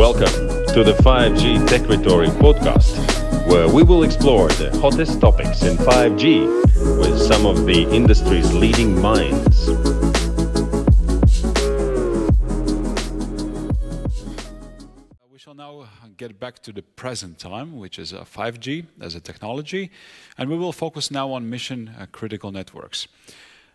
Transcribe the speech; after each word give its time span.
Welcome 0.00 0.64
to 0.72 0.82
the 0.82 0.94
5G 1.02 1.68
Techritory 1.68 2.28
podcast, 2.28 2.96
where 3.46 3.68
we 3.68 3.82
will 3.82 4.02
explore 4.02 4.48
the 4.48 4.70
hottest 4.80 5.20
topics 5.20 5.62
in 5.62 5.76
5G 5.76 6.46
with 6.98 7.20
some 7.20 7.44
of 7.44 7.66
the 7.66 7.82
industry's 7.94 8.50
leading 8.54 8.98
minds. 8.98 9.68
We 15.30 15.38
shall 15.38 15.52
now 15.52 15.86
get 16.16 16.40
back 16.40 16.62
to 16.62 16.72
the 16.72 16.80
present 16.80 17.38
time, 17.38 17.76
which 17.76 17.98
is 17.98 18.14
uh, 18.14 18.24
5G 18.24 18.86
as 19.02 19.14
a 19.14 19.20
technology, 19.20 19.90
and 20.38 20.48
we 20.48 20.56
will 20.56 20.72
focus 20.72 21.10
now 21.10 21.30
on 21.30 21.50
mission 21.50 21.90
uh, 21.98 22.06
critical 22.10 22.50
networks. 22.50 23.06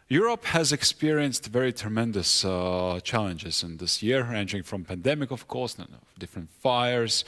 Europe 0.07 0.45
has 0.45 0.71
experienced 0.71 1.47
very 1.47 1.73
tremendous 1.73 2.45
uh, 2.45 2.99
challenges 3.03 3.63
in 3.63 3.77
this 3.77 4.03
year, 4.03 4.23
ranging 4.23 4.61
from 4.61 4.83
pandemic, 4.83 5.31
of 5.31 5.47
course, 5.47 5.77
different 6.19 6.49
fires, 6.61 7.25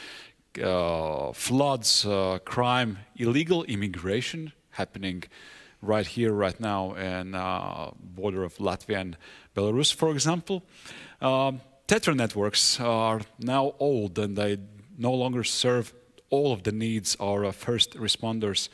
uh, 0.64 1.32
floods, 1.34 2.06
uh, 2.06 2.38
crime, 2.46 3.00
illegal 3.16 3.64
immigration 3.64 4.54
happening 4.70 5.24
right 5.82 6.06
here, 6.06 6.32
right 6.32 6.60
now, 6.60 6.94
in 6.94 7.34
uh, 7.34 7.90
border 8.00 8.44
of 8.44 8.56
Latvia 8.58 9.02
and 9.02 9.18
Belarus, 9.56 9.92
for 9.92 10.12
example. 10.12 10.62
Um, 11.20 11.62
Tetra 11.88 12.16
networks 12.16 12.80
are 12.80 13.22
now 13.40 13.74
old 13.80 14.20
and 14.20 14.38
they 14.38 14.60
no 15.00 15.14
longer 15.14 15.44
serve 15.44 15.94
all 16.30 16.52
of 16.54 16.62
the 16.62 16.72
needs 16.72 17.18
our 17.20 17.52
first 17.52 17.96
responders 17.96 18.70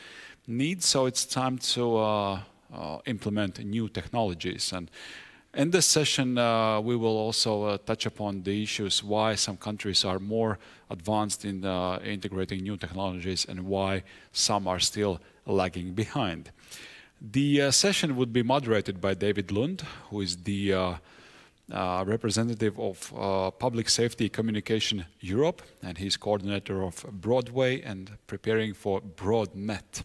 need. 0.45 0.83
So 0.83 1.05
it's 1.05 1.23
time 1.25 1.57
to 1.59 1.97
uh, 1.97 2.39
implement 3.05 3.59
new 3.59 3.89
technologies. 3.89 4.73
And 4.73 4.89
in 5.55 5.69
this 5.69 5.85
session, 5.85 6.37
uh, 6.37 6.81
we 6.81 6.95
will 6.95 7.15
also 7.15 7.63
uh, 7.63 7.77
touch 7.77 8.07
upon 8.07 8.41
the 8.41 8.63
issues 8.63 9.03
why 9.03 9.35
some 9.35 9.55
countries 9.55 10.03
are 10.03 10.17
more 10.17 10.57
advanced 10.89 11.45
in 11.45 11.63
uh, 11.63 11.99
integrating 12.03 12.63
new 12.63 12.75
technologies 12.75 13.45
and 13.45 13.67
why 13.67 14.03
some 14.31 14.67
are 14.67 14.79
still 14.79 15.19
lagging 15.45 15.93
behind. 15.93 16.49
The 17.21 17.61
uh, 17.61 17.71
session 17.71 18.15
would 18.15 18.33
be 18.33 18.41
moderated 18.41 18.99
by 18.99 19.13
David 19.13 19.51
Lund, 19.51 19.81
who 20.09 20.21
is 20.21 20.37
the 20.37 20.73
uh, 20.73 22.03
representative 22.07 22.79
of 22.79 23.13
Public 23.59 23.89
Safety 23.89 24.29
Communication 24.29 25.05
Europe, 25.19 25.61
and 25.83 25.99
he's 25.99 26.17
coordinator 26.17 26.81
of 26.81 27.05
Broadway 27.11 27.81
and 27.81 28.17
preparing 28.25 28.73
for 28.73 29.01
BroadNet. 29.01 30.03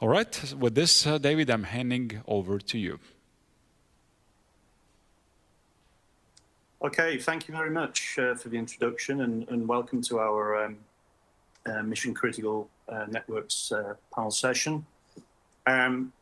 All 0.00 0.08
right, 0.08 0.54
with 0.58 0.74
this, 0.74 1.06
uh, 1.06 1.18
David, 1.18 1.50
I'm 1.50 1.64
handing 1.64 2.22
over 2.26 2.58
to 2.58 2.78
you. 2.78 2.98
Okay, 6.82 7.18
thank 7.18 7.46
you 7.46 7.52
very 7.52 7.68
much 7.68 8.18
uh, 8.18 8.34
for 8.34 8.48
the 8.48 8.56
introduction 8.56 9.20
and, 9.20 9.46
and 9.50 9.68
welcome 9.68 10.00
to 10.04 10.18
our 10.18 10.64
um, 10.64 10.78
uh, 11.66 11.82
Mission 11.82 12.14
Critical 12.14 12.70
uh, 12.88 13.04
Networks 13.10 13.72
uh, 13.72 13.92
panel 14.14 14.30
session. 14.30 14.86
Um, 15.66 16.14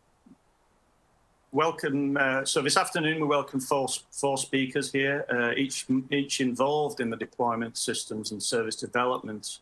welcome, 1.53 2.17
uh, 2.17 2.45
so 2.45 2.61
this 2.61 2.77
afternoon 2.77 3.21
we 3.21 3.29
welcome 3.29 3.61
four, 3.61 3.87
four 4.11 4.39
speakers 4.39 4.91
here, 4.91 5.25
each, 5.57 5.87
each 6.11 6.41
involved 6.41 6.99
in 6.99 7.11
the 7.11 7.17
deployment 7.17 7.79
systems 7.79 8.33
and 8.33 8.43
service 8.43 8.75
development 8.75 9.61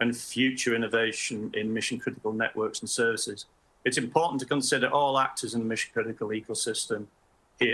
and 0.00 0.16
future 0.16 0.74
innovation 0.74 1.50
in 1.54 1.72
mission 1.72 1.98
critical 1.98 2.32
networks 2.32 2.80
and 2.80 2.88
services. 2.88 3.46
It's 3.84 3.98
important 3.98 4.40
to 4.40 4.46
consider 4.46 4.88
all 4.88 5.18
actors 5.18 5.54
in 5.54 5.60
the 5.60 5.66
mission 5.66 5.90
critical 5.92 6.28
ecosystem. 6.28 7.06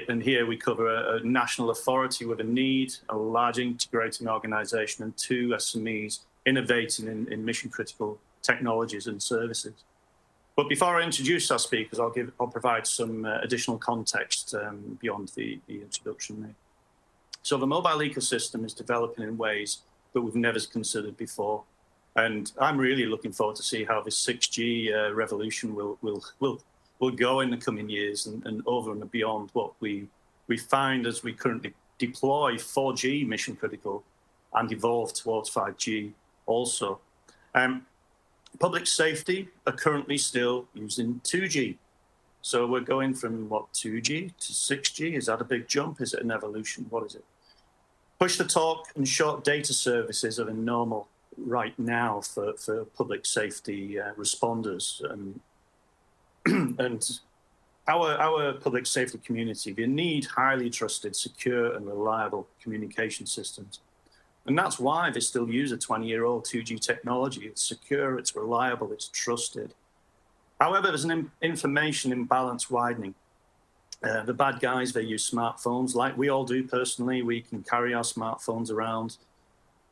And 0.09 0.23
here 0.23 0.47
we 0.47 0.57
cover 0.57 0.89
a, 0.89 1.21
national 1.23 1.71
authority 1.71 2.25
with 2.25 2.41
a 2.41 2.45
need, 2.45 2.95
a 3.11 3.17
large 3.17 3.59
integrating 3.59 4.29
organization, 4.29 5.05
and 5.05 5.17
two 5.17 5.49
SMEs 5.49 6.21
innovating 6.47 7.07
in, 7.09 7.31
in 7.31 7.45
mission 7.45 7.69
critical 7.69 8.19
technologies 8.43 9.07
and 9.07 9.23
services. 9.23 9.75
But 10.57 10.69
before 10.69 11.01
I 11.01 11.05
introduce 11.05 11.51
our 11.51 11.59
speakers, 11.59 11.99
I'll, 11.99 12.11
give, 12.11 12.31
I'll 12.41 12.47
provide 12.47 12.87
some 12.87 13.25
uh, 13.25 13.41
additional 13.41 13.77
context 13.77 14.55
um, 14.55 14.99
beyond 15.03 15.33
the, 15.35 15.59
the 15.67 15.83
introduction. 15.83 16.55
So 17.43 17.59
the 17.59 17.67
mobile 17.67 17.99
ecosystem 17.99 18.65
is 18.65 18.73
developing 18.73 19.25
in 19.25 19.37
ways 19.37 19.79
that 20.13 20.23
we've 20.23 20.37
never 20.37 20.61
considered 20.61 21.17
before. 21.17 21.65
And 22.17 22.53
I'm 22.61 22.79
really 22.79 23.07
looking 23.07 23.33
forward 23.33 23.57
to 23.57 23.63
see 23.63 23.85
how 23.85 24.01
this 24.01 24.25
6G 24.25 24.95
uh, 24.95 25.15
revolution 25.15 25.75
will, 25.75 25.99
will, 26.01 26.25
will, 26.39 26.61
will 27.01 27.11
go 27.11 27.41
in 27.41 27.51
the 27.51 27.57
coming 27.57 27.89
years 27.89 28.27
and, 28.27 28.45
and 28.47 28.63
over 28.67 28.93
and 28.93 29.11
beyond 29.11 29.51
what 29.53 29.73
we, 29.81 30.07
we 30.47 30.57
find 30.57 31.07
as 31.07 31.25
we 31.25 31.33
currently 31.33 31.75
deploy 31.99 32.55
4G 32.55 33.27
mission 33.27 33.57
critical 33.57 34.05
and 34.55 34.71
evolve 34.71 35.13
towards 35.13 35.51
5G 35.51 36.13
also. 36.47 37.01
Um, 37.55 37.87
public 38.61 38.87
safety 38.87 39.49
are 39.67 39.73
currently 39.73 40.19
still 40.19 40.67
using 40.75 41.21
2G. 41.25 41.77
So 42.43 42.67
we're 42.67 42.81
going 42.81 43.15
from 43.15 43.49
what 43.49 43.73
2G 43.73 44.37
to 44.39 44.53
6G. 44.53 45.15
Is 45.15 45.27
that 45.27 45.41
a 45.41 45.45
big 45.45 45.67
jump? 45.67 46.01
Is 46.01 46.15
it 46.15 46.23
an 46.23 46.31
evolution? 46.31 46.87
What 46.91 47.05
is 47.07 47.17
it? 47.17 47.25
Push 48.21 48.37
to 48.37 48.45
talk 48.45 48.89
and 48.95 49.09
short 49.09 49.43
data 49.43 49.73
services 49.73 50.39
are 50.39 50.45
the 50.45 50.53
normal 50.53 51.09
right 51.37 51.79
now 51.79 52.21
for, 52.21 52.55
for 52.55 52.85
public 52.85 53.27
safety 53.27 54.01
uh, 54.01 54.13
responders. 54.15 55.03
Um, 55.11 55.41
and 56.79 57.21
our, 57.87 58.13
our 58.13 58.53
public 58.55 58.87
safety 58.87 59.19
community, 59.19 59.73
they 59.73 59.87
need 59.87 60.25
highly 60.25 60.71
trusted, 60.71 61.15
secure, 61.15 61.75
and 61.75 61.87
reliable 61.87 62.47
communication 62.63 63.27
systems. 63.27 63.81
And 64.47 64.59
that's 64.59 64.79
why 64.79 65.11
they 65.11 65.21
still 65.21 65.49
use 65.49 65.73
a 65.73 65.77
20 65.77 66.07
year 66.07 66.25
old 66.25 66.45
2G 66.45 66.81
technology. 66.81 67.47
It's 67.47 67.63
secure, 67.63 68.19
it's 68.19 68.37
reliable, 68.37 68.93
it's 68.93 69.09
trusted. 69.09 69.75
However, 70.61 70.89
there's 70.89 71.05
an 71.05 71.31
information 71.43 72.13
imbalance 72.13 72.71
widening. 72.71 73.15
Uh, 74.03 74.23
the 74.23 74.35
bad 74.35 74.61
guys, 74.61 74.93
they 74.93 75.03
use 75.03 75.29
smartphones 75.29 75.95
like 75.95 76.17
we 76.17 76.29
all 76.29 76.45
do 76.45 76.63
personally. 76.63 77.23
We 77.23 77.41
can 77.41 77.63
carry 77.63 77.95
our 77.95 78.03
smartphones 78.03 78.71
around 78.71 79.17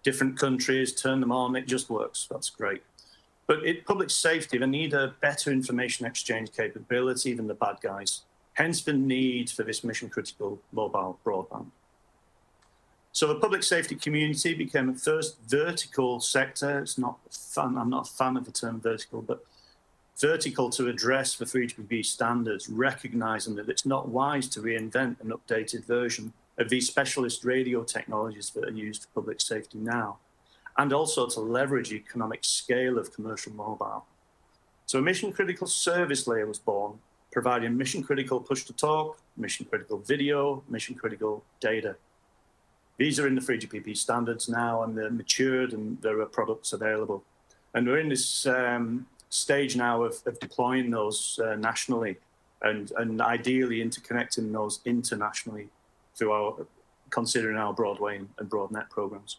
different 0.03 0.39
countries, 0.39 0.93
turn 0.93 1.21
them 1.21 1.33
on, 1.33 1.57
it 1.57 1.67
just 1.67 1.91
works. 1.91 2.27
That's 2.31 2.51
great. 2.51 2.83
But 3.47 3.65
in 3.65 3.79
public 3.87 4.11
safety, 4.11 4.59
they 4.59 4.67
need 4.67 4.95
a 4.95 5.15
better 5.21 5.51
information 5.51 6.07
exchange 6.07 6.53
capability 6.53 7.35
than 7.35 7.47
the 7.47 7.55
bad 7.55 7.77
guys. 7.83 8.23
Hence 8.55 8.83
the 8.83 8.93
need 8.93 9.51
for 9.51 9.63
this 9.63 9.83
mission 9.83 10.09
critical 10.09 10.61
mobile 10.73 11.19
broadband. 11.25 11.67
So 13.13 13.27
the 13.27 13.35
public 13.35 13.63
safety 13.63 13.95
community 13.95 14.55
became 14.55 14.89
a 14.89 14.95
first 14.95 15.37
vertical 15.47 16.19
sector. 16.21 16.79
It's 16.81 16.97
not 16.97 17.19
fun, 17.31 17.77
I'm 17.77 17.91
not 17.91 18.09
a 18.09 18.13
fan 18.13 18.37
of 18.37 18.47
the 18.47 18.53
term 18.53 18.81
vertical, 18.81 19.21
but 19.21 19.45
vertical 20.19 20.71
to 20.71 20.89
address 20.89 21.37
the 21.37 21.45
3GPP 21.45 22.05
standards, 22.05 22.69
recognizing 22.69 23.55
that 23.57 23.69
it's 23.69 23.85
not 23.85 24.09
wise 24.09 24.49
to 24.49 24.61
reinvent 24.61 25.21
an 25.21 25.31
updated 25.31 25.85
version 25.85 26.33
of 26.59 26.69
these 26.69 26.87
specialist 26.87 27.45
radio 27.45 27.83
technologies 27.83 28.51
that 28.51 28.65
are 28.65 28.73
used 28.73 29.03
for 29.05 29.21
public 29.21 29.41
safety 29.41 29.79
now, 29.79 30.19
and 30.79 30.93
also 30.93 31.27
to 31.27 31.41
leverage 31.41 31.93
economic 31.93 32.45
scale 32.45 32.99
of 32.99 33.13
commercial 33.13 33.53
mobile. 33.53 34.05
So 34.87 34.99
a 34.99 35.03
mission 35.03 35.33
critical 35.33 35.67
service 35.67 36.27
layer 36.27 36.47
was 36.47 36.59
born, 36.59 36.99
providing 37.31 37.77
mission 37.77 38.03
critical 38.03 38.41
push 38.41 38.65
to 38.65 38.73
talk, 38.73 39.19
mission 39.37 39.67
critical 39.67 39.99
video, 39.99 40.63
mission 40.69 40.95
critical 40.95 41.43
data. 41.61 41.97
These 42.99 43.19
are 43.19 43.27
in 43.27 43.35
the 43.35 43.41
3GPP 43.41 43.97
standards 43.97 44.49
now 44.49 44.83
and 44.83 44.97
they're 44.97 45.11
matured 45.11 45.73
and 45.73 46.01
there 46.03 46.21
are 46.21 46.27
products 46.27 46.75
available. 46.75 47.25
And 47.75 47.87
we're 47.87 48.01
in 48.01 48.11
this 48.11 48.47
um, 48.47 49.07
stage 49.31 49.77
now 49.77 50.03
of, 50.03 50.17
of 50.27 50.39
deploying 50.41 50.91
those 50.91 51.41
uh, 51.43 51.55
nationally 51.55 52.19
and, 52.61 52.93
and 52.99 53.21
ideally 53.23 53.83
interconnecting 53.83 54.53
those 54.53 54.81
internationally 54.85 55.69
through 56.15 56.33
our 56.33 56.67
considering 57.11 57.59
our 57.59 57.73
Broadway 57.73 58.17
and 58.17 58.51
BroadNet 58.51 58.89
programs. 58.91 59.37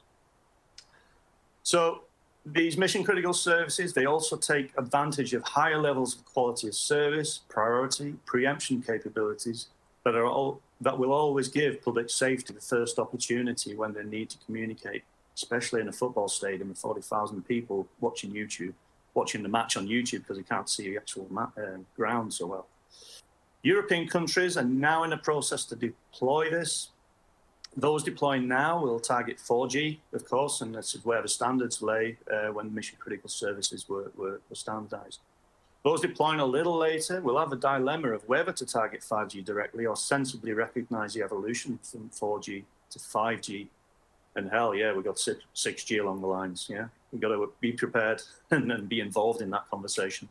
So 1.64 2.04
these 2.46 2.78
mission 2.78 3.04
critical 3.04 3.34
services, 3.34 3.94
they 3.94 4.06
also 4.06 4.38
take 4.38 4.72
advantage 4.78 5.34
of 5.34 5.44
higher 5.44 5.80
levels 5.80 6.16
of 6.16 6.26
quality 6.26 6.68
of 6.68 6.76
service, 6.76 7.40
priority, 7.50 8.16
preemption 8.26 8.82
capabilities 8.82 9.68
that 10.04 10.16
are 10.16 10.26
all 10.26 10.62
that 10.82 10.98
will 10.98 11.14
always 11.14 11.48
give 11.48 11.82
public 11.82 12.10
safety 12.10 12.54
the 12.54 12.60
first 12.60 13.00
opportunity 13.00 13.74
when 13.74 13.94
they 13.94 14.04
need 14.04 14.30
to 14.30 14.38
communicate, 14.46 15.04
especially 15.34 15.80
in 15.80 15.88
a 15.88 15.94
football 15.94 16.28
stadium 16.28 16.68
with 16.68 16.78
40,000 16.78 17.42
people 17.48 17.88
watching 18.02 18.32
YouTube, 18.32 18.74
watching 19.14 19.44
the 19.44 19.50
match 19.50 19.78
on 19.78 19.88
YouTube 19.88 20.20
because 20.20 20.36
they 20.36 20.44
can't 20.44 20.70
see 20.70 20.90
the 20.90 20.98
actual 20.98 21.30
uh, 21.38 21.78
ground 21.96 22.34
so 22.34 22.48
well. 22.48 22.68
European 23.64 24.08
countries 24.08 24.58
are 24.58 24.64
now 24.64 25.04
in 25.04 25.10
the 25.10 25.18
process 25.18 25.64
to 25.66 25.76
deploy 25.76 26.50
this. 26.50 26.90
Those 27.76 28.04
deploying 28.04 28.48
now 28.48 28.82
will 28.82 29.00
target 29.00 29.38
4G, 29.38 30.00
of 30.12 30.26
course, 30.30 30.60
and 30.62 30.76
this 30.76 30.94
is 30.94 31.06
where 31.06 31.22
the 31.22 31.30
standards 31.30 31.82
lay 31.82 32.18
uh, 32.32 32.52
when 32.52 32.74
mission 32.76 32.98
critical 33.00 33.30
services 33.30 33.88
were, 33.88 34.12
were, 34.16 34.42
were 34.50 34.56
standardized. 34.56 35.20
Those 35.84 36.02
deploying 36.02 36.40
a 36.40 36.46
little 36.46 36.78
later 36.78 37.22
will 37.22 37.40
have 37.40 37.52
a 37.52 37.56
dilemma 37.56 38.10
of 38.10 38.28
whether 38.28 38.52
to 38.52 38.66
target 38.66 39.02
5G 39.02 39.44
directly 39.44 39.86
or 39.86 39.96
sensibly 39.96 40.52
recognize 40.54 41.14
the 41.14 41.24
evolution 41.24 41.80
from 41.82 42.10
4G 42.10 42.64
to 42.92 43.00
5G. 43.00 43.68
and 44.36 44.50
hell 44.50 44.76
yeah, 44.76 44.94
we've 44.94 45.04
got 45.04 45.16
6G 45.16 46.02
along 46.02 46.22
the 46.22 46.28
lines. 46.28 46.68
Yeah, 46.70 46.88
we've 47.12 47.22
got 47.22 47.30
to 47.30 47.52
be 47.60 47.72
prepared 47.72 48.22
and, 48.52 48.72
and 48.72 48.88
be 48.88 49.00
involved 49.00 49.42
in 49.42 49.50
that 49.52 49.70
conversation. 49.70 50.28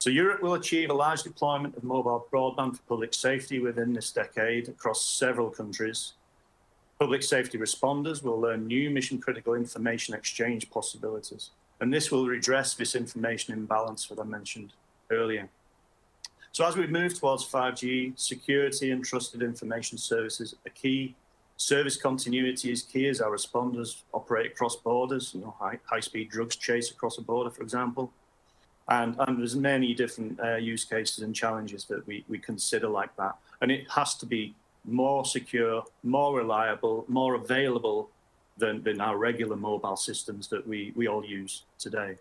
So 0.00 0.10
Europe 0.10 0.42
will 0.42 0.54
achieve 0.54 0.90
a 0.90 0.94
large 0.94 1.24
deployment 1.24 1.76
of 1.76 1.82
mobile 1.82 2.24
broadband 2.32 2.76
for 2.76 2.82
public 2.88 3.12
safety 3.12 3.58
within 3.58 3.92
this 3.92 4.12
decade 4.12 4.68
across 4.68 5.04
several 5.04 5.50
countries. 5.50 6.12
Public 7.00 7.22
safety 7.22 7.58
responders 7.58 8.22
will 8.22 8.40
learn 8.40 8.68
new 8.68 8.90
mission 8.90 9.20
critical 9.20 9.54
information 9.54 10.14
exchange 10.14 10.70
possibilities, 10.70 11.50
and 11.80 11.92
this 11.92 12.12
will 12.12 12.28
redress 12.28 12.74
this 12.74 12.94
information 12.94 13.54
imbalance 13.54 14.06
that 14.06 14.20
I 14.20 14.24
mentioned 14.24 14.72
earlier. 15.10 15.48
So 16.52 16.64
as 16.64 16.76
we 16.76 16.86
move 16.86 17.18
towards 17.18 17.44
5G, 17.48 18.18
security 18.18 18.92
and 18.92 19.04
trusted 19.04 19.42
information 19.42 19.98
services 19.98 20.54
are 20.64 20.70
key. 20.70 21.16
Service 21.56 21.96
continuity 21.96 22.70
is 22.70 22.82
key 22.82 23.08
as 23.08 23.20
our 23.20 23.32
responders 23.32 24.02
operate 24.14 24.52
across 24.52 24.76
borders, 24.76 25.32
you 25.34 25.40
know, 25.40 25.54
high, 25.58 25.78
high 25.84 26.00
drugs 26.30 26.54
chase 26.54 26.92
across 26.92 27.18
a 27.18 27.22
border, 27.22 27.50
for 27.50 27.62
example. 27.62 28.12
And, 28.88 29.16
and 29.18 29.38
there's 29.38 29.56
many 29.56 29.94
different 29.94 30.40
uh, 30.40 30.56
use 30.56 30.84
cases 30.84 31.22
and 31.22 31.34
challenges 31.34 31.84
that 31.84 32.06
we, 32.06 32.24
we 32.28 32.38
consider 32.38 32.88
like 32.88 33.14
that. 33.16 33.36
And 33.60 33.70
it 33.70 33.86
has 33.90 34.14
to 34.16 34.26
be 34.26 34.54
more 34.84 35.24
secure, 35.24 35.84
more 36.02 36.38
reliable, 36.38 37.04
more 37.08 37.34
available 37.34 38.08
than, 38.56 38.82
than 38.82 39.00
our 39.00 39.18
regular 39.18 39.56
mobile 39.56 39.96
systems 39.96 40.48
that 40.48 40.66
we, 40.66 40.92
we 40.96 41.06
all 41.06 41.24
use 41.24 41.64
today. 41.78 42.16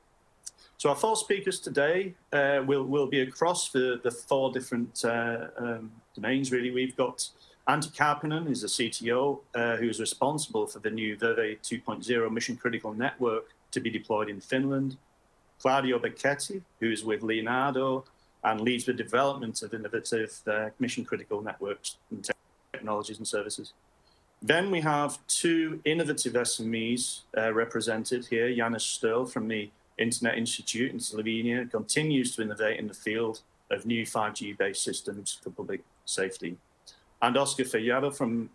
So 0.77 0.89
our 0.89 0.95
four 0.95 1.15
speakers 1.15 1.59
today 1.59 2.13
uh, 2.33 2.61
will, 2.65 2.83
will 2.83 3.07
be 3.07 3.21
across 3.21 3.69
the, 3.69 3.99
the 4.03 4.11
four 4.11 4.51
different 4.51 5.03
uh, 5.03 5.47
um, 5.57 5.91
domains, 6.13 6.51
really. 6.51 6.69
We've 6.69 6.95
got 6.95 7.27
Antti 7.67 7.95
Kauppinen, 7.95 8.45
who's 8.45 8.61
the 8.61 8.67
CTO, 8.67 9.39
uh, 9.55 9.77
who's 9.77 9.99
responsible 9.99 10.67
for 10.67 10.79
the 10.79 10.91
new 10.91 11.17
Virve 11.17 11.59
2.0 11.63 12.31
mission 12.31 12.55
critical 12.55 12.93
network 12.93 13.45
to 13.71 13.79
be 13.79 13.89
deployed 13.89 14.29
in 14.29 14.39
Finland. 14.39 14.97
Claudio 15.67 15.99
Becchetti, 15.99 16.61
who's 16.79 17.03
with 17.03 17.23
Leonardo 17.23 18.05
and 18.41 18.61
leads 18.61 18.85
the 18.85 18.93
development 18.93 19.61
of 19.63 19.73
innovative 19.73 20.31
uh, 20.47 20.69
mission 20.79 21.03
critical 21.03 21.41
networks 21.41 21.97
and 22.09 22.25
technologies 22.71 23.17
and 23.17 23.27
services. 23.27 23.73
Then 24.41 24.71
we 24.71 24.79
have 24.79 25.19
two 25.27 25.81
innovative 25.83 26.31
SMEs 26.31 27.23
uh, 27.37 27.51
represented 27.53 28.27
here. 28.27 28.47
Janez 28.47 28.85
Sterle 28.95 29.29
from 29.29 29.49
the 29.49 29.69
Internet 29.97 30.37
Institute 30.37 30.89
in 30.89 30.99
Slovenia 30.99 31.69
continues 31.69 32.33
to 32.37 32.43
innovate 32.43 32.79
in 32.79 32.87
the 32.87 32.93
field 32.93 33.41
of 33.69 33.85
new 33.85 34.05
5G 34.05 34.57
based 34.57 34.83
systems 34.83 35.37
for 35.43 35.49
public 35.49 35.81
safety. 36.05 36.55
And 37.21 37.35
Oscar 37.35 37.65
Fajardo 37.65 38.11
from 38.11 38.51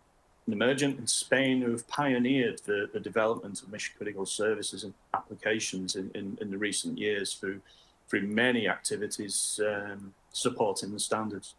Nemergent 0.52 0.98
in 0.98 1.06
Spain, 1.06 1.62
who 1.62 1.70
have 1.72 1.86
pioneered 1.88 2.60
the, 2.66 2.88
the 2.92 3.00
development 3.00 3.62
of 3.62 3.70
mission 3.70 3.94
critical 3.96 4.26
services 4.26 4.84
and 4.84 4.94
applications 5.14 5.96
in, 5.96 6.10
in, 6.14 6.38
in, 6.40 6.50
the 6.50 6.58
recent 6.58 6.98
years 6.98 7.34
through, 7.34 7.60
through 8.08 8.22
many 8.22 8.68
activities 8.68 9.60
um, 9.66 10.12
supporting 10.32 10.92
the 10.92 11.00
standards. 11.00 11.54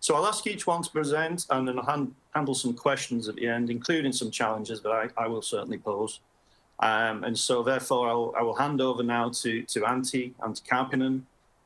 So 0.00 0.14
I'll 0.14 0.26
ask 0.26 0.46
each 0.46 0.66
one 0.66 0.82
to 0.82 0.90
present 0.90 1.46
and 1.50 1.66
then 1.66 1.78
I'll 1.78 1.84
hand, 1.84 2.14
handle 2.34 2.54
some 2.54 2.74
questions 2.74 3.28
at 3.28 3.36
the 3.36 3.46
end, 3.46 3.70
including 3.70 4.12
some 4.12 4.30
challenges 4.30 4.80
that 4.82 4.90
I, 4.90 5.08
I 5.16 5.26
will 5.26 5.42
certainly 5.42 5.78
pose. 5.78 6.20
Um, 6.80 7.24
and 7.24 7.38
so 7.38 7.62
therefore 7.62 8.08
I'll, 8.08 8.34
I 8.36 8.42
will 8.42 8.54
hand 8.54 8.80
over 8.80 9.02
now 9.02 9.30
to, 9.30 9.62
to 9.62 9.80
Antti, 9.80 10.34
Antti 10.40 10.62
Kauppinen. 10.64 11.22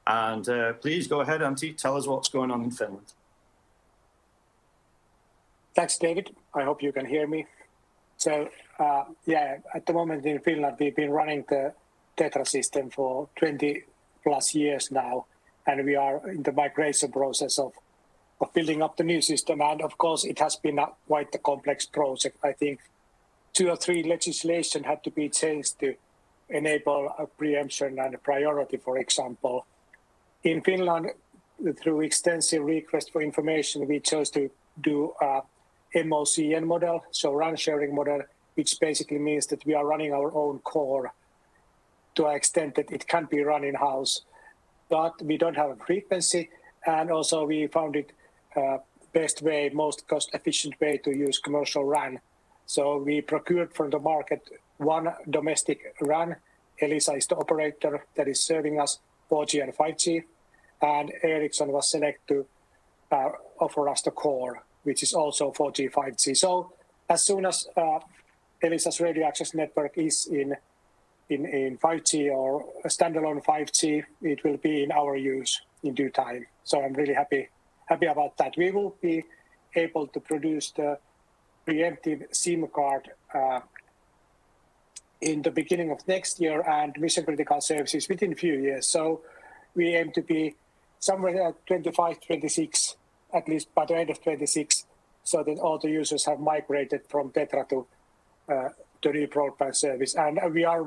And 0.07 0.49
uh, 0.49 0.73
please 0.75 1.07
go 1.07 1.21
ahead, 1.21 1.41
Antti, 1.41 1.77
tell 1.77 1.97
us 1.97 2.07
what's 2.07 2.29
going 2.29 2.51
on 2.51 2.63
in 2.63 2.71
Finland. 2.71 3.13
Thanks, 5.77 5.99
David. 5.99 6.35
I 6.55 6.65
hope 6.65 6.83
you 6.83 6.91
can 6.91 7.05
hear 7.05 7.27
me. 7.27 7.45
So, 8.17 8.49
uh, 8.79 9.05
yeah, 9.27 9.59
at 9.75 9.85
the 9.85 9.93
moment 9.93 10.25
in 10.25 10.39
Finland, 10.41 10.79
we've 10.81 10.97
been 10.97 11.11
running 11.11 11.45
the 11.51 11.75
Tetra 12.17 12.47
system 12.47 12.89
for 12.89 13.29
20 13.37 13.83
plus 14.23 14.55
years 14.55 14.91
now, 14.91 15.27
and 15.67 15.85
we 15.85 15.95
are 15.95 16.27
in 16.31 16.43
the 16.45 16.53
migration 16.53 17.13
process 17.13 17.59
of, 17.59 17.73
of 18.41 18.55
building 18.55 18.81
up 18.81 18.97
the 18.97 19.05
new 19.05 19.21
system. 19.21 19.61
And 19.61 19.83
of 19.83 19.99
course, 19.99 20.25
it 20.25 20.39
has 20.39 20.57
been 20.57 20.79
a, 20.79 20.87
quite 21.07 21.35
a 21.35 21.39
complex 21.39 21.85
project. 21.85 22.39
I 22.43 22.53
think 22.53 22.81
two 23.53 23.69
or 23.69 23.77
three 23.77 24.03
legislation 24.03 24.83
had 24.83 25.05
to 25.05 25.11
be 25.11 25.29
changed 25.29 25.79
to 25.81 25.95
enable 26.49 27.13
a 27.19 27.27
preemption 27.27 27.99
and 27.99 28.15
a 28.15 28.19
priority, 28.19 28.79
for 28.79 28.97
example. 28.97 29.67
In 30.43 30.63
Finland, 30.63 31.11
through 31.79 32.01
extensive 32.01 32.65
request 32.65 33.13
for 33.13 33.21
information, 33.21 33.87
we 33.87 34.01
chose 34.01 34.31
to 34.31 34.49
do 34.81 35.13
a 35.21 35.43
MOCN 36.05 36.67
model, 36.67 37.05
so 37.11 37.33
RAN 37.33 37.57
sharing 37.57 37.95
model, 37.95 38.23
which 38.55 38.79
basically 38.81 39.19
means 39.19 39.47
that 39.47 39.65
we 39.65 39.75
are 39.75 39.87
running 39.87 40.13
our 40.13 40.35
own 40.35 40.59
core 40.61 41.13
to 42.15 42.27
an 42.27 42.37
extent 42.37 42.75
that 42.75 42.91
it 42.91 43.07
can 43.07 43.27
be 43.27 43.43
run 43.43 43.65
in 43.65 43.75
house. 43.75 44.23
But 44.89 45.21
we 45.23 45.37
don't 45.37 45.57
have 45.57 45.71
a 45.71 45.77
frequency, 45.77 46.51
and 46.87 47.11
also 47.11 47.45
we 47.45 47.67
found 47.67 47.97
it 47.97 48.13
uh, 48.57 48.79
best 49.13 49.43
way, 49.43 49.71
most 49.73 50.07
cost 50.07 50.31
efficient 50.35 50.75
way 50.81 50.99
to 50.99 51.11
use 51.17 51.39
commercial 51.39 51.85
RAN. 51.85 52.21
So 52.67 52.99
we 52.99 53.21
procured 53.21 53.75
from 53.75 53.91
the 53.91 53.99
market 53.99 54.43
one 54.79 55.09
domestic 55.31 55.95
RAN. 56.01 56.37
Elisa 56.81 57.15
is 57.15 57.27
the 57.27 57.37
operator 57.37 58.05
that 58.17 58.29
is 58.29 58.43
serving 58.43 58.79
us 58.79 58.99
4G 59.31 59.63
and 59.63 59.75
5G, 59.75 60.23
and 60.83 61.13
Ericsson 61.23 61.73
was 61.73 61.91
selected 61.91 62.29
to 62.29 62.47
uh, 63.17 63.31
offer 63.61 63.89
us 63.89 64.03
the 64.03 64.11
core 64.11 64.66
which 64.87 65.03
is 65.03 65.13
also 65.13 65.51
4G, 65.51 65.91
5G. 65.91 66.37
So 66.37 66.73
as 67.11 67.23
soon 67.23 67.45
as 67.45 67.67
uh, 67.77 67.99
Elisa's 68.63 69.01
radio 69.01 69.27
access 69.27 69.53
network 69.53 69.99
is 69.99 70.27
in, 70.27 70.57
in, 71.29 71.45
in 71.45 71.77
5G 71.79 72.31
or 72.31 72.65
a 72.85 72.89
standalone 72.89 73.45
5G, 73.45 74.05
it 74.23 74.45
will 74.45 74.57
be 74.59 74.85
in 74.85 74.93
our 74.93 75.17
use 75.17 75.61
in 75.83 75.95
due 75.95 76.11
time. 76.11 76.47
So 76.63 76.83
I'm 76.83 76.95
really 76.95 77.15
happy 77.15 77.49
happy 77.87 78.07
about 78.07 78.37
that. 78.39 78.55
We 78.57 78.71
will 78.71 78.97
be 79.01 79.25
able 79.75 80.07
to 80.09 80.21
produce 80.21 80.71
the 80.73 80.99
preemptive 81.67 82.35
SIM 82.35 82.67
card 82.75 83.11
uh, 83.35 83.61
in 85.21 85.43
the 85.43 85.51
beginning 85.51 85.91
of 85.91 86.07
next 86.07 86.41
year 86.41 86.63
and 86.69 86.95
mission 86.99 87.25
critical 87.25 87.61
services 87.61 88.09
within 88.09 88.33
a 88.33 88.37
few 88.37 88.55
years. 88.55 88.87
So 88.87 89.23
we 89.75 89.95
aim 89.95 90.13
to 90.13 90.23
be 90.23 90.55
somewhere 90.99 91.49
at 91.49 91.67
25, 91.67 92.21
26 92.27 92.97
at 93.33 93.49
least 93.49 93.75
by 93.75 93.85
the 93.85 93.97
end 93.97 94.11
of 94.11 94.23
26, 94.23 94.87
so 95.25 95.43
that 95.43 95.59
all 95.59 95.79
the 95.79 95.91
users 95.91 96.25
have 96.25 96.39
migrated 96.39 97.03
from 97.09 97.31
Tetra 97.31 97.69
to 97.69 97.87
uh, 98.49 98.69
the 99.03 99.13
new 99.13 99.27
broadband 99.27 99.75
service. 99.75 100.15
And 100.15 100.39
we 100.53 100.65
are 100.65 100.87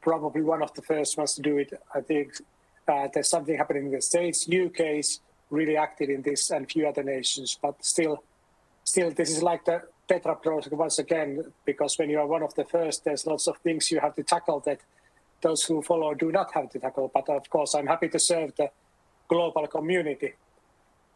probably 0.00 0.42
one 0.42 0.62
of 0.62 0.72
the 0.74 0.82
first 0.82 1.16
ones 1.16 1.34
to 1.34 1.42
do 1.42 1.58
it. 1.58 1.72
I 1.94 2.00
think 2.00 2.32
uh, 2.88 3.08
there's 3.12 3.30
something 3.30 3.56
happening 3.56 3.86
in 3.86 3.92
the 3.92 4.02
States. 4.02 4.48
UK 4.48 4.80
is 4.98 5.20
really 5.50 5.76
active 5.76 6.10
in 6.10 6.22
this, 6.22 6.50
and 6.50 6.70
few 6.70 6.86
other 6.88 7.02
nations. 7.02 7.58
But 7.60 7.84
still, 7.84 8.24
still, 8.84 9.10
this 9.10 9.30
is 9.30 9.42
like 9.42 9.64
the 9.64 9.82
Tetra 10.08 10.40
project 10.40 10.74
once 10.74 10.98
again, 10.98 11.52
because 11.64 11.98
when 11.98 12.10
you 12.10 12.18
are 12.18 12.26
one 12.26 12.42
of 12.42 12.54
the 12.54 12.64
first, 12.64 13.04
there's 13.04 13.26
lots 13.26 13.46
of 13.46 13.56
things 13.58 13.90
you 13.90 14.00
have 14.00 14.14
to 14.16 14.22
tackle 14.22 14.60
that 14.60 14.80
those 15.42 15.64
who 15.64 15.82
follow 15.82 16.14
do 16.14 16.32
not 16.32 16.52
have 16.54 16.70
to 16.70 16.78
tackle. 16.78 17.10
But 17.12 17.28
of 17.28 17.48
course, 17.50 17.74
I'm 17.74 17.86
happy 17.86 18.08
to 18.08 18.18
serve 18.18 18.54
the 18.56 18.70
global 19.28 19.66
community 19.66 20.34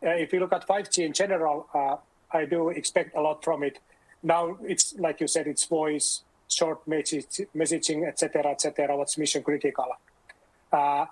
if 0.03 0.33
you 0.33 0.41
look 0.41 0.53
at 0.53 0.67
5G 0.67 1.05
in 1.05 1.13
general, 1.13 1.69
uh, 1.75 1.97
I 2.33 2.45
do 2.45 2.71
expect 2.71 3.17
a 3.17 3.21
lot 3.21 3.45
from 3.45 3.63
it. 3.63 3.79
Now 4.23 4.57
it's 4.63 4.95
like 4.99 5.21
you 5.21 5.27
said, 5.27 5.47
it's 5.47 5.65
voice, 5.65 6.23
short 6.49 6.87
message, 6.87 7.41
messaging, 7.55 8.07
etc., 8.07 8.47
etc. 8.51 8.97
What's 8.97 9.17
mission 9.19 9.43
critical? 9.43 9.87
Uh, 10.73 11.07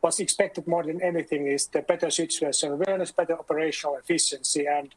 what's 0.00 0.20
expected 0.20 0.66
more 0.66 0.84
than 0.84 1.02
anything 1.02 1.46
is 1.46 1.66
the 1.66 1.82
better 1.82 2.10
situation 2.10 2.72
awareness, 2.72 3.12
better 3.12 3.38
operational 3.38 3.96
efficiency, 3.96 4.66
and 4.66 4.94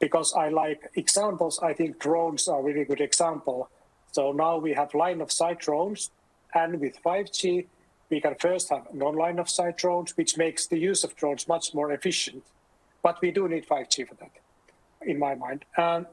because 0.00 0.32
I 0.34 0.48
like 0.48 0.90
examples, 0.94 1.58
I 1.60 1.72
think 1.72 1.98
drones 1.98 2.48
are 2.48 2.60
a 2.60 2.62
really 2.62 2.84
good 2.84 3.00
example. 3.00 3.68
So 4.12 4.32
now 4.32 4.56
we 4.58 4.72
have 4.74 4.94
line 4.94 5.20
of 5.20 5.32
sight 5.32 5.58
drones, 5.58 6.10
and 6.54 6.80
with 6.80 7.02
5G, 7.02 7.66
we 8.10 8.20
can 8.20 8.36
first 8.36 8.70
have 8.70 8.92
non-line 8.94 9.38
of 9.38 9.50
sight 9.50 9.76
drones, 9.76 10.16
which 10.16 10.36
makes 10.36 10.66
the 10.66 10.78
use 10.78 11.04
of 11.04 11.14
drones 11.16 11.46
much 11.46 11.74
more 11.74 11.92
efficient. 11.92 12.44
But 13.02 13.20
we 13.20 13.30
do 13.30 13.48
need 13.48 13.66
5G 13.66 14.08
for 14.08 14.14
that, 14.16 14.32
in 15.02 15.18
my 15.18 15.34
mind. 15.34 15.64
And 15.76 16.06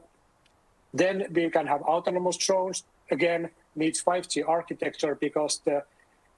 then 0.94 1.26
we 1.32 1.50
can 1.50 1.66
have 1.66 1.82
autonomous 1.82 2.36
drones. 2.36 2.84
Again, 3.10 3.50
needs 3.74 4.02
5G 4.02 4.48
architecture 4.48 5.14
because 5.14 5.60
the 5.64 5.82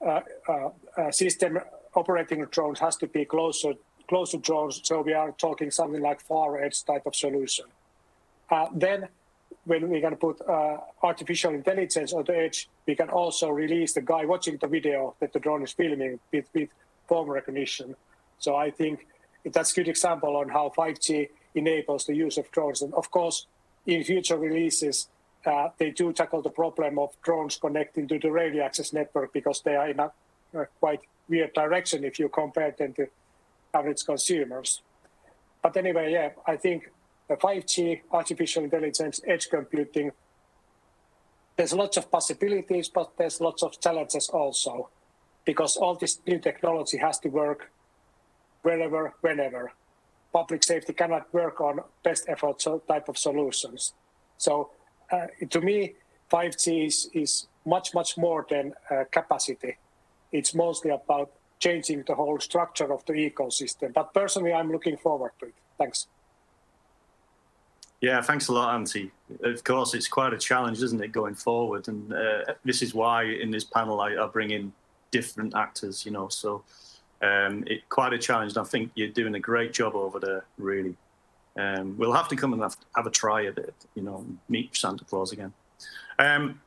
uh, 0.05 0.21
uh, 0.47 0.69
uh, 0.97 1.11
system 1.11 1.59
operating 1.95 2.45
drones 2.45 2.79
has 2.79 2.95
to 2.97 3.07
be 3.07 3.25
closer 3.25 3.73
closer 4.07 4.37
drones. 4.39 4.81
So 4.83 5.01
we 5.01 5.13
are 5.13 5.31
talking 5.33 5.69
something 5.71 6.01
like 6.01 6.19
far 6.19 6.61
edge 6.63 6.83
type 6.83 7.05
of 7.05 7.15
solution. 7.15 7.65
Uh, 8.49 8.67
then 8.73 9.07
when 9.65 9.87
we 9.87 10.01
can 10.01 10.15
put 10.15 10.41
uh, 10.41 10.77
artificial 11.03 11.53
intelligence 11.53 12.11
on 12.13 12.23
the 12.23 12.35
edge, 12.35 12.69
we 12.87 12.95
can 12.95 13.09
also 13.09 13.49
release 13.49 13.93
the 13.93 14.01
guy 14.01 14.25
watching 14.25 14.57
the 14.57 14.67
video 14.67 15.15
that 15.19 15.31
the 15.31 15.39
drone 15.39 15.61
is 15.63 15.73
filming 15.73 16.19
with, 16.33 16.45
with 16.55 16.69
form 17.07 17.29
recognition. 17.29 17.95
So 18.39 18.55
I 18.55 18.71
think 18.71 19.05
that's 19.45 19.71
a 19.71 19.75
good 19.75 19.87
example 19.87 20.35
on 20.37 20.49
how 20.49 20.71
5G 20.77 21.29
enables 21.55 22.05
the 22.05 22.15
use 22.15 22.37
of 22.37 22.51
drones. 22.51 22.81
And 22.81 22.93
of 22.93 23.09
course, 23.11 23.47
in 23.85 24.03
future 24.03 24.37
releases, 24.37 25.09
uh, 25.45 25.69
they 25.77 25.91
do 25.91 26.11
tackle 26.11 26.41
the 26.41 26.49
problem 26.49 26.99
of 26.99 27.15
drones 27.21 27.57
connecting 27.57 28.07
to 28.07 28.19
the 28.19 28.31
radio 28.31 28.63
access 28.63 28.93
network 28.93 29.33
because 29.33 29.61
they 29.61 29.75
are 29.75 29.89
in 29.89 29.99
a, 29.99 30.11
a 30.53 30.65
quite 30.79 30.99
weird 31.27 31.53
direction 31.53 32.03
if 32.03 32.19
you 32.19 32.29
compare 32.29 32.71
them 32.77 32.93
to 32.93 33.07
average 33.73 34.03
consumers. 34.05 34.81
But 35.61 35.77
anyway, 35.77 36.11
yeah, 36.13 36.29
I 36.45 36.57
think 36.57 36.89
the 37.27 37.35
5G, 37.35 38.01
artificial 38.11 38.63
intelligence, 38.63 39.21
edge 39.25 39.49
computing, 39.49 40.11
there's 41.55 41.73
lots 41.73 41.97
of 41.97 42.09
possibilities, 42.09 42.89
but 42.89 43.11
there's 43.17 43.41
lots 43.41 43.63
of 43.63 43.79
challenges 43.79 44.29
also, 44.29 44.89
because 45.45 45.75
all 45.77 45.95
this 45.95 46.19
new 46.25 46.39
technology 46.39 46.97
has 46.97 47.19
to 47.19 47.29
work 47.29 47.71
wherever, 48.61 49.13
whenever. 49.21 49.71
Public 50.31 50.63
safety 50.63 50.93
cannot 50.93 51.33
work 51.33 51.59
on 51.59 51.79
best 52.03 52.25
effort 52.27 52.63
type 52.87 53.09
of 53.09 53.17
solutions. 53.17 53.93
So 54.37 54.71
uh, 55.11 55.27
to 55.49 55.61
me, 55.61 55.95
5G 56.31 56.85
is, 56.85 57.09
is 57.13 57.47
much, 57.65 57.93
much 57.93 58.17
more 58.17 58.45
than 58.49 58.73
uh, 58.91 59.05
capacity. 59.11 59.77
It's 60.31 60.53
mostly 60.53 60.91
about 60.91 61.31
changing 61.59 62.03
the 62.07 62.15
whole 62.15 62.39
structure 62.39 62.91
of 62.93 63.05
the 63.05 63.13
ecosystem. 63.13 63.93
But 63.93 64.13
personally, 64.13 64.53
I'm 64.53 64.71
looking 64.71 64.97
forward 64.97 65.31
to 65.39 65.47
it. 65.47 65.55
Thanks. 65.77 66.07
Yeah, 68.01 68.21
thanks 68.21 68.47
a 68.47 68.53
lot, 68.53 68.79
Antti. 68.79 69.11
Of 69.43 69.63
course, 69.63 69.93
it's 69.93 70.07
quite 70.07 70.33
a 70.33 70.37
challenge, 70.37 70.81
isn't 70.81 71.03
it, 71.03 71.11
going 71.11 71.35
forward? 71.35 71.89
And 71.89 72.13
uh, 72.13 72.53
this 72.63 72.81
is 72.81 72.93
why 72.93 73.23
in 73.23 73.51
this 73.51 73.65
panel 73.65 73.99
I, 73.99 74.15
I, 74.15 74.27
bring 74.27 74.51
in 74.51 74.71
different 75.11 75.53
actors, 75.53 76.05
you 76.05 76.11
know. 76.11 76.29
So 76.29 76.63
um, 77.21 77.63
it's 77.67 77.83
quite 77.89 78.13
a 78.13 78.17
challenge. 78.17 78.53
And 78.53 78.59
I 78.59 78.63
think 78.63 78.91
you're 78.95 79.09
doing 79.09 79.35
a 79.35 79.39
great 79.39 79.73
job 79.73 79.95
over 79.95 80.19
there, 80.19 80.45
really. 80.57 80.95
Um, 81.57 81.97
we'll 81.97 82.13
have 82.13 82.27
to 82.29 82.35
come 82.35 82.53
and 82.53 82.61
have, 82.61 82.77
have, 82.95 83.05
a 83.05 83.11
try 83.11 83.45
at 83.45 83.57
it, 83.57 83.73
you 83.95 84.01
know, 84.01 84.25
meet 84.47 84.75
Santa 84.75 85.03
Claus 85.03 85.31
again. 85.31 85.51
Um, 86.17 86.61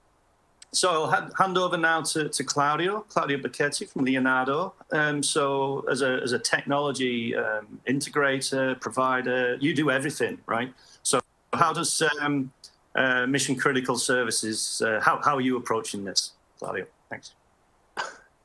so 0.73 1.05
I'll 1.05 1.31
hand 1.37 1.59
over 1.59 1.77
now 1.77 2.01
to, 2.03 2.29
to 2.31 2.45
Claudio, 2.45 3.01
Claudio 3.09 3.39
Becchetti 3.39 3.89
from 3.89 4.05
Leonardo. 4.05 4.73
Um, 4.91 5.23
so 5.23 5.85
as 5.91 6.01
a, 6.01 6.21
as 6.23 6.33
a 6.33 6.39
technology 6.39 7.37
um, 7.37 7.81
integrator, 7.87 8.81
provider, 8.81 9.57
you 9.61 9.75
do 9.75 9.91
everything, 9.91 10.39
right? 10.47 10.73
So 11.03 11.21
how 11.53 11.75
does 11.75 12.03
um, 12.21 12.53
uh, 12.95 13.27
mission 13.27 13.57
critical 13.57 13.97
services, 13.97 14.83
uh, 14.85 15.01
how, 15.03 15.21
how 15.23 15.37
are 15.37 15.43
you 15.43 15.57
approaching 15.57 16.05
this, 16.05 16.33
Claudio? 16.59 16.87
Thanks. 17.11 17.35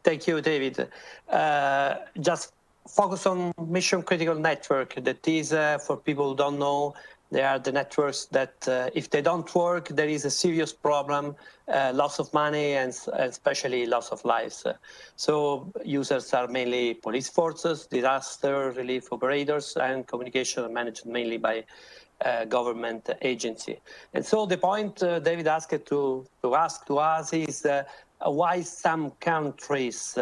Thank 0.08 0.26
you, 0.26 0.40
David. 0.40 0.88
Uh, 1.30 1.96
just 2.22 2.54
focus 2.88 3.26
on 3.26 3.52
mission 3.68 4.02
critical 4.02 4.36
network. 4.36 4.96
That 4.96 5.28
is, 5.28 5.52
uh, 5.52 5.80
for 5.80 5.98
people 5.98 6.30
who 6.30 6.38
don't 6.38 6.58
know, 6.58 6.94
they 7.30 7.42
are 7.42 7.60
the 7.60 7.74
networks 7.74 8.24
that, 8.28 8.56
uh, 8.70 8.90
if 8.96 9.10
they 9.10 9.22
don't 9.22 9.54
work, 9.54 9.90
there 9.90 10.08
is 10.08 10.24
a 10.24 10.32
serious 10.32 10.72
problem, 10.72 11.36
uh, 11.68 11.92
loss 11.94 12.20
of 12.20 12.34
money, 12.34 12.76
and 12.76 12.98
especially 13.16 13.86
loss 13.86 14.08
of 14.12 14.24
lives. 14.24 14.66
so 15.18 15.70
users 15.84 16.34
are 16.34 16.48
mainly 16.48 16.94
police 16.94 17.28
forces, 17.28 17.86
disaster 17.88 18.72
relief 18.78 19.12
operators, 19.12 19.76
and 19.76 20.08
communication 20.08 20.74
managed 20.74 21.06
mainly 21.06 21.36
by 21.36 21.66
uh, 22.26 22.46
government 22.46 23.10
agency. 23.22 23.80
And 24.14 24.26
so 24.26 24.46
the 24.46 24.58
point 24.58 25.04
uh, 25.04 25.20
David 25.20 25.48
asked 25.48 25.86
to, 25.86 26.26
to 26.42 26.56
ask 26.56 26.86
to 26.88 26.98
us 26.98 27.34
is 27.34 27.66
uh, 27.66 27.84
why 28.20 28.62
some 28.62 29.12
countries 29.20 30.18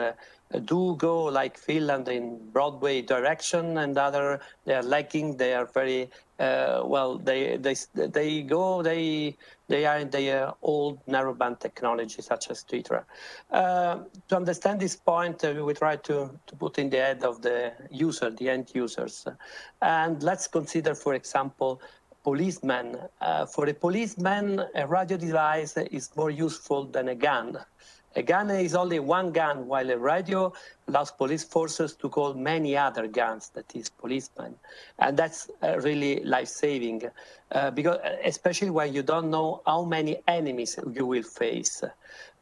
do 0.66 0.96
go 0.98 1.24
like 1.26 1.58
Finland 1.58 2.08
in 2.08 2.38
Broadway 2.52 3.02
direction 3.02 3.78
and 3.78 3.98
other 3.98 4.40
they 4.66 4.76
are 4.76 4.84
lacking. 4.84 5.38
They 5.38 5.54
are 5.54 5.66
very 5.66 6.10
uh, 6.40 6.84
well. 6.86 7.18
They 7.18 7.58
they 7.58 7.76
they 7.94 8.42
go. 8.44 8.82
They 8.82 9.36
they 9.68 9.86
are 9.86 9.98
in 9.98 10.10
the 10.12 10.54
old 10.62 11.04
narrowband 11.08 11.60
technology 11.60 12.22
such 12.22 12.50
as 12.52 12.64
Tetra. 12.64 13.04
Uh, 13.52 14.00
to 14.28 14.36
understand 14.36 14.80
this 14.80 14.96
point, 14.96 15.44
uh, 15.44 15.64
we 15.66 15.74
try 15.74 15.96
to 15.96 16.30
to 16.46 16.56
put 16.56 16.78
in 16.78 16.90
the 16.90 16.98
head 16.98 17.24
of 17.24 17.42
the 17.42 17.74
user, 17.90 18.30
the 18.30 18.50
end 18.50 18.72
users, 18.74 19.26
and 19.82 20.22
let's 20.22 20.48
consider, 20.48 20.94
for 20.94 21.16
example, 21.16 21.82
policeman. 22.26 22.88
Uh, 23.22 23.46
for 23.46 23.70
a 23.70 23.74
policeman, 23.74 24.46
a 24.74 24.86
radio 24.88 25.18
device 25.18 25.78
is 26.00 26.10
more 26.16 26.32
useful 26.32 26.82
than 26.96 27.06
a 27.10 27.18
gun. 27.30 27.48
A 28.16 28.24
gun 28.24 28.50
is 28.50 28.74
only 28.74 29.00
one 29.00 29.30
gun, 29.32 29.68
while 29.68 29.90
a 29.92 29.98
radio 29.98 30.42
allows 30.88 31.12
police 31.12 31.44
forces 31.44 31.94
to 32.02 32.10
call 32.10 32.34
many 32.34 32.72
other 32.88 33.06
guns, 33.08 33.44
that 33.56 33.68
is 33.76 33.90
policemen. 33.90 34.56
And 35.04 35.12
that's 35.20 35.40
uh, 35.62 35.78
really 35.88 36.24
life-saving, 36.24 37.00
uh, 37.52 37.72
because 37.72 37.98
uh, 37.98 38.16
especially 38.24 38.72
when 38.72 38.90
you 38.96 39.04
don't 39.04 39.30
know 39.30 39.62
how 39.68 39.84
many 39.84 40.14
enemies 40.28 40.80
you 40.98 41.06
will 41.06 41.28
face. 41.44 41.84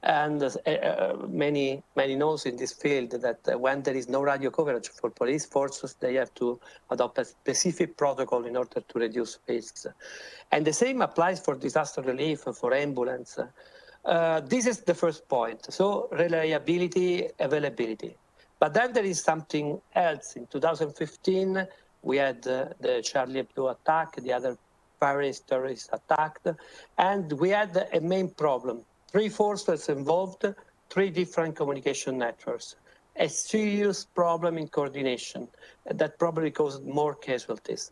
And 0.04 0.44
uh, 0.44 0.50
uh 0.70 1.28
many 1.30 1.82
many 1.96 2.16
knows 2.16 2.46
in 2.46 2.58
this 2.58 2.74
field 2.74 3.12
that 3.12 3.40
uh, 3.48 3.58
when 3.58 3.84
there 3.84 3.96
is 3.96 4.10
no 4.10 4.22
radio 4.22 4.50
coverage 4.52 4.90
for 4.90 5.10
police 5.10 5.46
forces, 5.46 5.96
they 6.00 6.16
have 6.16 6.34
to 6.36 6.60
adopt 6.90 7.18
a 7.20 7.26
specific 7.26 7.96
protocol 7.98 8.46
in 8.46 8.58
order 8.58 8.82
to 8.82 9.00
reduce 9.00 9.40
risks. 9.48 9.88
And 10.52 10.66
the 10.66 10.74
same 10.74 11.02
applies 11.02 11.40
for 11.40 11.56
disaster 11.56 12.02
relief, 12.02 12.42
for 12.42 12.74
ambulance. 12.74 13.40
Uh, 14.06 14.42
this 14.42 14.66
is 14.68 14.82
the 14.82 14.94
first 14.94 15.28
point. 15.30 15.74
So 15.74 16.10
reliability, 16.12 17.30
availability. 17.40 18.18
But 18.60 18.74
then 18.74 18.94
there 18.94 19.06
is 19.06 19.22
something 19.22 19.82
else. 19.96 20.36
In 20.36 20.48
2015, 20.48 21.68
we 22.02 22.18
had 22.18 22.46
uh, 22.48 22.68
the 22.80 23.02
Charlie 23.02 23.44
Hebdo 23.44 23.72
attack, 23.72 24.16
the 24.18 24.34
other 24.34 24.58
Paris 25.00 25.40
terrorist 25.42 25.90
attack, 25.92 26.40
and 26.98 27.32
we 27.34 27.50
had 27.50 27.88
a 27.94 28.00
main 28.00 28.30
problem. 28.30 28.86
Three 29.13 29.29
forces 29.29 29.89
involved, 29.89 30.43
three 30.89 31.10
different 31.12 31.55
communication 31.55 32.17
networks 32.17 32.75
a 33.15 33.29
serious 33.29 34.05
problem 34.05 34.58
in 34.58 34.67
coordination 34.67 35.48
that 35.86 36.17
probably 36.17 36.50
caused 36.50 36.84
more 36.84 37.13
casualties. 37.13 37.91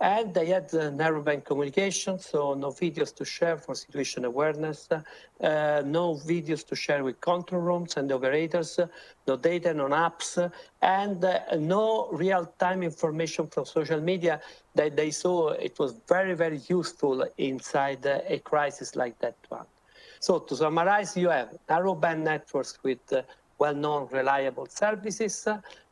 And 0.00 0.34
they 0.34 0.46
had 0.46 0.64
uh, 0.74 0.90
narrowband 0.90 1.44
communication, 1.46 2.18
so 2.18 2.54
no 2.54 2.68
videos 2.68 3.14
to 3.16 3.24
share 3.24 3.56
for 3.56 3.74
situation 3.74 4.24
awareness, 4.26 4.88
uh, 4.90 5.82
no 5.86 6.14
videos 6.16 6.66
to 6.66 6.76
share 6.76 7.02
with 7.02 7.20
control 7.20 7.62
rooms 7.62 7.96
and 7.96 8.12
operators, 8.12 8.78
no 9.26 9.36
data, 9.36 9.72
no 9.72 9.86
apps, 9.86 10.50
and 10.82 11.24
uh, 11.24 11.40
no 11.56 12.08
real-time 12.12 12.82
information 12.82 13.46
from 13.46 13.64
social 13.64 14.00
media 14.00 14.40
that 14.74 14.96
they 14.96 15.10
saw 15.10 15.48
it 15.48 15.78
was 15.78 15.94
very, 16.06 16.34
very 16.34 16.60
useful 16.68 17.26
inside 17.38 18.04
a 18.04 18.38
crisis 18.40 18.94
like 18.96 19.18
that 19.20 19.36
one. 19.48 19.66
So 20.20 20.38
to 20.38 20.56
summarize, 20.56 21.16
you 21.16 21.30
have 21.30 21.56
narrowband 21.68 22.20
networks 22.20 22.78
with 22.82 23.12
uh, 23.12 23.22
well-known 23.58 24.08
reliable 24.10 24.66
services 24.66 25.46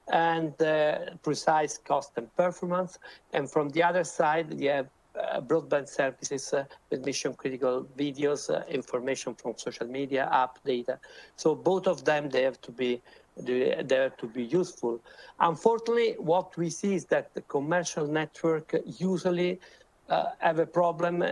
and 0.09 0.61
uh, 0.62 0.99
precise 1.23 1.78
cost 1.78 2.12
and 2.16 2.35
performance. 2.37 2.99
And 3.33 3.50
from 3.50 3.71
the 3.71 3.83
other 3.83 4.04
side, 4.04 4.61
you 4.61 4.71
have 4.71 4.88
uh, 5.16 5.40
broadband 5.40 5.88
services 5.88 6.52
uh, 6.52 6.64
with 6.90 7.04
mission 7.06 7.35
critical 7.35 7.87
videos, 7.97 8.50
uh, 8.54 8.64
information 8.68 9.35
from 9.35 9.54
social 9.56 9.87
media, 9.87 10.28
app 10.30 10.59
data. 10.64 10.99
So 11.37 11.54
both 11.54 11.87
of 11.87 12.04
them, 12.04 12.28
they 12.28 12.42
have 12.42 12.61
to 12.62 12.73
be 12.73 13.00
they 13.38 13.75
have 13.90 14.16
to 14.16 14.26
be 14.26 14.45
useful. 14.45 14.99
Unfortunately, 15.40 16.14
what 16.18 16.56
we 16.56 16.71
see 16.71 16.95
is 16.95 17.04
that 17.06 17.35
the 17.35 17.42
commercial 17.42 18.06
network 18.06 18.75
usually 18.87 19.61
uh, 20.09 20.27
have 20.39 20.59
a 20.59 20.67
problem 20.67 21.23
uh, 21.23 21.31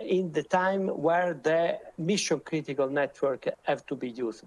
in 0.00 0.32
the 0.32 0.42
time 0.42 0.88
where 0.88 1.34
the 1.34 1.78
mission 1.98 2.40
critical 2.40 2.88
network 2.88 3.46
have 3.62 3.86
to 3.86 3.94
be 3.94 4.10
used. 4.10 4.44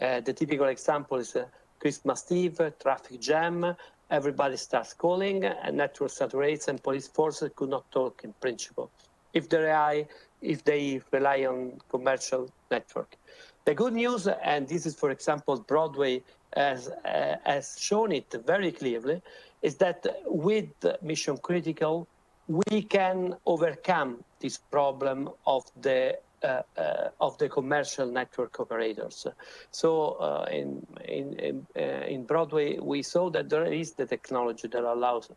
Uh, 0.00 0.20
the 0.20 0.32
typical 0.32 0.66
example 0.66 1.18
is 1.18 1.34
uh, 1.34 1.44
Christmas 1.80 2.30
Eve, 2.30 2.60
traffic 2.80 3.20
jam, 3.20 3.74
everybody 4.10 4.56
starts 4.56 4.92
calling, 4.94 5.44
and 5.44 5.76
network 5.76 6.10
saturates, 6.10 6.68
and 6.68 6.82
police 6.82 7.08
forces 7.08 7.50
could 7.56 7.70
not 7.70 7.90
talk 7.90 8.22
in 8.24 8.32
principle 8.40 8.90
if 9.32 9.48
they 9.48 9.58
rely, 9.58 10.06
if 10.40 10.64
they 10.64 11.00
rely 11.12 11.44
on 11.44 11.80
commercial 11.88 12.50
network. 12.70 13.16
The 13.64 13.74
good 13.74 13.92
news, 13.92 14.26
and 14.26 14.66
this 14.66 14.86
is, 14.86 14.94
for 14.94 15.10
example, 15.10 15.58
Broadway 15.60 16.22
has, 16.56 16.88
uh, 16.88 17.36
has 17.44 17.76
shown 17.78 18.12
it 18.12 18.34
very 18.46 18.72
clearly, 18.72 19.20
is 19.62 19.76
that 19.76 20.06
with 20.24 20.68
mission 21.02 21.36
critical, 21.36 22.06
we 22.48 22.82
can 22.82 23.36
overcome 23.44 24.24
this 24.40 24.56
problem 24.56 25.28
of 25.46 25.64
the 25.82 26.18
uh, 26.44 26.62
uh, 26.76 27.08
of 27.20 27.36
the 27.38 27.48
commercial 27.48 28.06
network 28.06 28.60
operators. 28.60 29.26
So 29.72 30.12
uh, 30.20 30.46
in, 30.48 30.86
in, 31.04 31.66
in, 31.74 32.24
Broadway, 32.26 32.78
we 32.78 33.02
saw 33.02 33.28
that 33.30 33.48
there 33.48 33.64
is 33.64 33.94
the 33.94 34.06
technology 34.06 34.68
that 34.68 34.84
allows 34.84 35.30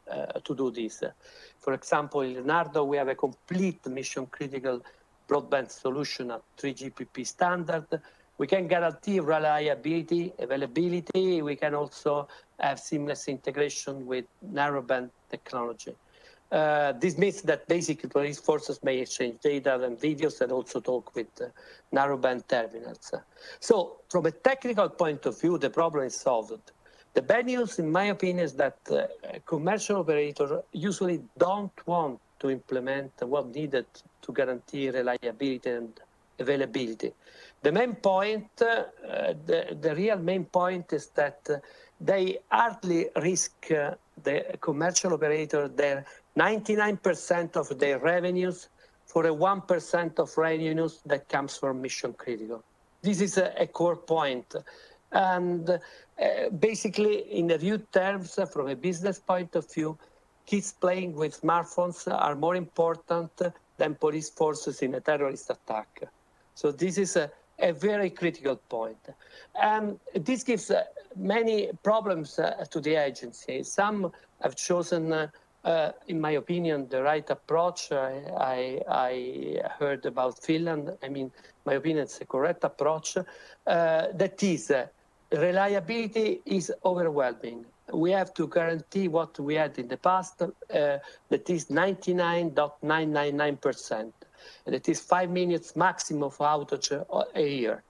to 0.44 0.56
do 0.56 0.70
this. 0.70 1.04
For 1.60 1.74
example, 1.74 2.22
in 2.22 2.36
Leonardo, 2.36 2.84
we 2.84 2.98
have 2.98 3.08
a 3.08 3.16
complete 3.16 3.84
mission 3.88 4.28
critical 4.28 4.84
broadband 5.28 5.72
solution 5.72 6.30
at 6.30 6.44
3GPP 6.60 7.26
standard. 7.26 7.88
We 8.38 8.46
can 8.46 8.68
guarantee 8.68 9.20
reliability, 9.22 10.34
availability. 10.38 11.42
We 11.42 11.56
can 11.56 11.74
also 11.74 12.28
have 12.60 12.80
seamless 12.80 13.28
integration 13.28 14.06
with 14.06 14.26
narrowband 14.54 15.10
technology. 15.32 15.96
Uh, 16.52 16.92
this 16.94 17.18
means 17.18 17.42
that 17.44 17.66
basically 17.68 18.10
police 18.10 18.38
forces 18.38 18.78
may 18.84 19.00
exchange 19.00 19.40
data 19.42 19.82
and 19.82 19.98
videos 19.98 20.42
and 20.42 20.52
also 20.52 20.82
talk 20.82 21.16
with 21.16 21.30
uh, 21.42 21.46
narrowband 21.96 22.46
terminals. 22.48 23.14
So 23.62 24.02
from 24.10 24.26
a 24.26 24.32
technical 24.32 24.90
point 24.90 25.26
of 25.26 25.40
view, 25.40 25.58
the 25.58 25.70
problem 25.70 26.06
is 26.06 26.16
solved. 26.16 26.72
The 27.14 27.22
bad 27.22 27.46
news, 27.46 27.80
in 27.80 27.90
my 27.90 28.06
opinion, 28.06 28.44
is 28.44 28.54
that 28.54 28.78
uh, 28.90 29.08
commercial 29.46 29.98
operators 29.98 30.52
usually 30.74 31.22
don't 31.38 31.88
want 31.88 32.20
to 32.40 32.50
implement 32.50 33.12
what 33.22 33.54
needed 33.56 33.86
to 34.22 34.34
guarantee 34.34 34.90
reliability 34.90 35.70
and 35.70 36.00
availability. 36.40 37.14
The 37.62 37.72
main 37.72 37.96
point, 37.96 38.50
uh, 38.62 38.84
the, 39.46 39.78
the 39.80 39.96
real 39.96 40.18
main 40.18 40.46
point 40.46 40.92
is 40.92 41.08
that 41.16 41.48
they 42.00 42.40
hardly 42.50 43.10
risk 43.18 43.72
uh, 43.72 43.94
the 44.24 44.58
commercial 44.60 45.14
operator 45.14 45.68
their 45.68 46.06
99% 46.38 47.56
of 47.56 47.78
their 47.80 48.00
revenues 48.00 48.70
for 49.06 49.26
a 49.26 49.34
1% 49.34 50.20
of 50.20 50.38
revenues 50.38 51.02
that 51.06 51.28
comes 51.28 51.58
from 51.58 51.82
mission 51.82 52.14
critical. 52.14 52.64
This 53.02 53.20
is 53.20 53.38
a, 53.38 53.54
a 53.58 53.68
core 53.68 53.98
point. 53.98 54.56
And 55.12 55.70
uh, 55.70 55.78
basically, 56.60 57.32
in 57.32 57.48
the 57.48 57.58
view 57.58 57.80
terms, 57.92 58.40
uh, 58.40 58.46
from 58.46 58.70
a 58.70 58.76
business 58.76 59.20
point 59.20 59.56
of 59.56 59.72
view, 59.74 59.98
kids 60.46 60.74
playing 60.80 61.14
with 61.16 61.42
smartphones 61.42 62.12
are 62.12 62.36
more 62.36 62.56
important 62.56 63.32
than 63.78 63.96
police 63.96 64.30
forces 64.30 64.82
in 64.82 64.96
a 64.96 65.02
terrorist 65.02 65.50
attack. 65.50 66.04
So 66.56 66.72
this 66.72 66.98
is 66.98 67.16
a, 67.16 67.30
a 67.60 67.74
very 67.74 68.10
critical 68.10 68.56
point. 68.56 69.00
Um, 69.62 70.00
this 70.14 70.44
gives 70.44 70.72
uh, 70.72 70.84
many 71.16 71.70
problems 71.84 72.40
uh, 72.40 72.66
to 72.70 72.80
the 72.80 72.96
agency. 72.96 73.64
Some 73.64 74.12
have 74.42 74.56
chosen, 74.56 75.30
uh, 75.64 75.68
uh 75.68 75.92
in 76.08 76.20
my 76.20 76.32
opinion, 76.32 76.88
the 76.90 77.04
right 77.04 77.30
approach. 77.30 77.92
I, 77.92 78.82
I, 78.90 79.62
heard 79.80 80.06
about 80.06 80.44
Finland. 80.44 80.98
I 81.04 81.10
mean, 81.10 81.32
my 81.66 81.74
opinion, 81.74 82.04
it's 82.04 82.22
a 82.22 82.26
correct 82.26 82.64
approach. 82.64 83.18
Uh, 83.18 83.24
that 84.14 84.42
is, 84.44 84.72
uh, 84.72 84.88
reliability 85.32 86.42
is 86.46 86.72
overwhelming. 86.84 87.66
We 87.94 88.12
have 88.12 88.34
to 88.36 88.48
guarantee 88.48 89.08
what 89.08 89.40
we 89.40 89.56
had 89.56 89.78
in 89.78 89.88
the 89.88 89.98
past, 89.98 90.40
that 90.40 91.50
is 91.50 91.66
99.999%. 91.66 94.12
That 94.66 94.90
is 94.90 95.00
five 95.00 95.30
minutes 95.30 95.76
maximum 95.76 96.24
of 96.24 96.38
outage 96.38 96.92
a 97.36 97.48
year. 97.48 97.84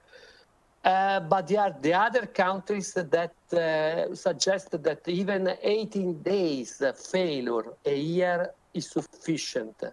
Uh, 0.84 1.20
but 1.20 1.48
there 1.48 1.62
are 1.62 1.76
the 1.82 1.94
other 1.94 2.26
countries 2.26 2.94
that 2.94 3.34
uh, 3.54 4.16
suggest 4.16 4.72
that 4.84 5.08
even 5.08 5.56
18 5.62 6.24
days 6.24 6.82
failure 7.12 7.66
a 7.86 7.96
year 7.96 8.52
is 8.74 8.90
sufficient. 8.90 9.84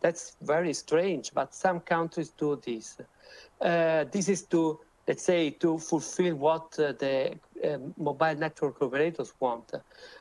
That's 0.00 0.36
very 0.42 0.72
strange, 0.74 1.32
but 1.34 1.54
some 1.54 1.80
countries 1.80 2.30
do 2.30 2.60
this. 2.64 2.98
Uh, 3.60 4.04
this 4.12 4.28
is 4.28 4.44
to, 4.46 4.78
let's 5.08 5.24
say, 5.24 5.50
to 5.50 5.78
fulfill 5.78 6.36
what 6.36 6.78
uh, 6.78 6.92
the 6.92 7.34
um, 7.64 7.92
mobile 7.96 8.36
network 8.36 8.80
operators 8.80 9.34
want. 9.40 9.72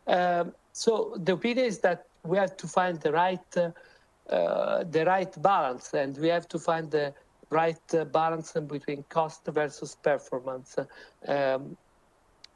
Um, 0.08 0.54
so 0.72 1.14
the 1.18 1.34
opinion 1.34 1.68
is 1.68 1.80
that 1.80 2.06
we 2.24 2.38
have 2.38 2.58
to 2.58 2.68
find 2.68 3.00
the 3.00 3.12
right, 3.12 3.58
uh, 3.58 4.84
the 4.84 5.06
right 5.06 5.42
balance, 5.44 5.94
and 5.94 6.18
we 6.18 6.30
have 6.30 6.48
to 6.48 6.58
find 6.58 6.90
the 6.90 7.14
right 7.50 7.94
uh, 7.94 8.06
balance 8.06 8.54
between 8.54 9.04
cost 9.10 9.46
versus 9.46 9.96
performance. 9.96 10.78
Um, 11.28 11.78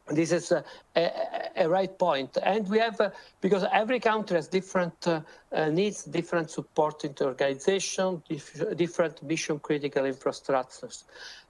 this 0.07 0.31
is 0.31 0.51
a, 0.51 0.63
a, 0.95 1.11
a, 1.55 1.69
right 1.69 1.97
point. 1.97 2.37
And 2.43 2.67
we 2.67 2.79
have, 2.79 2.99
uh, 2.99 3.11
because 3.39 3.65
every 3.71 3.99
country 3.99 4.35
has 4.35 4.47
different 4.47 5.07
uh, 5.07 5.21
uh, 5.51 5.69
needs, 5.69 6.03
different 6.03 6.49
supporting 6.49 7.15
organization, 7.21 8.21
dif 8.27 8.75
different 8.75 9.21
mission 9.23 9.59
critical 9.59 10.03
infrastructures. 10.03 11.03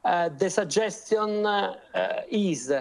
Uh, 0.04 0.30
the 0.30 0.50
suggestion 0.50 1.46
uh, 1.46 1.76
is, 2.30 2.72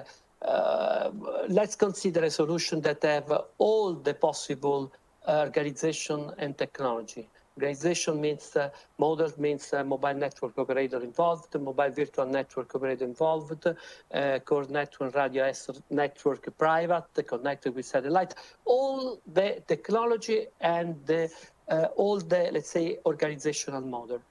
let's 1.49 1.77
consider 1.77 2.25
a 2.25 2.31
solution 2.31 2.81
that 2.81 3.03
have 3.03 3.33
all 3.59 3.95
the 3.95 4.15
possible 4.15 4.93
organization 5.29 6.33
and 6.39 6.57
technology. 6.59 7.29
Organization 7.61 8.19
means 8.23 8.57
uh, 8.57 8.71
model 8.97 9.31
means 9.37 9.75
uh, 9.75 9.85
mobile 9.85 10.15
network 10.15 10.57
operator 10.57 11.03
involved, 11.03 11.55
mobile 11.61 11.91
virtual 11.91 12.25
network 12.25 12.75
operator 12.75 13.05
involved, 13.05 13.67
uh, 13.67 14.39
core 14.47 14.65
network 14.71 15.15
radio 15.15 15.53
network 15.91 16.57
private, 16.57 17.27
connected 17.27 17.75
with 17.75 17.85
satellite. 17.85 18.35
All 18.65 19.21
the 19.35 19.63
technology 19.69 20.47
and 20.63 20.97
the, 21.05 21.31
uh, 21.69 21.89
all 21.97 22.19
the, 22.19 22.49
let's 22.51 22.71
say, 22.71 22.97
organizational 23.05 23.83
model. 23.83 24.23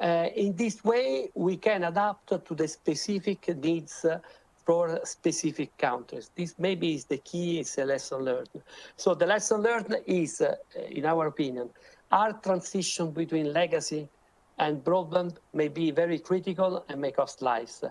Uh, 0.00 0.28
in 0.34 0.56
this 0.56 0.82
way, 0.82 1.28
we 1.34 1.58
can 1.58 1.84
adapt 1.84 2.28
to 2.46 2.54
the 2.54 2.66
specific 2.66 3.54
needs 3.62 4.06
uh, 4.06 4.18
for 4.64 4.98
specific 5.04 5.76
countries. 5.76 6.30
This 6.34 6.54
maybe 6.58 6.94
is 6.94 7.04
the 7.04 7.18
key, 7.18 7.60
is 7.60 7.76
a 7.76 7.84
lesson 7.84 8.20
learned. 8.24 8.62
So 8.96 9.14
the 9.14 9.26
lesson 9.26 9.62
learned 9.62 9.96
is, 10.06 10.42
in 10.90 11.04
our 11.06 11.26
opinion, 11.26 11.70
our 12.10 12.32
transition 12.32 13.10
between 13.10 13.52
legacy 13.52 14.08
and 14.58 14.82
broadband 14.82 15.36
may 15.52 15.68
be 15.68 15.90
very 15.90 16.18
critical 16.18 16.84
and 16.88 17.00
may 17.00 17.12
cost 17.12 17.42
lives. 17.42 17.84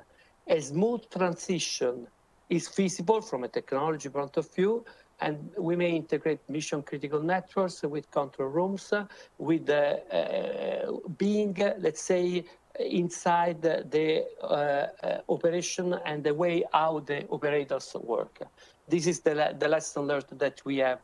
A 0.47 0.62
smooth 0.62 1.01
transition 1.10 2.08
is 2.49 2.67
feasible 2.67 3.21
from 3.21 3.43
a 3.43 3.47
technology 3.47 4.10
point 4.10 4.38
of 4.38 4.53
view, 4.53 4.86
and 5.19 5.49
we 5.58 5.75
may 5.75 5.91
integrate 5.91 6.39
mission 6.49 6.82
critical 6.84 7.21
networks 7.21 7.84
with 7.84 8.10
control 8.12 8.49
rooms, 8.49 8.93
with 9.38 9.69
uh, 9.69 9.97
uh, 10.15 10.91
being, 11.17 11.56
let's 11.80 12.01
say, 12.01 12.43
inside 12.80 13.62
the 13.62 14.25
uh, 14.43 15.17
operation 15.30 15.95
and 16.06 16.23
the 16.23 16.34
way 16.34 16.63
how 16.71 16.99
the 16.99 17.27
operators 17.30 17.95
work. 18.03 18.41
This 18.88 19.08
is 19.08 19.19
the, 19.21 19.56
the 19.58 19.67
lesson 19.67 20.03
learned 20.03 20.25
that 20.34 20.62
we 20.63 20.77
have 20.77 21.01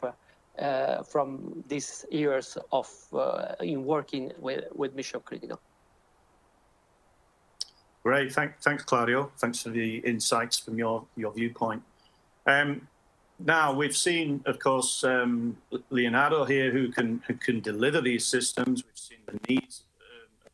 uh, 0.60 1.04
from 1.04 1.64
these 1.68 2.06
years 2.12 2.58
of 2.72 2.90
uh, 3.14 3.56
in 3.62 3.84
working 3.86 4.32
with, 4.40 4.66
with 4.74 4.96
Mission 4.96 5.20
Critical. 5.26 5.60
Great, 8.04 8.34
Thank, 8.34 8.60
thanks, 8.60 8.84
Claudio. 8.84 9.32
Thanks 9.38 9.64
for 9.64 9.70
the 9.70 9.98
insights 10.00 10.60
from 10.60 10.78
your 10.78 11.06
your 11.16 11.32
viewpoint. 11.32 11.82
Um, 12.46 12.88
now 13.40 13.74
we've 13.74 13.96
seen, 13.96 14.42
of 14.46 14.60
course, 14.60 15.06
um, 15.06 15.58
Leonardo 15.90 16.44
here, 16.44 16.70
who 16.70 16.92
can 16.92 17.24
who 17.28 17.34
can 17.36 17.62
deliver 17.62 18.02
these 18.02 18.26
systems. 18.26 18.84
We've 18.84 18.98
seen 18.98 19.20
the 19.26 19.40
needs 19.48 19.86
um, 20.02 20.52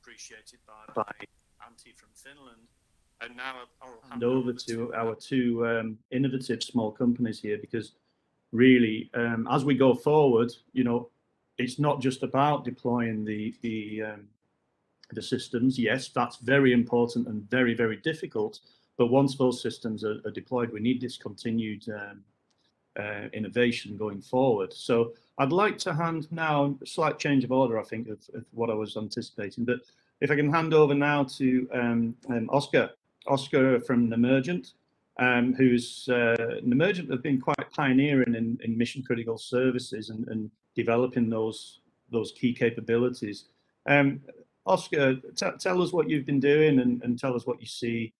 appreciated 0.00 0.60
by 0.66 1.02
by 1.02 1.12
Antti 1.62 1.96
from 1.96 2.10
Finland, 2.14 2.62
and 3.20 3.36
now 3.36 3.54
I'll 3.82 4.08
hand 4.08 4.22
over 4.22 4.52
to 4.52 4.94
our 4.94 5.16
two 5.16 5.66
um, 5.66 5.98
innovative 6.12 6.62
small 6.62 6.92
companies 6.92 7.40
here 7.40 7.58
because 7.58 7.92
really, 8.54 9.10
um, 9.14 9.46
as 9.50 9.64
we 9.64 9.74
go 9.74 9.94
forward, 9.94 10.50
you 10.72 10.84
know, 10.84 11.10
it's 11.58 11.78
not 11.78 12.00
just 12.00 12.22
about 12.22 12.64
deploying 12.64 13.24
the 13.24 13.54
the 13.60 14.02
um, 14.02 14.28
the 15.12 15.22
systems. 15.22 15.78
Yes, 15.78 16.08
that's 16.08 16.36
very 16.36 16.72
important 16.72 17.28
and 17.28 17.48
very 17.50 17.74
very 17.74 17.96
difficult. 17.96 18.60
But 18.96 19.08
once 19.08 19.36
those 19.36 19.60
systems 19.60 20.04
are, 20.04 20.20
are 20.24 20.30
deployed, 20.30 20.72
we 20.72 20.80
need 20.80 21.00
this 21.00 21.16
continued 21.16 21.84
um, 21.88 22.22
uh, 22.96 23.28
innovation 23.32 23.96
going 23.96 24.22
forward. 24.22 24.72
So 24.72 25.12
I'd 25.38 25.52
like 25.52 25.78
to 25.78 25.92
hand 25.92 26.28
now 26.30 26.76
a 26.80 26.86
slight 26.86 27.18
change 27.18 27.42
of 27.42 27.50
order, 27.50 27.78
I 27.80 27.82
think, 27.82 28.08
of, 28.08 28.20
of 28.34 28.44
what 28.52 28.70
I 28.70 28.74
was 28.74 28.96
anticipating. 28.96 29.64
But 29.64 29.80
if 30.20 30.30
I 30.30 30.36
can 30.36 30.48
hand 30.52 30.74
over 30.74 30.94
now 30.94 31.24
to 31.24 31.68
um, 31.72 32.16
um, 32.28 32.48
Oscar, 32.50 32.90
Oscar 33.26 33.80
from 33.80 34.08
Nemergent 34.08 34.74
um, 35.18 35.54
who's 35.54 36.08
uh, 36.08 36.58
Nemergent 36.64 37.10
have 37.10 37.22
been 37.22 37.40
quite 37.40 37.70
pioneering 37.70 38.34
in, 38.34 38.58
in 38.62 38.76
mission 38.76 39.02
critical 39.02 39.38
services 39.38 40.10
and, 40.10 40.26
and, 40.28 40.50
developing 40.76 41.30
those 41.30 41.78
those 42.10 42.32
key 42.32 42.52
capabilities. 42.52 43.44
Um, 43.88 44.20
Oscar, 44.66 45.14
tell 45.60 45.80
us 45.80 45.92
what 45.92 46.10
you've 46.10 46.26
been 46.26 46.40
doing 46.40 46.80
and, 46.80 47.00
and 47.04 47.16
tell 47.16 47.36
us 47.36 47.46
what 47.46 47.60
you 47.60 47.66
see 47.66 48.12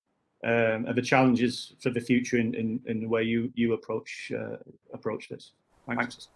um, 0.44 0.87
are 0.87 0.92
the 0.92 1.02
challenges 1.02 1.74
for 1.80 1.90
the 1.90 2.00
future 2.00 2.37
in, 2.37 2.54
in, 2.54 2.80
in 2.87 3.00
the 3.00 3.09
way 3.09 3.24
you 3.24 3.50
you 3.57 3.72
approach 3.72 4.30
uh, 4.38 4.57
approach 4.92 5.28
this. 5.28 5.52
Thanks. 5.88 6.28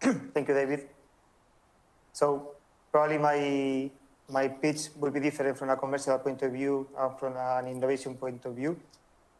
Thank 0.00 0.48
you, 0.48 0.54
David. 0.54 0.88
So 2.12 2.52
probably 2.92 3.18
my 3.18 3.90
my 4.28 4.48
pitch 4.48 4.88
will 4.96 5.10
be 5.10 5.20
different 5.20 5.56
from 5.56 5.70
a 5.70 5.76
commercial 5.76 6.18
point 6.18 6.42
of 6.42 6.52
view 6.52 6.88
and 6.98 7.18
from 7.18 7.36
an 7.36 7.66
innovation 7.68 8.14
point 8.16 8.44
of 8.44 8.54
view. 8.54 8.78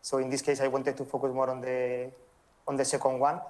So 0.03 0.19
in 0.19 0.31
this 0.31 0.43
case, 0.43 0.61
I 0.61 0.69
wanted 0.69 0.97
to 0.97 1.05
focus 1.05 1.33
more 1.35 1.51
on 1.51 1.61
the 1.61 2.11
on 2.69 2.77
the 2.77 2.85
second 2.85 3.19
one, 3.19 3.41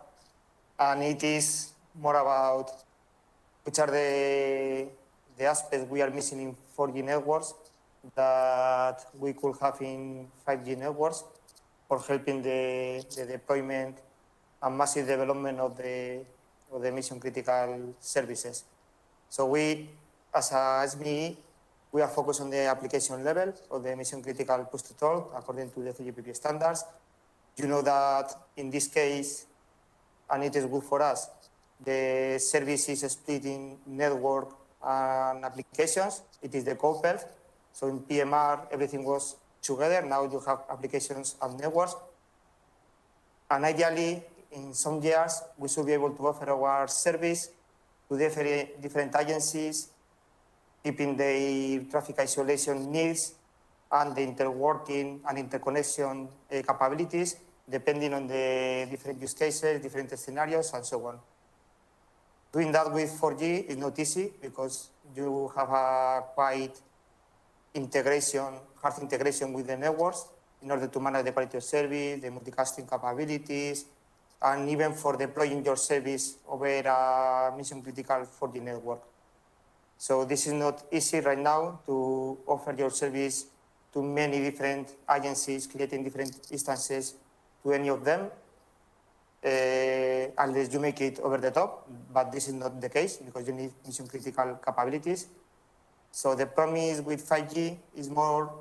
and 0.79 1.03
it 1.03 1.22
is 1.22 1.72
more 1.94 2.16
about 2.16 2.70
which 3.64 3.79
are 3.79 3.87
the 3.90 4.88
the 5.37 5.44
aspects 5.44 5.90
we 5.90 6.01
are 6.01 6.11
missing 6.11 6.40
in 6.40 6.57
4G 6.77 7.05
networks 7.05 7.55
that 8.14 9.05
we 9.18 9.33
could 9.33 9.57
have 9.61 9.81
in 9.81 10.29
5G 10.46 10.79
networks 10.79 11.25
for 11.88 12.01
helping 12.01 12.42
the, 12.42 13.05
the 13.16 13.27
deployment 13.27 13.99
and 14.62 14.79
massive 14.79 15.07
development 15.07 15.59
of 15.59 15.77
the, 15.77 16.25
of 16.72 16.83
the 16.83 16.90
mission 16.90 17.20
critical 17.20 17.94
services. 18.01 18.64
So 19.29 19.46
we, 19.46 19.88
as 20.37 20.53
a 20.53 20.85
SME, 20.85 21.35
we 21.92 22.03
are 22.03 22.09
focused 22.09 22.42
on 22.42 22.51
the 22.51 22.66
application 22.66 23.25
level 23.25 23.55
or 23.70 23.81
the 23.81 23.96
mission 23.96 24.22
critical 24.22 24.64
push 24.70 24.83
to 24.83 24.94
talk 24.94 25.33
according 25.35 25.70
to 25.70 25.81
the 25.81 25.92
3GPP 25.92 26.37
standards. 26.37 26.85
You 27.57 27.66
know 27.66 27.81
that 27.81 28.35
in 28.57 28.70
this 28.70 28.87
case, 28.88 29.46
and 30.31 30.44
it 30.44 30.55
is 30.55 30.66
good 30.66 30.83
for 30.83 31.01
us, 31.01 31.31
the 31.83 32.38
service 32.38 32.88
is 32.90 33.01
split 33.11 33.46
in 33.46 33.79
network 33.87 34.53
and 34.85 35.44
applications. 35.44 36.22
It 36.42 36.55
is 36.55 36.64
the 36.64 36.75
CoPELF. 36.75 37.25
So 37.72 37.88
in 37.88 38.01
PMR, 38.01 38.66
everything 38.70 39.05
was 39.05 39.37
together. 39.62 40.03
Now 40.03 40.25
you 40.25 40.40
have 40.46 40.64
applications 40.70 41.37
and 41.40 41.59
networks. 41.59 41.96
And 43.51 43.64
ideally, 43.64 44.22
in 44.53 44.75
some 44.75 45.01
years, 45.03 45.42
we 45.57 45.68
should 45.68 45.87
be 45.87 45.92
able 45.92 46.11
to 46.11 46.27
offer 46.27 46.51
our 46.51 46.88
service 46.88 47.51
to 48.09 48.18
different, 48.18 48.83
different 48.83 49.14
agencies, 49.16 49.88
keeping 50.87 51.16
the 51.16 51.85
traffic 51.90 52.14
isolation 52.20 52.92
needs 52.92 53.35
and 53.90 54.14
the 54.14 54.20
interworking 54.22 55.18
and 55.29 55.37
interconnection 55.37 56.29
uh, 56.29 56.62
capabilities, 56.62 57.35
depending 57.68 58.14
on 58.14 58.29
the 58.29 58.87
different 58.88 59.20
use 59.20 59.35
cases, 59.35 59.83
different 59.83 60.16
scenarios, 60.16 60.72
and 60.75 60.87
so 60.87 61.05
on. 61.05 61.18
Doing 62.53 62.70
that 62.70 62.92
with 62.92 63.11
4G 63.20 63.66
is 63.66 63.77
not 63.77 63.99
easy 63.99 64.31
because 64.40 64.90
you 65.16 65.51
have 65.57 65.70
a 65.70 66.22
quite 66.37 66.79
integration, 67.75 68.55
hard 68.81 68.94
integration 69.03 69.53
with 69.53 69.66
the 69.66 69.77
networks 69.77 70.25
in 70.62 70.70
order 70.70 70.87
to 70.87 71.01
manage 71.01 71.25
the 71.25 71.33
quality 71.33 71.57
of 71.57 71.64
service, 71.64 72.22
the 72.22 72.29
multicasting 72.31 72.88
capabilities, 72.88 73.87
and 74.40 74.70
even 74.70 74.94
for 74.94 75.16
deploying 75.16 75.64
your 75.64 75.77
service 75.77 76.37
over 76.49 76.79
a 76.79 77.53
mission 77.57 77.83
critical 77.83 78.25
4G 78.40 78.62
network. 78.62 79.15
So 79.98 80.24
this 80.24 80.46
is 80.46 80.52
not 80.52 80.85
easy 80.92 81.20
right 81.20 81.38
now 81.38 81.80
to 81.87 82.38
offer 82.46 82.74
your 82.76 82.90
service 82.90 83.46
to 83.92 84.02
many 84.02 84.40
different 84.40 84.92
agencies, 85.11 85.66
creating 85.66 86.04
different 86.04 86.37
instances 86.50 87.14
to 87.62 87.72
any 87.72 87.88
of 87.88 88.04
them, 88.04 88.30
uh, 89.42 90.26
unless 90.38 90.72
you 90.72 90.80
make 90.80 91.00
it 91.00 91.18
over 91.20 91.38
the 91.38 91.50
top. 91.50 91.88
But 92.12 92.30
this 92.30 92.48
is 92.48 92.54
not 92.54 92.78
the 92.80 92.90
case 92.90 93.16
because 93.16 93.48
you 93.48 93.54
need 93.54 93.72
mission 93.87 94.06
critical 94.06 94.61
capabilities. 94.64 95.28
So 96.11 96.35
the 96.35 96.46
promise 96.46 97.00
with 97.00 97.26
5G 97.26 97.76
is 97.96 98.11
more, 98.11 98.52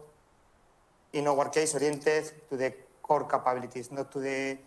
in 1.12 1.28
our 1.28 1.50
case, 1.50 1.74
oriented 1.74 2.32
to 2.50 2.56
the 2.56 2.74
core 3.02 3.26
capabilities, 3.26 3.91
not 3.91 4.12
to 4.13 4.19
the 4.19 4.58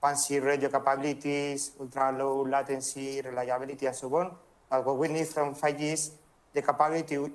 fancy 0.00 0.40
radio 0.40 0.68
capabilities, 0.68 1.72
ultra 1.80 2.12
low 2.12 2.42
latency, 2.42 3.20
reliability, 3.22 3.86
and 3.86 3.96
so 3.96 4.14
on. 4.14 4.30
But 4.72 4.86
what 4.86 4.96
we 4.96 5.08
need 5.08 5.26
from 5.26 5.54
5G 5.54 5.80
is 5.82 6.12
the 6.54 6.62
capability 6.62 7.16
to 7.16 7.30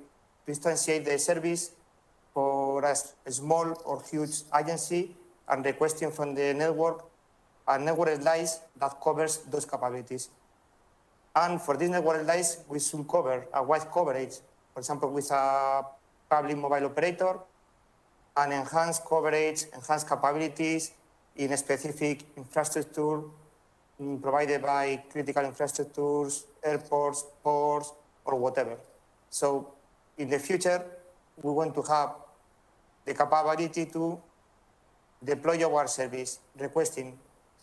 instantiate 0.48 1.04
the 1.04 1.16
service 1.20 1.70
for 2.34 2.82
a 2.82 3.30
small 3.30 3.80
or 3.84 4.02
huge 4.02 4.42
agency 4.58 5.14
and 5.46 5.64
requesting 5.64 6.10
from 6.10 6.34
the 6.34 6.52
network 6.52 7.04
a 7.68 7.78
network 7.78 8.20
slice 8.20 8.58
that 8.80 9.00
covers 9.00 9.38
those 9.50 9.64
capabilities. 9.64 10.30
And 11.36 11.62
for 11.62 11.76
this 11.76 11.90
network 11.90 12.24
slice, 12.24 12.64
we 12.68 12.80
should 12.80 13.06
cover 13.06 13.46
a 13.54 13.62
wide 13.62 13.88
coverage, 13.92 14.34
for 14.72 14.80
example, 14.80 15.12
with 15.12 15.30
a 15.30 15.84
public 16.28 16.56
mobile 16.56 16.86
operator, 16.86 17.38
an 18.36 18.50
enhanced 18.50 19.04
coverage, 19.06 19.64
enhanced 19.74 20.08
capabilities, 20.08 20.90
in 21.36 21.52
a 21.52 21.56
specific 21.56 22.24
infrastructure 22.36 23.22
provided 23.98 24.62
by 24.62 25.02
critical 25.10 25.42
infrastructures, 25.42 26.44
airports, 26.62 27.24
ports, 27.42 27.92
or 28.24 28.36
whatever. 28.36 28.76
So 29.30 29.74
in 30.16 30.30
the 30.30 30.38
future, 30.38 30.84
we 31.42 31.50
want 31.50 31.74
to 31.74 31.82
have 31.82 32.14
the 33.04 33.14
capability 33.14 33.86
to 33.86 34.20
deploy 35.24 35.64
our 35.64 35.86
service, 35.88 36.38
requesting 36.58 37.18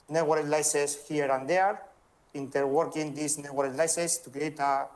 network 0.09 0.45
slices 0.45 0.97
here 1.07 1.31
and 1.31 1.47
there, 1.47 1.81
interworking 2.33 3.15
these 3.15 3.37
network 3.37 3.73
slices 3.73 4.17
to 4.19 4.29
create 4.29 4.59
a 4.59 4.87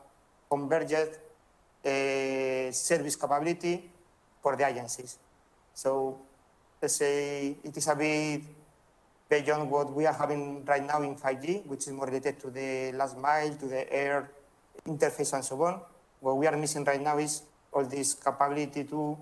converged 0.50 0.94
uh, 1.86 2.72
service 2.72 3.16
capability 3.16 3.90
for 4.42 4.56
the 4.56 4.68
agencies. 4.68 5.18
So 5.74 6.20
let's 6.82 6.96
say 6.96 7.56
it 7.64 7.78
is 7.78 7.88
a 7.88 7.96
bit 7.96 8.42
beyond 9.30 9.70
what 9.70 9.94
we 9.94 10.06
are 10.06 10.14
having 10.14 10.66
right 10.66 10.84
now 10.84 11.02
in 11.02 11.16
5G, 11.16 11.66
which 11.68 11.88
is 11.88 11.94
more 11.94 12.08
related 12.08 12.40
to 12.42 12.50
the 12.50 12.92
last 12.94 13.18
mile, 13.18 13.54
to 13.56 13.68
the 13.68 13.92
air 13.94 14.32
interface 14.88 15.34
and 15.34 15.46
so 15.46 15.62
on. 15.64 15.80
What 16.20 16.38
we 16.38 16.48
are 16.48 16.58
missing 16.58 16.84
right 16.84 17.02
now 17.02 17.18
is 17.20 17.44
all 17.72 17.86
this 17.86 18.16
capability 18.16 18.84
to 18.86 19.18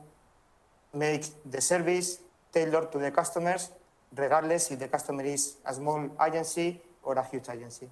make 0.93 1.25
the 1.45 1.59
service 1.59 2.19
tailored 2.53 2.91
to 2.93 2.97
the 2.99 3.11
customers, 3.11 3.69
regardless 4.15 4.71
if 4.71 4.79
the 4.79 4.87
customer 4.87 5.23
is 5.23 5.57
a 5.65 5.73
small 5.73 6.09
agency 6.25 6.79
or 7.03 7.15
a 7.15 7.25
huge 7.27 7.49
agency. 7.49 7.89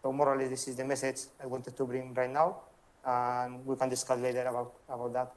So 0.00 0.12
more 0.12 0.28
or 0.28 0.38
less, 0.38 0.48
this 0.48 0.68
is 0.68 0.76
the 0.76 0.84
message 0.84 1.22
I 1.42 1.46
wanted 1.46 1.76
to 1.76 1.84
bring 1.84 2.14
right 2.14 2.30
now, 2.30 2.58
and 3.04 3.66
we 3.66 3.74
can 3.74 3.88
discuss 3.88 4.20
later 4.20 4.46
about, 4.46 4.74
about 4.88 5.12
that. 5.12 5.32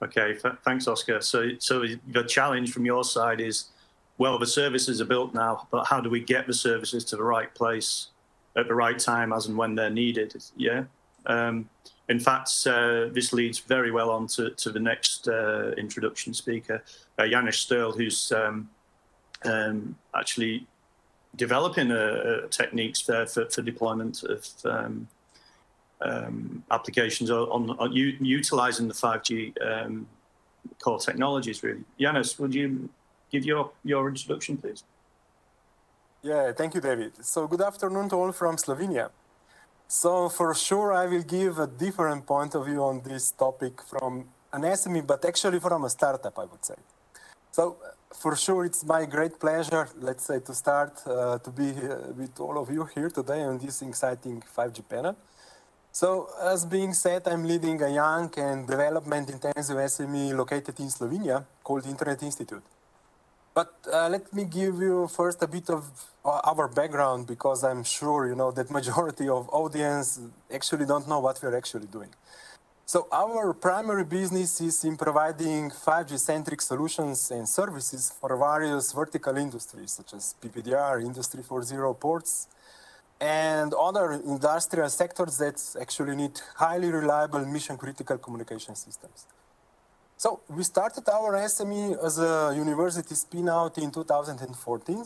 Okay, 0.00 0.36
thanks, 0.64 0.86
Oscar. 0.86 1.20
So, 1.20 1.50
so 1.58 1.84
the 2.06 2.22
challenge 2.22 2.72
from 2.72 2.84
your 2.84 3.02
side 3.02 3.40
is 3.40 3.70
well, 4.18 4.38
the 4.38 4.46
services 4.46 5.00
are 5.00 5.06
built 5.06 5.34
now, 5.34 5.68
but 5.70 5.84
how 5.84 6.00
do 6.00 6.08
we 6.08 6.20
get 6.20 6.46
the 6.46 6.54
services 6.54 7.04
to 7.06 7.16
the 7.16 7.22
right 7.22 7.54
place 7.54 8.08
at 8.56 8.66
the 8.68 8.74
right 8.74 8.98
time 8.98 9.32
as 9.32 9.46
and 9.46 9.56
when 9.56 9.74
they're 9.74 9.90
needed? 9.90 10.34
Yeah. 10.56 10.84
Um, 11.26 11.68
in 12.08 12.20
fact, 12.20 12.50
uh, 12.66 13.06
this 13.12 13.32
leads 13.32 13.58
very 13.58 13.90
well 13.90 14.10
on 14.10 14.26
to, 14.28 14.50
to 14.50 14.70
the 14.70 14.78
next 14.78 15.28
uh, 15.28 15.72
introduction 15.76 16.32
speaker, 16.32 16.82
uh, 17.18 17.22
Janez 17.22 17.66
Sterle, 17.66 17.96
who's 17.96 18.32
um, 18.32 18.70
um, 19.44 19.96
actually 20.14 20.66
developing 21.34 21.88
techniques 22.50 23.02
there 23.02 23.26
for, 23.26 23.46
for 23.50 23.60
deployment 23.60 24.22
of 24.22 24.48
um, 24.64 25.08
um, 26.00 26.64
applications 26.70 27.30
on, 27.30 27.70
on, 27.70 27.92
utilizing 27.92 28.88
the 28.88 28.94
5G 28.94 29.52
um, 29.66 30.06
core 30.82 30.98
technologies, 30.98 31.62
really. 31.62 31.84
Janez, 32.00 32.38
would 32.38 32.54
you 32.54 32.88
give 33.36 33.46
your, 33.46 33.70
your 33.84 34.08
introduction, 34.08 34.56
please. 34.56 34.84
Yeah, 36.22 36.52
thank 36.52 36.74
you, 36.74 36.80
David. 36.80 37.12
So 37.24 37.46
good 37.46 37.62
afternoon 37.70 38.08
to 38.10 38.16
all 38.16 38.32
from 38.32 38.56
Slovenia. 38.56 39.10
So 39.88 40.28
for 40.28 40.54
sure, 40.54 40.92
I 40.92 41.06
will 41.06 41.22
give 41.22 41.58
a 41.58 41.68
different 41.84 42.26
point 42.26 42.54
of 42.54 42.66
view 42.66 42.82
on 42.82 43.02
this 43.02 43.30
topic 43.30 43.74
from 43.90 44.12
an 44.52 44.62
SME, 44.62 45.06
but 45.06 45.24
actually 45.24 45.60
from 45.60 45.84
a 45.84 45.90
startup, 45.90 46.36
I 46.38 46.46
would 46.52 46.64
say. 46.64 46.78
So 47.52 47.76
for 48.22 48.34
sure, 48.34 48.64
it's 48.64 48.84
my 48.84 49.04
great 49.04 49.38
pleasure, 49.38 49.88
let's 50.00 50.24
say, 50.24 50.40
to 50.40 50.52
start 50.54 50.92
uh, 51.06 51.38
to 51.38 51.50
be 51.50 51.68
uh, 51.70 52.12
with 52.20 52.34
all 52.40 52.56
of 52.62 52.70
you 52.70 52.84
here 52.94 53.10
today 53.10 53.42
on 53.42 53.58
this 53.58 53.82
exciting 53.82 54.42
5G 54.56 54.88
panel. 54.88 55.16
So 55.92 56.28
as 56.42 56.66
being 56.66 56.92
said, 56.92 57.22
I'm 57.26 57.44
leading 57.44 57.80
a 57.82 57.90
young 58.02 58.30
and 58.36 58.66
development 58.66 59.30
intensive 59.30 59.76
SME 59.76 60.36
located 60.36 60.78
in 60.80 60.88
Slovenia 60.88 61.44
called 61.62 61.86
Internet 61.86 62.22
Institute. 62.22 62.66
But 63.56 63.72
uh, 63.90 64.10
let 64.10 64.34
me 64.34 64.44
give 64.44 64.74
you 64.86 65.08
first 65.08 65.42
a 65.42 65.48
bit 65.48 65.70
of 65.70 65.82
uh, 66.22 66.50
our 66.50 66.68
background 66.68 67.26
because 67.26 67.64
I'm 67.64 67.84
sure 67.84 68.28
you 68.28 68.34
know 68.34 68.50
that 68.50 68.70
majority 68.80 69.28
of 69.30 69.48
audience 69.48 70.20
actually 70.52 70.84
don't 70.84 71.08
know 71.08 71.20
what 71.20 71.40
we're 71.42 71.56
actually 71.56 71.86
doing. 71.86 72.10
So 72.84 73.08
our 73.10 73.54
primary 73.54 74.04
business 74.04 74.60
is 74.60 74.84
in 74.84 74.98
providing 74.98 75.70
5G-centric 75.70 76.60
solutions 76.60 77.30
and 77.30 77.48
services 77.48 78.12
for 78.20 78.36
various 78.36 78.92
vertical 78.92 79.34
industries 79.38 79.92
such 79.92 80.12
as 80.12 80.34
PPDR, 80.42 81.02
Industry 81.02 81.42
4.0 81.42 81.98
ports, 81.98 82.48
and 83.18 83.72
other 83.72 84.12
industrial 84.12 84.90
sectors 84.90 85.38
that 85.38 85.58
actually 85.80 86.14
need 86.14 86.38
highly 86.56 86.90
reliable 86.90 87.44
mission-critical 87.46 88.18
communication 88.18 88.74
systems. 88.76 89.26
So 90.18 90.40
we 90.48 90.62
started 90.64 91.06
our 91.10 91.34
SME 91.34 92.02
as 92.02 92.18
a 92.18 92.54
university 92.56 93.14
spin-out 93.14 93.76
in 93.76 93.90
2014. 93.90 95.04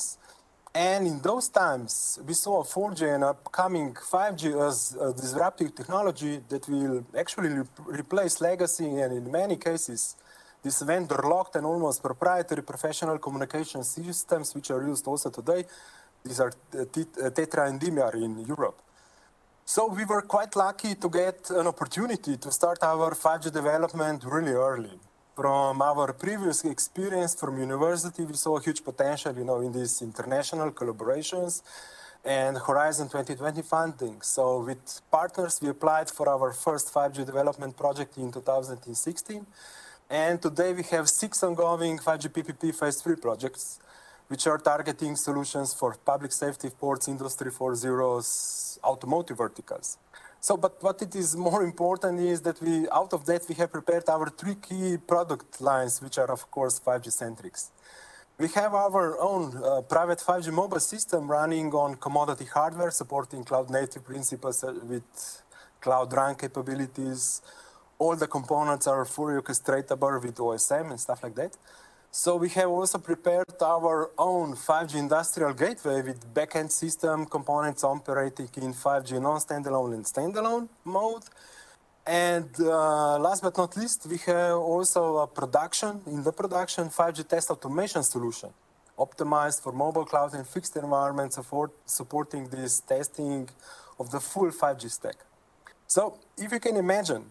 And 0.73 1.05
in 1.05 1.20
those 1.20 1.49
times, 1.49 2.20
we 2.25 2.33
saw 2.33 2.62
4G 2.62 3.16
and 3.16 3.25
upcoming 3.25 3.92
5G 3.92 4.68
as 4.68 4.96
a 5.01 5.12
disruptive 5.12 5.75
technology 5.75 6.40
that 6.49 6.68
will 6.68 7.05
actually 7.18 7.49
re 7.49 7.64
replace 7.87 8.40
legacy 8.40 8.87
and 8.87 9.12
in 9.12 9.33
many 9.33 9.57
cases, 9.57 10.14
this 10.62 10.81
vendor-locked 10.81 11.57
and 11.57 11.66
almost 11.66 12.01
proprietary 12.03 12.62
professional 12.62 13.18
communication 13.18 13.83
systems 13.83 14.55
which 14.55 14.70
are 14.70 14.87
used 14.87 15.09
also 15.09 15.29
today. 15.29 15.64
These 16.25 16.38
are 16.38 16.53
uh, 16.75 16.83
uh, 16.83 16.85
Tetra 17.31 17.68
and 17.68 17.81
DMR 17.81 18.14
in 18.14 18.46
Europe. 18.46 18.81
So 19.74 19.87
we 19.87 20.04
were 20.04 20.22
quite 20.22 20.56
lucky 20.56 20.96
to 20.96 21.09
get 21.09 21.48
an 21.50 21.68
opportunity 21.68 22.37
to 22.37 22.50
start 22.50 22.78
our 22.83 23.14
5G 23.14 23.52
development 23.52 24.24
really 24.24 24.50
early. 24.50 24.98
from 25.37 25.80
our 25.80 26.12
previous 26.12 26.64
experience 26.64 27.35
from 27.35 27.59
university, 27.59 28.22
we 28.24 28.35
saw 28.35 28.59
huge 28.59 28.85
potential, 28.85 29.33
you 29.40 29.44
know, 29.44 29.61
in 29.61 29.72
these 29.72 30.02
international 30.02 30.70
collaborations 30.72 31.62
and 32.24 32.59
Horizon 32.59 33.06
2020 33.09 33.62
funding. 33.62 34.16
So 34.22 34.42
with 34.68 35.00
partners, 35.11 35.61
we 35.62 35.68
applied 35.68 36.11
for 36.11 36.28
our 36.28 36.52
first 36.52 36.92
5G 36.92 37.24
development 37.24 37.76
project 37.76 38.18
in 38.18 38.30
2016. 38.30 39.46
And 40.11 40.42
today 40.42 40.72
we 40.74 40.83
have 40.94 41.09
six 41.09 41.42
ongoing 41.42 41.98
5G 41.98 42.28
PPP 42.37 42.74
phase 42.74 42.96
three 43.00 43.16
projects, 43.16 43.78
which 44.30 44.46
are 44.46 44.58
targeting 44.58 45.16
solutions 45.16 45.74
for 45.74 45.96
public 46.12 46.30
safety 46.30 46.70
ports, 46.70 47.08
industry 47.08 47.50
4.0's 47.50 48.78
automotive 48.84 49.36
verticals. 49.36 49.98
So, 50.38 50.56
but 50.56 50.80
what 50.80 51.02
it 51.02 51.16
is 51.16 51.36
more 51.36 51.64
important 51.64 52.20
is 52.20 52.40
that 52.42 52.62
we, 52.62 52.88
out 52.90 53.12
of 53.12 53.26
that, 53.26 53.42
we 53.48 53.56
have 53.56 53.72
prepared 53.72 54.08
our 54.08 54.28
three 54.30 54.54
key 54.54 54.96
product 55.12 55.60
lines, 55.60 56.00
which 56.00 56.16
are 56.16 56.30
of 56.30 56.48
course 56.48 56.78
5G 56.78 57.08
centrics. 57.22 57.70
We 58.38 58.46
have 58.54 58.72
our 58.72 59.18
own 59.20 59.44
uh, 59.56 59.82
private 59.82 60.20
5G 60.20 60.52
mobile 60.52 60.78
system 60.78 61.28
running 61.28 61.72
on 61.72 61.96
commodity 61.96 62.44
hardware, 62.44 62.92
supporting 62.92 63.42
cloud 63.42 63.68
native 63.68 64.04
principles 64.04 64.62
uh, 64.62 64.72
with 64.84 65.42
cloud 65.80 66.12
RAN 66.12 66.36
capabilities. 66.36 67.42
All 67.98 68.14
the 68.14 68.28
components 68.28 68.86
are 68.86 69.04
fully 69.04 69.34
orchestratable 69.34 70.22
with 70.22 70.36
OSM 70.36 70.90
and 70.90 71.00
stuff 71.00 71.24
like 71.24 71.34
that. 71.34 71.56
So 72.12 72.35
we 72.35 72.49
have 72.51 72.68
also 72.68 72.99
prepared 72.99 73.62
our 73.62 74.11
own 74.18 74.57
5G 74.57 74.96
industrial 74.96 75.55
gateway 75.55 76.03
with 76.03 76.35
backend 76.35 76.73
system 76.73 77.25
components 77.25 77.85
operating 77.85 78.49
in 78.57 78.75
5G 78.75 79.23
non-standalone 79.23 79.94
and 79.94 80.05
standalone 80.05 80.68
mode. 80.85 81.23
And 82.05 82.51
uh, 82.59 83.16
last 83.16 83.42
but 83.44 83.57
not 83.57 83.77
least, 83.77 84.07
we 84.11 84.16
have 84.27 84.57
also 84.57 85.18
a 85.18 85.27
production, 85.29 86.01
in 86.07 86.25
the 86.25 86.33
production, 86.33 86.88
5G 86.88 87.29
test 87.29 87.49
automation 87.49 88.03
solution, 88.03 88.51
optimized 88.99 89.62
for 89.62 89.70
mobile 89.70 90.05
cloud 90.05 90.35
and 90.35 90.44
fixed 90.44 90.77
environments, 90.77 91.37
support, 91.37 91.70
supporting 91.87 92.49
this 92.49 92.81
testing 92.81 93.49
of 94.01 94.11
the 94.11 94.18
full 94.18 94.51
5G 94.51 94.90
stack. 94.90 95.18
So 95.87 96.18
if 96.37 96.51
you 96.51 96.59
can 96.59 96.77
imagine, 96.77 97.25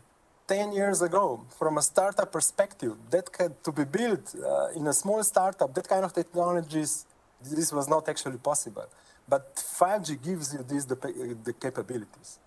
10 0.50 0.74
years 0.74 1.04
ago, 1.04 1.46
from 1.60 1.78
a 1.78 1.82
startup 1.82 2.32
perspective, 2.32 2.96
that 3.12 3.30
had 3.38 3.64
to 3.64 3.72
be 3.72 3.84
built 3.84 4.34
uh, 4.36 4.70
in 4.76 4.88
a 4.88 4.94
small 4.94 5.24
startup, 5.24 5.72
that 5.76 5.88
kind 5.88 6.04
of 6.04 6.12
technologies, 6.12 7.06
this 7.40 7.72
was 7.72 7.88
not 7.88 8.10
actually 8.10 8.40
possible. 8.40 8.88
But 9.28 9.56
5G 9.56 10.24
gives 10.24 10.52
you 10.54 10.66
these 10.68 10.88
the, 10.88 10.96
the 11.44 11.54
capabilities. 11.54 12.40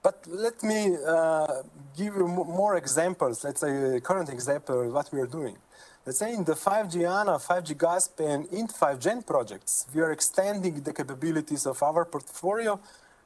But 0.00 0.24
let 0.28 0.62
me 0.62 0.96
uh, 1.04 1.62
give 1.96 2.14
you 2.14 2.28
more 2.28 2.76
examples. 2.76 3.42
Let's 3.42 3.60
say 3.60 3.96
a 3.96 4.00
current 4.00 4.30
example 4.30 4.82
of 4.82 4.92
what 4.92 5.12
we 5.12 5.20
are 5.20 5.26
doing. 5.26 5.56
Let's 6.06 6.20
say 6.20 6.32
in 6.32 6.44
the 6.44 6.54
5G 6.54 6.96
ANA, 7.18 7.32
5G 7.32 7.76
GASP, 7.76 8.20
and 8.20 8.48
INT5GENT 8.48 9.26
projects, 9.26 9.86
we 9.92 10.00
are 10.00 10.12
extending 10.12 10.80
the 10.80 10.92
capabilities 10.92 11.66
of 11.66 11.82
our 11.82 12.04
portfolio 12.04 12.80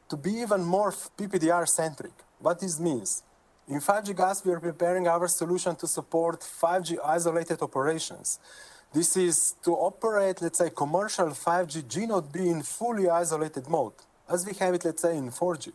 to 0.08 0.16
be 0.16 0.32
even 0.44 0.64
more 0.64 0.90
PPDR 0.90 1.68
centric. 1.68 2.14
What 2.40 2.60
this 2.60 2.80
means? 2.80 3.22
In 3.66 3.81
5G 3.81 4.14
GAS, 4.14 4.44
we 4.44 4.53
are 4.53 4.61
preparing 4.61 5.09
our 5.09 5.27
solution 5.27 5.74
to 5.77 5.87
support 5.87 6.40
5G 6.40 6.98
isolated 7.03 7.62
operations. 7.62 8.38
This 8.92 9.16
is 9.16 9.55
to 9.64 9.72
operate, 9.72 10.42
let's 10.42 10.59
say, 10.59 10.68
commercial 10.68 11.29
5G 11.29 11.88
G 11.88 12.05
Node 12.05 12.31
B 12.31 12.46
in 12.50 12.62
fully 12.62 13.09
isolated 13.09 13.66
mode, 13.66 13.94
as 14.29 14.44
we 14.44 14.53
have 14.53 14.74
it, 14.74 14.85
let's 14.85 15.00
say, 15.00 15.16
in 15.16 15.31
4G. 15.31 15.72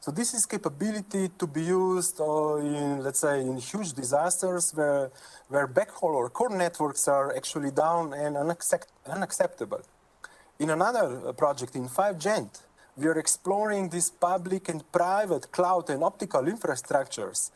So 0.00 0.10
this 0.10 0.34
is 0.34 0.46
capability 0.46 1.28
to 1.38 1.46
be 1.46 1.62
used 1.62 2.20
uh, 2.20 2.56
in, 2.56 3.04
let's 3.04 3.20
say, 3.20 3.40
in 3.40 3.56
huge 3.58 3.92
disasters 3.92 4.72
where, 4.74 5.12
where 5.48 5.68
backhaul 5.68 6.14
or 6.14 6.30
core 6.30 6.50
networks 6.50 7.06
are 7.06 7.36
actually 7.36 7.70
down 7.70 8.14
and 8.14 8.34
unaccept 8.34 8.88
unacceptable. 9.06 9.82
In 10.58 10.70
another 10.70 11.28
uh, 11.28 11.32
project, 11.32 11.76
in 11.76 11.88
5Gent, 11.88 12.62
we 12.98 13.06
are 13.06 13.18
exploring 13.18 13.88
these 13.88 14.10
public 14.10 14.68
and 14.68 14.80
private 14.92 15.50
cloud 15.52 15.88
and 15.90 16.02
optical 16.02 16.42
infrastructures. 16.42 17.50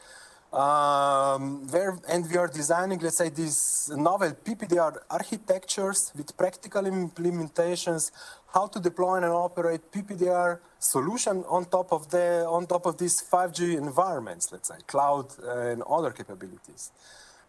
Um, 0.52 1.66
where, 1.68 1.98
and 2.10 2.30
we 2.30 2.36
are 2.36 2.46
designing, 2.46 2.98
let's 2.98 3.16
say, 3.16 3.30
these 3.30 3.90
novel 3.96 4.32
PPDR 4.32 4.98
architectures 5.10 6.12
with 6.14 6.36
practical 6.36 6.82
implementations, 6.82 8.10
how 8.52 8.66
to 8.66 8.78
deploy 8.78 9.16
and 9.16 9.24
operate 9.24 9.90
PPDR 9.90 10.58
solution 10.78 11.42
on 11.48 11.64
top 11.64 11.90
of 11.90 12.10
the 12.10 12.44
on 12.46 12.66
top 12.66 12.84
of 12.84 12.98
these 12.98 13.22
5G 13.22 13.78
environments, 13.78 14.52
let's 14.52 14.68
say, 14.68 14.74
cloud 14.86 15.26
and 15.42 15.82
other 15.82 16.10
capabilities. 16.10 16.90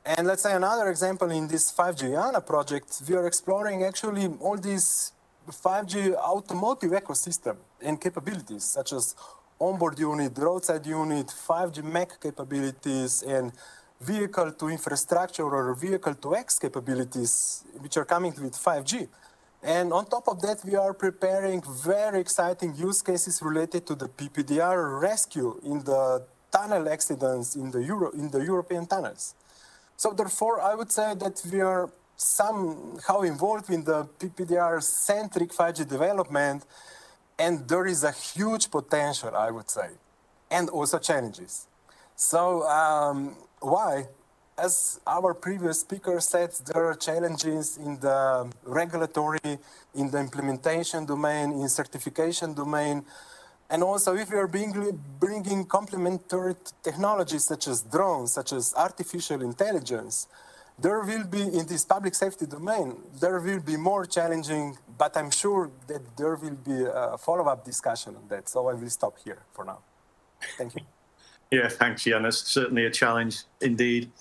And 0.05 0.27
let's 0.27 0.43
say 0.43 0.53
another 0.53 0.89
example 0.89 1.31
in 1.31 1.47
this 1.47 1.71
5G 1.71 2.17
ANA 2.17 2.41
project, 2.41 3.01
we 3.07 3.15
are 3.15 3.25
exploring 3.25 3.83
actually 3.83 4.27
all 4.41 4.57
these 4.57 5.12
5G 5.51 6.15
automotive 6.15 6.91
ecosystem 6.91 7.57
and 7.81 7.99
capabilities 7.99 8.63
such 8.63 8.93
as 8.93 9.15
onboard 9.59 9.99
unit, 9.99 10.37
roadside 10.37 10.85
unit, 10.85 11.27
5G 11.27 11.83
MEC 11.83 12.19
capabilities, 12.21 13.23
and 13.23 13.51
vehicle 14.01 14.51
to 14.51 14.69
infrastructure 14.69 15.43
or 15.43 15.73
vehicle 15.75 16.15
to 16.15 16.35
X 16.35 16.59
capabilities, 16.59 17.63
which 17.79 17.95
are 17.97 18.05
coming 18.05 18.33
with 18.41 18.53
5G. 18.53 19.07
And 19.61 19.93
on 19.93 20.05
top 20.05 20.27
of 20.27 20.41
that, 20.41 20.59
we 20.65 20.75
are 20.75 20.93
preparing 20.93 21.61
very 21.61 22.19
exciting 22.19 22.75
use 22.75 23.01
cases 23.01 23.41
related 23.41 23.87
to 23.87 23.95
the 23.95 24.09
PPDR 24.09 24.99
rescue 25.01 25.59
in 25.63 25.83
the 25.85 26.25
tunnel 26.51 26.89
accidents 26.89 27.55
in 27.55 27.71
the, 27.71 27.81
Euro, 27.83 28.11
in 28.11 28.29
the 28.29 28.43
European 28.43 28.85
tunnels. 28.85 29.35
So 29.95 30.11
therefore, 30.11 30.59
I 30.61 30.75
would 30.75 30.91
say 30.91 31.15
that 31.15 31.41
we 31.49 31.61
are 31.61 31.89
somehow 32.23 33.21
involved 33.21 33.69
in 33.69 33.83
the 33.83 34.05
PPDR-centric 34.19 35.51
5G 35.51 35.87
development, 35.87 36.65
and 37.37 37.67
there 37.67 37.85
is 37.85 38.03
a 38.03 38.11
huge 38.11 38.71
potential, 38.71 39.35
I 39.35 39.51
would 39.51 39.69
say, 39.69 39.89
and 40.49 40.69
also 40.69 40.99
challenges. 40.99 41.67
So 42.15 42.63
um, 42.63 43.35
why? 43.59 44.07
As 44.57 44.99
our 45.07 45.33
previous 45.33 45.79
speaker 45.79 46.19
said, 46.19 46.51
there 46.71 46.85
are 46.85 46.93
challenges 46.93 47.77
in 47.77 47.99
the 47.99 48.51
regulatory, 48.63 49.57
in 49.95 50.11
the 50.11 50.19
implementation 50.19 51.05
domain, 51.05 51.51
in 51.51 51.67
certification 51.69 52.53
domain, 52.53 53.03
and 53.69 53.81
also 53.81 54.15
if 54.15 54.29
we 54.31 54.37
are 54.37 54.47
bringing, 54.47 55.01
bringing 55.19 55.65
complementary 55.65 56.55
technologies 56.83 57.45
such 57.45 57.67
as 57.67 57.81
drones, 57.81 58.33
such 58.33 58.53
as 58.53 58.73
artificial 58.75 59.41
intelligence, 59.41 60.27
there 60.79 61.01
will 61.01 61.25
be, 61.25 61.41
in 61.41 61.65
this 61.67 61.85
public 61.85 62.15
safety 62.15 62.45
domain, 62.45 62.97
there 63.19 63.39
will 63.39 63.59
be 63.59 63.77
more 63.77 64.05
challenging, 64.05 64.77
but 64.97 65.15
I'm 65.15 65.31
sure 65.31 65.69
that 65.87 66.17
there 66.17 66.35
will 66.35 66.55
be 66.55 66.85
a 66.91 67.17
follow-up 67.17 67.63
discussion 67.63 68.15
on 68.15 68.27
that. 68.29 68.49
So 68.49 68.67
I 68.67 68.73
will 68.73 68.89
stop 68.89 69.17
here 69.23 69.43
for 69.53 69.65
now. 69.65 69.79
Thank 70.57 70.75
you. 70.75 70.81
yeah, 71.51 71.69
thanks, 71.69 72.03
Janez. 72.03 72.45
Certainly 72.45 72.85
a 72.85 72.91
challenge 72.91 73.43
indeed. 73.61 74.11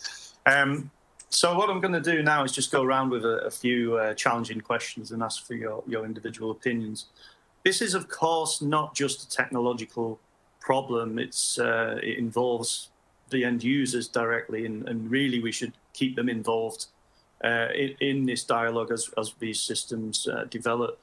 Um, 0.44 0.90
so 1.30 1.56
what 1.56 1.70
I'm 1.70 1.80
going 1.80 1.94
to 1.94 2.00
do 2.00 2.22
now 2.22 2.44
is 2.44 2.52
just 2.52 2.70
go 2.70 2.82
around 2.82 3.08
with 3.10 3.24
a, 3.24 3.38
a 3.46 3.50
few 3.50 3.96
uh, 3.96 4.14
challenging 4.14 4.60
questions 4.60 5.12
and 5.12 5.22
ask 5.22 5.46
for 5.46 5.54
your, 5.54 5.82
your 5.86 6.04
individual 6.04 6.50
opinions. 6.50 7.06
This 7.64 7.80
is, 7.80 7.94
of 7.94 8.08
course, 8.08 8.60
not 8.60 8.94
just 8.94 9.22
a 9.22 9.28
technological 9.30 10.20
problem. 10.60 11.18
It's, 11.18 11.58
uh, 11.58 11.98
it 12.02 12.18
involves 12.18 12.90
the 13.32 13.44
end 13.44 13.62
users 13.64 14.08
directly, 14.08 14.66
and, 14.66 14.88
and 14.88 15.10
really 15.10 15.40
we 15.40 15.52
should 15.52 15.72
keep 15.92 16.16
them 16.16 16.28
involved 16.28 16.86
uh, 17.44 17.68
in, 17.74 17.94
in, 18.00 18.26
this 18.26 18.44
dialogue 18.44 18.92
as, 18.92 19.10
as 19.18 19.34
these 19.40 19.60
systems 19.60 20.28
uh, 20.28 20.44
develop. 20.50 20.98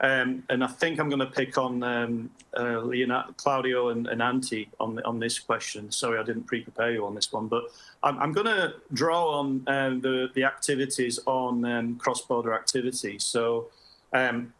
Um, 0.00 0.42
and 0.50 0.62
I 0.64 0.66
think 0.66 0.98
I'm 0.98 1.08
going 1.08 1.20
to 1.20 1.26
pick 1.26 1.56
on 1.56 1.82
um, 1.82 2.30
uh, 2.58 2.80
Leonardo, 2.80 3.32
Claudio 3.36 3.88
and, 3.90 4.06
and 4.08 4.20
Antti 4.20 4.68
on, 4.80 5.00
on 5.04 5.18
this 5.18 5.38
question. 5.38 5.90
Sorry, 5.90 6.18
I 6.18 6.22
didn't 6.24 6.44
pre-prepare 6.44 6.92
you 6.92 7.06
on 7.06 7.14
this 7.14 7.32
one, 7.32 7.46
but 7.46 7.64
I'm, 8.02 8.18
I'm 8.18 8.32
going 8.32 8.46
to 8.46 8.74
draw 8.92 9.38
on 9.38 9.62
um, 9.68 10.00
the, 10.00 10.30
the 10.34 10.44
activities 10.44 11.20
on 11.26 11.64
um, 11.64 11.96
cross-border 11.96 12.54
activity. 12.54 13.18
So 13.18 13.68
um, 14.12 14.52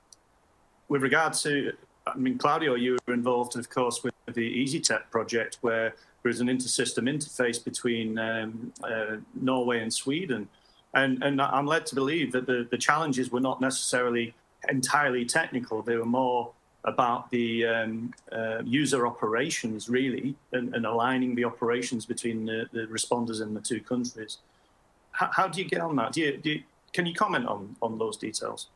with 0.89 1.03
regard 1.03 1.33
to, 1.35 1.73
I 2.07 2.17
mean, 2.17 2.39
Claudio, 2.39 2.75
you 2.75 2.97
were 3.07 3.15
involved, 3.15 3.57
of 3.57 3.69
course, 3.69 4.05
with 4.05 4.15
the 4.33 4.65
ISITEP 4.65 5.11
project, 5.11 5.59
where 5.63 5.95
there 6.25 6.31
is 6.31 6.41
an 6.41 6.49
inter-system 6.49 7.05
interface 7.05 7.63
between 7.63 8.19
um, 8.19 8.73
uh, 8.83 9.17
Norway 9.35 9.81
and 9.81 9.93
Sweden. 9.93 10.49
And, 10.95 11.23
and 11.23 11.41
I'm 11.41 11.67
led 11.67 11.85
to 11.87 11.95
believe 11.95 12.33
that 12.33 12.47
the, 12.47 12.67
the 12.71 12.79
challenges 12.79 13.31
were 13.31 13.41
not 13.41 13.61
necessarily 13.61 14.35
entirely 14.71 15.27
technical. 15.27 15.83
They 15.83 15.97
were 15.97 16.07
more 16.07 16.51
about 16.85 17.31
the 17.31 17.67
um, 17.67 18.15
uh, 18.33 18.63
user 18.65 19.07
operations, 19.07 19.91
really, 19.91 20.35
and, 20.53 20.75
and, 20.75 20.87
aligning 20.87 21.35
the 21.35 21.45
operations 21.45 22.07
between 22.07 22.47
the, 22.47 22.69
the, 22.73 22.87
responders 22.87 23.43
in 23.43 23.53
the 23.53 23.61
two 23.61 23.81
countries. 23.81 24.39
How, 25.13 25.31
how 25.33 25.49
do 25.49 25.63
you 25.63 25.69
get 25.69 25.81
on 25.81 25.97
that? 25.97 26.13
Do 26.13 26.23
you, 26.23 26.37
do 26.39 26.51
you, 26.51 26.63
can 26.93 27.05
you 27.05 27.15
comment 27.15 27.47
on, 27.47 27.77
on 27.83 27.99
those 27.99 28.17
details? 28.17 28.69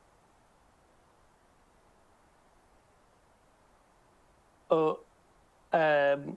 Uh, 4.71 4.95
um, 5.73 6.37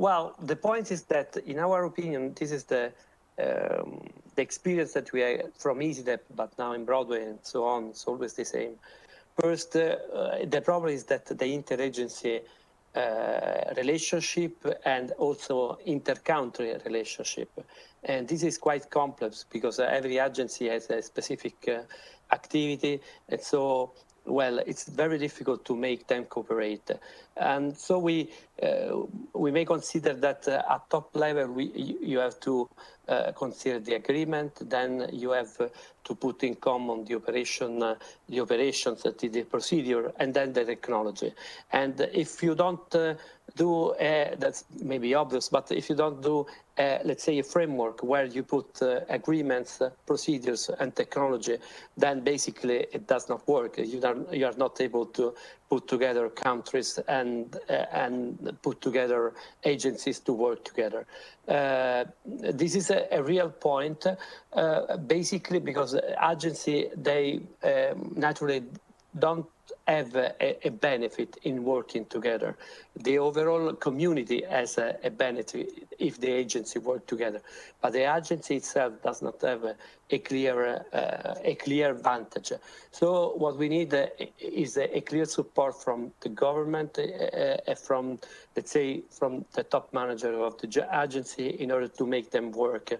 well, 0.00 0.34
the 0.40 0.56
point 0.56 0.90
is 0.90 1.02
that, 1.14 1.36
in 1.46 1.58
our 1.58 1.84
opinion, 1.84 2.32
this 2.34 2.52
is 2.52 2.64
the 2.64 2.90
um, 3.38 4.00
the 4.34 4.42
experience 4.42 4.92
that 4.94 5.12
we 5.12 5.20
had 5.20 5.52
from 5.58 5.80
ISITEP, 5.80 6.20
but 6.34 6.50
now 6.58 6.72
in 6.72 6.84
Broadway 6.84 7.22
and 7.24 7.38
so 7.42 7.64
on, 7.64 7.88
it's 7.88 8.04
always 8.06 8.32
the 8.32 8.44
same. 8.44 8.74
First, 9.40 9.76
uh, 9.76 9.96
the 10.44 10.62
problem 10.62 10.92
is 10.92 11.04
that 11.04 11.26
the 11.26 11.48
interagency 11.58 12.40
uh, 12.94 13.74
relationship 13.76 14.54
and 14.84 15.12
also 15.12 15.78
inter-country 15.86 16.76
relationship. 16.84 17.50
And 18.04 18.26
this 18.26 18.42
is 18.42 18.58
quite 18.58 18.90
complex 18.90 19.44
because 19.50 19.78
every 19.80 20.18
agency 20.18 20.68
has 20.68 20.88
a 20.90 21.02
specific 21.02 21.56
uh, 21.68 21.82
activity. 22.32 23.00
And 23.28 23.40
so 23.40 23.92
well, 24.24 24.58
it's 24.66 24.88
very 24.88 25.18
difficult 25.18 25.64
to 25.64 25.76
make 25.76 26.06
them 26.06 26.24
cooperate. 26.24 26.90
And 27.36 27.76
so 27.76 27.98
we 27.98 28.30
uh, 28.62 29.06
we 29.34 29.50
may 29.50 29.64
consider 29.64 30.14
that 30.14 30.46
uh, 30.48 30.62
at 30.74 30.88
top 30.90 31.14
level 31.14 31.46
we, 31.52 31.64
you 32.00 32.18
have 32.18 32.38
to 32.40 32.68
uh, 33.10 33.32
consider 33.32 33.80
the 33.80 33.94
agreement, 33.94 34.52
then 34.68 35.08
you 35.12 35.30
have 35.30 35.50
uh, 35.60 35.66
to 36.04 36.14
put 36.14 36.44
in 36.44 36.54
common 36.54 37.04
the 37.04 37.14
operation, 37.16 37.82
uh, 37.82 37.94
the 38.28 38.40
operations, 38.40 39.02
the, 39.02 39.28
the 39.28 39.42
procedure, 39.42 40.12
and 40.20 40.32
then 40.32 40.52
the 40.52 40.64
technology. 40.64 41.32
And 41.72 42.00
if 42.12 42.42
you 42.42 42.54
don't 42.54 42.94
uh, 42.94 43.14
do, 43.56 43.90
uh, 43.90 44.36
that's 44.38 44.64
maybe 44.80 45.14
obvious, 45.14 45.48
but 45.48 45.72
if 45.72 45.90
you 45.90 45.96
don't 45.96 46.22
do, 46.22 46.46
uh, 46.78 46.98
let's 47.04 47.24
say, 47.24 47.38
a 47.38 47.42
framework 47.42 48.02
where 48.02 48.26
you 48.26 48.42
put 48.42 48.80
agreements, 49.08 49.82
procedures, 50.06 50.70
and 50.78 50.94
technology, 50.94 51.58
then 51.96 52.20
basically 52.20 52.86
it 52.92 53.06
does 53.08 53.28
not 53.28 53.46
work. 53.48 53.76
You 53.78 54.00
are, 54.04 54.16
you 54.32 54.46
are 54.46 54.56
not 54.56 54.80
able 54.80 55.06
to 55.06 55.34
put 55.70 55.86
together 55.86 56.28
countries 56.28 56.98
and 57.06 57.56
and 57.68 58.58
put 58.60 58.80
together 58.80 59.32
agencies 59.64 60.18
to 60.20 60.32
work 60.32 60.64
together. 60.64 61.06
Uh, 61.48 62.04
this 62.26 62.74
is 62.74 62.90
a, 62.90 63.06
a 63.12 63.22
real 63.22 63.48
point, 63.48 64.04
uh, 64.06 64.96
basically 64.96 65.60
because 65.60 65.96
agency 66.32 66.88
they 66.96 67.40
um, 67.62 68.12
naturally 68.16 68.62
don't 69.18 69.46
have 69.86 70.14
a, 70.14 70.66
a, 70.66 70.70
benefit 70.70 71.36
in 71.42 71.64
working 71.64 72.04
together. 72.06 72.56
The 72.96 73.18
overall 73.18 73.72
community 73.74 74.42
has 74.48 74.78
a, 74.78 74.96
a, 75.04 75.10
benefit 75.10 75.86
if 75.98 76.20
the 76.20 76.30
agency 76.30 76.78
work 76.78 77.06
together, 77.06 77.40
but 77.80 77.92
the 77.92 78.14
agency 78.16 78.56
itself 78.56 78.94
does 79.02 79.22
not 79.22 79.40
have 79.42 79.64
a, 79.64 79.76
a 80.10 80.18
clear 80.18 80.84
uh, 80.92 81.34
a 81.44 81.54
clear 81.54 81.90
advantage. 81.90 82.52
So 82.90 83.34
what 83.36 83.56
we 83.56 83.68
need 83.68 83.94
uh, 83.94 84.06
is 84.38 84.76
a, 84.76 85.00
clear 85.00 85.24
support 85.24 85.82
from 85.82 86.12
the 86.20 86.28
government, 86.28 86.98
uh, 86.98 87.02
uh, 87.02 87.74
from 87.74 88.18
let's 88.56 88.70
say 88.70 89.02
from 89.10 89.44
the 89.52 89.64
top 89.64 89.92
manager 89.92 90.32
of 90.40 90.58
the 90.60 90.88
agency 90.92 91.48
in 91.48 91.70
order 91.70 91.88
to 91.88 92.06
make 92.06 92.30
them 92.30 92.52
work 92.52 92.92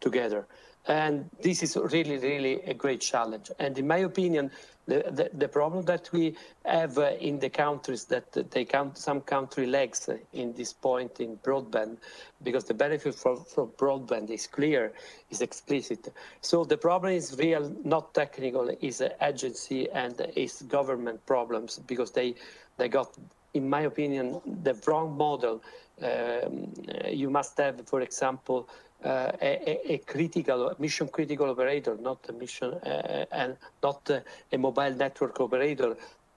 together. 0.00 0.46
And 0.88 1.28
this 1.42 1.62
is 1.62 1.76
really, 1.76 2.16
really 2.16 2.62
a 2.62 2.72
great 2.72 3.02
challenge. 3.02 3.50
And 3.58 3.78
in 3.78 3.86
my 3.86 3.98
opinion, 3.98 4.50
the, 4.88 5.30
the, 5.34 5.48
problem 5.48 5.84
that 5.84 6.10
we 6.12 6.34
have 6.64 6.96
uh, 6.96 7.12
in 7.20 7.38
the 7.38 7.50
countries 7.50 8.04
that 8.06 8.32
they 8.50 8.64
count 8.64 8.96
some 8.96 9.20
country 9.20 9.66
lags 9.66 10.08
in 10.32 10.54
this 10.54 10.72
point 10.72 11.20
in 11.20 11.36
broadband, 11.38 11.98
because 12.42 12.64
the 12.64 12.74
benefit 12.74 13.14
from, 13.14 13.44
from 13.44 13.68
broadband 13.76 14.30
is 14.30 14.46
clear, 14.46 14.92
is 15.30 15.42
explicit. 15.42 16.12
So 16.40 16.64
the 16.64 16.78
problem 16.78 17.12
is 17.12 17.36
real, 17.38 17.70
not 17.84 18.14
technical, 18.14 18.70
is 18.80 19.02
agency 19.20 19.90
and 19.90 20.14
is 20.34 20.62
government 20.62 21.24
problems 21.26 21.78
because 21.86 22.10
they, 22.12 22.34
they 22.78 22.88
got, 22.88 23.14
in 23.52 23.68
my 23.68 23.82
opinion, 23.82 24.40
the 24.62 24.74
wrong 24.86 25.16
model. 25.16 25.62
Um, 26.00 26.72
you 27.10 27.28
must 27.28 27.58
have, 27.58 27.86
for 27.86 28.00
example, 28.00 28.68
uh, 29.04 29.32
a, 29.40 29.92
a, 29.92 29.98
critical 29.98 30.74
mission 30.78 31.08
critical 31.08 31.50
operator, 31.50 31.96
not 32.00 32.18
a 32.28 32.32
mission 32.32 32.74
uh, 32.74 33.24
and 33.30 33.56
not 33.82 34.10
uh, 34.10 34.20
a 34.52 34.58
mobile 34.58 34.94
network 34.94 35.38
operator 35.40 35.96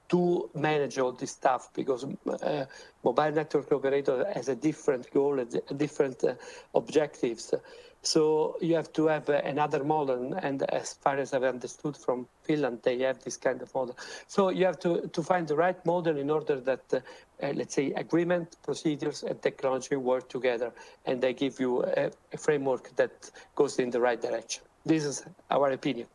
to 0.10 0.50
manage 0.54 1.00
all 1.00 1.14
this 1.14 1.32
stuff 1.32 1.70
because 1.74 2.06
uh, 2.28 2.66
mobile 3.04 3.32
network 3.32 3.72
operator 3.72 4.30
has 4.34 4.50
a 4.50 4.56
different 4.56 5.10
goal, 5.14 5.40
a 5.40 5.74
different 5.74 6.24
uh, 6.24 6.34
objectives. 6.76 7.54
So 8.04 8.58
you 8.60 8.76
have 8.76 8.92
to 8.94 9.08
have 9.08 9.30
uh, 9.30 9.42
another 9.46 9.84
model, 9.84 10.34
and 10.34 10.64
as 10.64 10.94
far 10.94 11.18
as 11.18 11.34
I've 11.34 11.44
understood 11.44 11.96
from 11.96 12.28
Finland, 12.42 12.80
they 12.84 13.00
have 13.00 13.24
this 13.24 13.38
kind 13.38 13.62
of 13.62 13.74
model. 13.74 13.96
So 14.28 14.50
you 14.50 14.66
have 14.66 14.80
to, 14.80 15.08
to 15.08 15.24
find 15.24 15.48
the 15.48 15.56
right 15.56 15.84
model 15.86 16.18
in 16.18 16.30
order 16.30 16.60
that, 16.60 17.04
uh, 17.42 17.46
uh, 17.46 17.54
let's 17.56 17.76
say, 17.76 17.92
agreement, 17.94 18.58
procedures, 18.64 19.24
and 19.24 19.42
technology 19.42 19.96
work 19.96 20.30
together, 20.30 20.72
and 21.06 21.22
they 21.22 21.34
give 21.34 21.60
you 21.60 21.84
a, 21.84 22.12
a 22.34 22.38
framework 22.38 22.96
that 22.96 23.32
goes 23.56 23.80
in 23.80 23.90
the 23.90 24.00
right 24.00 24.22
direction. 24.22 24.64
This 24.86 25.06
is 25.06 25.26
our 25.50 25.72
opinion. 25.72 26.08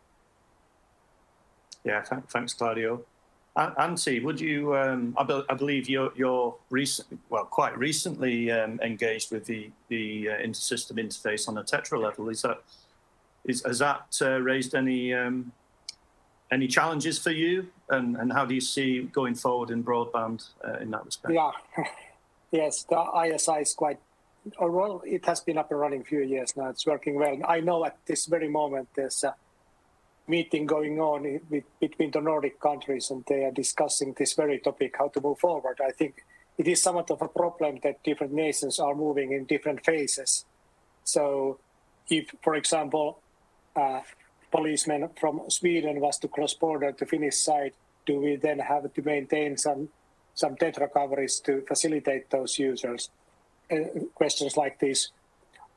Yeah, 1.85 2.03
th 2.03 2.23
thanks, 2.29 2.55
Claudio. 2.55 3.05
Antti, 3.57 4.23
would 4.23 4.41
you? 4.41 4.77
Um, 4.77 5.15
I, 5.17 5.25
be, 5.25 5.43
I, 5.49 5.55
believe 5.55 5.89
you're, 5.89 6.13
you're 6.15 6.55
recent, 6.69 7.19
well, 7.31 7.45
quite 7.45 7.77
recently 7.79 8.51
um, 8.51 8.79
engaged 8.83 9.33
with 9.33 9.47
the 9.47 9.71
the 9.89 10.29
uh, 10.31 10.47
intersystem 10.47 10.99
interface 10.99 11.49
on 11.49 11.57
a 11.57 11.63
Tetra 11.63 11.99
level. 11.99 12.29
Is 12.29 12.43
that 12.43 12.59
is 13.47 13.63
has 13.65 13.79
that 13.79 14.19
uh, 14.21 14.41
raised 14.43 14.75
any 14.75 15.15
um, 15.15 15.53
any 16.51 16.69
challenges 16.69 17.19
for 17.19 17.31
you, 17.31 17.69
and 17.91 18.17
and 18.17 18.33
how 18.33 18.45
do 18.45 18.55
you 18.55 18.61
see 18.61 19.03
going 19.03 19.35
forward 19.35 19.71
in 19.71 19.83
broadband 19.83 20.49
uh, 20.67 20.79
in 20.79 20.91
that 20.91 21.05
respect? 21.05 21.35
Yeah, 21.35 21.51
yes, 22.51 22.85
the 22.85 23.03
ISI 23.25 23.63
is 23.63 23.75
quite. 23.75 23.99
Well, 24.61 25.03
it 25.05 25.27
has 25.27 25.41
been 25.41 25.59
up 25.59 25.73
and 25.73 25.81
running 25.81 26.03
a 26.03 26.05
few 26.05 26.21
years 26.21 26.57
now. 26.57 26.69
It's 26.69 26.87
working 26.87 27.17
well. 27.17 27.37
I 27.49 27.61
know 27.61 27.85
at 27.85 27.97
this 28.07 28.27
very 28.27 28.49
moment 28.49 28.89
there's 28.95 29.25
a 29.25 29.35
meeting 30.29 30.67
going 30.67 31.01
on 31.01 31.41
with, 31.51 31.65
between 31.81 32.11
the 32.13 32.21
Nordic 32.21 32.61
countries, 32.61 33.11
and 33.11 33.25
they 33.27 33.45
are 33.45 33.51
discussing 33.51 34.15
this 34.17 34.35
very 34.35 34.59
topic, 34.59 34.95
how 34.99 35.09
to 35.09 35.21
move 35.21 35.39
forward. 35.39 35.81
I 35.85 35.91
think 35.91 36.25
it 36.59 36.69
is 36.69 36.83
somewhat 36.83 37.11
of 37.11 37.23
a 37.23 37.29
problem 37.29 37.79
that 37.83 38.03
different 38.03 38.33
nations 38.33 38.79
are 38.79 38.95
moving 38.95 39.33
in 39.33 39.45
different 39.45 39.85
phases. 39.85 40.45
So, 41.05 41.59
if, 42.09 42.33
for 42.43 42.55
example, 42.55 43.21
uh, 43.75 44.01
policemen 44.57 45.09
from 45.21 45.43
Sweden 45.49 46.01
was 46.01 46.19
to 46.19 46.29
cross 46.29 46.55
border 46.55 46.93
to 46.93 47.05
Finnish 47.05 47.37
side, 47.37 47.73
do 48.07 48.21
we 48.21 48.37
then 48.37 48.59
have 48.59 48.93
to 48.95 49.03
maintain 49.03 49.57
some 49.57 49.89
some 50.35 50.55
Tetra 50.57 50.89
coverage 50.93 51.41
to 51.47 51.63
facilitate 51.63 52.31
those 52.31 52.59
users? 52.59 53.11
Uh, 53.71 53.77
questions 54.15 54.57
like 54.57 54.79
this. 54.79 55.11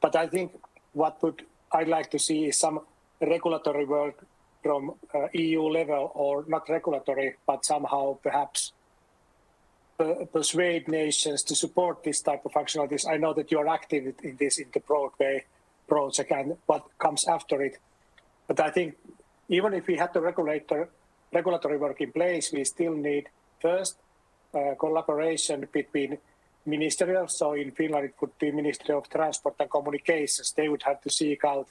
But 0.02 0.16
I 0.16 0.28
think 0.28 0.52
what 0.94 1.22
would 1.24 1.46
I'd 1.72 1.88
like 1.88 2.10
to 2.12 2.20
see 2.20 2.46
is 2.50 2.58
some 2.58 2.80
regulatory 3.22 3.86
work 3.86 4.26
from 4.64 4.82
uh, 5.14 5.28
EU 5.34 5.64
level 5.80 6.12
or 6.14 6.46
not 6.48 6.70
regulatory, 6.70 7.36
but 7.48 7.66
somehow 7.66 8.18
perhaps 8.22 8.74
persuade 10.32 10.88
nations 10.88 11.44
to 11.44 11.56
support 11.56 12.04
this 12.04 12.22
type 12.22 12.46
of 12.46 12.52
functionalities. 12.54 13.10
I 13.10 13.18
know 13.18 13.34
that 13.34 13.52
you 13.52 13.60
are 13.60 13.68
active 13.68 14.14
in 14.24 14.38
this 14.38 14.58
in 14.58 14.68
the 14.74 14.80
BroadWay 14.80 15.42
project 15.88 16.32
and 16.32 16.58
what 16.66 16.84
comes 16.98 17.26
after 17.28 17.62
it. 17.62 17.78
But 18.50 18.60
I 18.60 18.72
think 18.72 18.98
even 19.48 19.76
if 19.76 19.86
we 19.86 19.96
had 19.96 20.12
the 20.12 20.22
regulator, 20.22 20.90
regulatory 21.32 21.78
work 21.78 22.02
in 22.02 22.12
place, 22.12 22.52
we 22.52 22.64
still 22.64 22.96
need 22.96 23.30
first 23.62 23.96
uh, 24.56 24.74
collaboration 24.80 25.68
between 25.72 26.18
ministerial. 26.66 27.28
So 27.28 27.54
in 27.54 27.72
Finland, 27.72 28.06
it 28.06 28.16
would 28.20 28.38
be 28.40 28.52
Ministry 28.52 28.96
of 28.96 29.08
Transport 29.08 29.56
and 29.60 29.70
Communications. 29.70 30.52
They 30.52 30.68
would 30.68 30.82
have 30.82 31.00
to 31.02 31.12
seek 31.12 31.46
out 31.46 31.68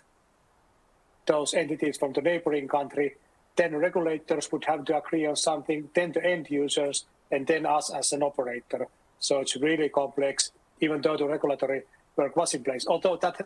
those 1.27 1.53
entities 1.53 1.99
from 1.99 2.13
the 2.13 2.23
neighboring 2.23 2.69
country, 2.69 3.17
then 3.57 3.77
regulators 3.77 4.51
would 4.53 4.65
have 4.65 4.85
to 4.87 4.97
agree 4.97 5.27
on 5.27 5.37
something, 5.37 5.91
then 5.95 6.13
the 6.13 6.25
end 6.25 6.49
users, 6.49 7.05
and 7.31 7.47
then 7.47 7.67
us 7.67 7.93
as 7.93 8.13
an 8.13 8.23
operator. 8.23 8.87
So 9.19 9.41
it's 9.41 9.57
really 9.57 9.89
complex, 9.91 10.53
even 10.81 11.03
though 11.03 11.17
the 11.17 11.27
regulatory 11.27 11.83
work 12.17 12.35
was 12.37 12.55
in 12.55 12.63
place. 12.65 12.87
Although 12.89 13.17
that 13.17 13.37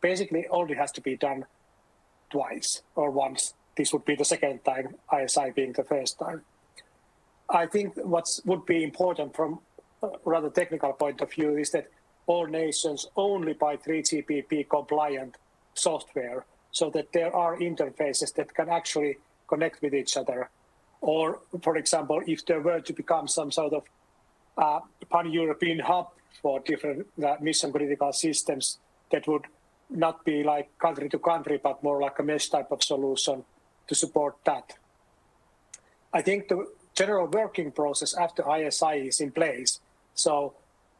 basically 0.00 0.46
only 0.48 0.74
has 0.74 0.92
to 0.92 1.00
be 1.00 1.16
done 1.16 1.46
twice 2.32 2.82
or 2.96 3.10
once. 3.10 3.54
This 3.76 3.92
would 3.92 4.04
be 4.04 4.16
the 4.16 4.24
second 4.24 4.64
time, 4.64 4.96
ISI 5.16 5.50
being 5.54 5.72
the 5.72 5.84
first 5.84 6.18
time. 6.18 6.42
I 7.48 7.66
think 7.66 7.94
what 7.96 8.26
would 8.44 8.64
be 8.66 8.82
important 8.82 9.36
from 9.36 9.60
a 10.02 10.08
rather 10.24 10.50
technical 10.50 10.92
point 10.92 11.20
of 11.20 11.30
view 11.32 11.56
is 11.56 11.70
that 11.70 11.88
all 12.26 12.46
nations 12.46 13.06
only 13.16 13.52
buy 13.52 13.76
3GPP 13.76 14.68
compliant 14.68 15.36
software 15.74 16.44
so 16.70 16.90
that 16.90 17.12
there 17.12 17.34
are 17.34 17.56
interfaces 17.58 18.34
that 18.34 18.54
can 18.54 18.68
actually 18.68 19.18
connect 19.48 19.82
with 19.82 19.94
each 19.94 20.16
other. 20.16 20.48
Or, 21.00 21.40
for 21.62 21.76
example, 21.76 22.22
if 22.26 22.46
there 22.46 22.60
were 22.60 22.80
to 22.80 22.92
become 22.92 23.28
some 23.28 23.50
sort 23.50 23.74
of 23.74 23.82
uh, 24.56 24.80
pan-European 25.10 25.80
hub 25.80 26.08
for 26.40 26.60
different 26.60 27.06
uh, 27.22 27.36
mission-critical 27.40 28.12
systems, 28.12 28.78
that 29.10 29.26
would 29.28 29.46
not 29.96 30.24
be 30.24 30.42
like 30.42 30.76
country 30.78 31.08
to 31.08 31.18
country, 31.18 31.60
but 31.62 31.82
more 31.82 32.00
like 32.00 32.18
a 32.18 32.22
mesh 32.22 32.48
type 32.48 32.70
of 32.70 32.82
solution 32.82 33.44
to 33.86 33.94
support 33.94 34.36
that. 34.44 34.74
I 36.12 36.22
think 36.22 36.48
the 36.48 36.66
general 36.94 37.26
working 37.26 37.72
process 37.72 38.14
after 38.14 38.44
ISI 38.56 39.08
is 39.08 39.20
in 39.20 39.30
place. 39.32 39.80
So 40.14 40.54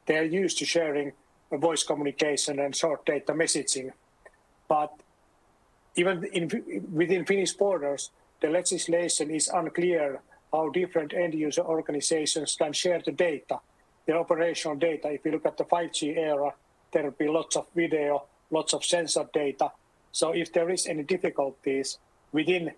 they're 0.06 0.24
used 0.24 0.58
to 0.58 0.64
sharing 0.64 1.12
voice 1.50 1.82
communication 1.82 2.58
and 2.58 2.74
short 2.74 3.04
data 3.04 3.32
messaging. 3.32 3.92
But 4.68 4.92
even 5.96 6.24
in, 6.24 6.48
within 6.92 7.26
Finnish 7.26 7.52
borders, 7.52 8.10
the 8.40 8.48
legislation 8.48 9.30
is 9.30 9.48
unclear 9.48 10.20
how 10.52 10.70
different 10.70 11.12
end 11.14 11.34
user 11.34 11.62
organizations 11.62 12.56
can 12.56 12.72
share 12.72 13.00
the 13.04 13.12
data, 13.12 13.60
the 14.06 14.14
operational 14.14 14.76
data. 14.76 15.10
If 15.10 15.24
you 15.24 15.32
look 15.32 15.46
at 15.46 15.56
the 15.56 15.64
5G 15.64 16.16
era, 16.16 16.52
there 16.92 17.04
will 17.04 17.10
be 17.12 17.28
lots 17.28 17.56
of 17.56 17.66
video, 17.74 18.24
lots 18.52 18.74
of 18.74 18.84
sensor 18.84 19.24
data. 19.32 19.72
So 20.12 20.30
if 20.30 20.52
there 20.52 20.70
is 20.70 20.86
any 20.86 21.02
difficulties 21.02 21.98
within 22.30 22.70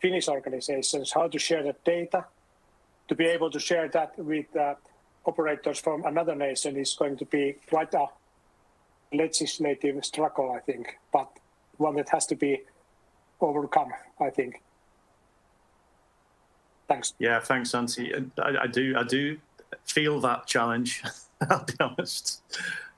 Finnish 0.00 0.28
organizations, 0.28 1.12
how 1.12 1.28
to 1.28 1.38
share 1.38 1.62
that 1.64 1.84
data, 1.84 2.26
to 3.08 3.14
be 3.14 3.26
able 3.26 3.50
to 3.50 3.58
share 3.58 3.88
that 3.88 4.16
with 4.18 4.54
uh, 4.56 4.74
operators 5.26 5.78
from 5.80 6.04
another 6.04 6.34
nation 6.34 6.76
is 6.76 6.94
going 6.94 7.16
to 7.16 7.24
be 7.24 7.56
quite 7.68 7.94
a 7.94 8.06
legislative 9.12 10.04
struggle, 10.04 10.52
I 10.52 10.60
think, 10.60 10.98
but 11.12 11.28
one 11.76 11.96
that 11.96 12.08
has 12.10 12.26
to 12.26 12.36
be 12.36 12.62
overcome, 13.40 13.92
I 14.20 14.30
think. 14.30 14.62
Thanks. 16.88 17.14
Yeah, 17.18 17.40
thanks, 17.40 17.72
Antti. 17.72 18.30
I, 18.38 18.64
I 18.64 18.66
do, 18.66 18.94
I 18.96 19.02
do 19.02 19.38
feel 19.84 20.20
that 20.20 20.46
challenge. 20.46 21.02
I'll 21.50 21.64
be 21.64 21.74
honest. 21.80 22.42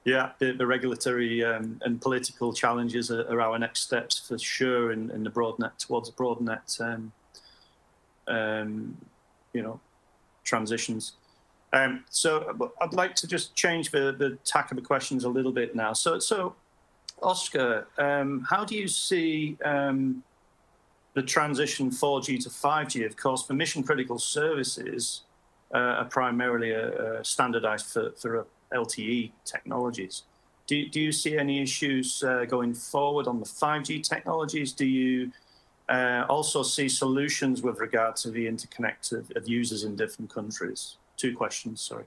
Yeah, 0.05 0.33
the, 0.39 0.53
the 0.53 0.67
regulatory 0.67 1.43
um, 1.43 1.81
and 1.83 2.01
political 2.01 2.53
challenges 2.53 3.11
are, 3.11 3.27
are, 3.31 3.41
our 3.41 3.59
next 3.59 3.81
steps 3.81 4.19
for 4.19 4.39
sure 4.39 4.93
in, 4.93 5.11
in 5.11 5.25
the 5.25 5.31
BroadNet 5.31 5.79
towards 5.79 6.11
BroadNet, 6.11 6.79
um, 6.83 7.13
um, 8.29 8.97
you 9.55 9.63
know, 9.63 9.81
transitions. 10.45 11.15
Um, 11.73 12.05
so 12.11 12.71
I'd 12.83 12.93
like 12.93 13.15
to 13.17 13.27
just 13.27 13.55
change 13.57 13.91
the, 13.91 14.15
the 14.17 14.39
tack 14.45 14.71
of 14.71 14.77
the 14.77 14.83
questions 14.83 15.25
a 15.25 15.29
little 15.29 15.53
bit 15.53 15.75
now. 15.75 15.95
So, 15.95 16.19
so 16.19 16.55
Oscar, 17.23 17.89
um, 17.97 18.47
how 18.49 18.65
do 18.65 18.77
you 18.77 18.87
see 18.87 19.57
um, 19.65 20.23
the 21.15 21.23
transition 21.23 21.91
4G 21.91 22.43
to 22.45 22.51
5G? 22.51 23.07
Of 23.07 23.17
course, 23.17 23.43
for 23.43 23.55
mission 23.55 23.83
critical 23.83 24.19
services 24.19 25.23
uh, 25.75 25.79
are 25.79 26.05
primarily 26.05 26.75
uh, 26.75 27.23
standardized 27.23 27.87
for, 27.87 28.13
for 28.13 28.47
LTE 28.75 29.33
technologies. 29.45 30.25
Do, 30.66 30.89
do 30.89 31.01
you 31.01 31.12
see 31.12 31.37
any 31.37 31.61
issues 31.61 32.22
uh, 32.22 32.45
going 32.47 32.75
forward 32.75 33.27
on 33.27 33.39
the 33.39 33.47
5G 33.47 34.03
technologies? 34.03 34.72
Do 34.72 34.87
you 34.87 35.31
uh, 35.89 36.25
also 36.29 36.62
see 36.62 36.89
solutions 36.89 37.62
with 37.62 37.79
regard 37.79 38.16
to 38.16 38.31
the 38.31 38.47
interconnect 38.47 39.12
of, 39.12 39.31
of 39.37 39.47
users 39.49 39.85
in 39.85 39.95
different 39.95 40.33
countries? 40.33 40.97
two 41.16 41.37
questions, 41.37 41.81
sorry. 41.81 42.05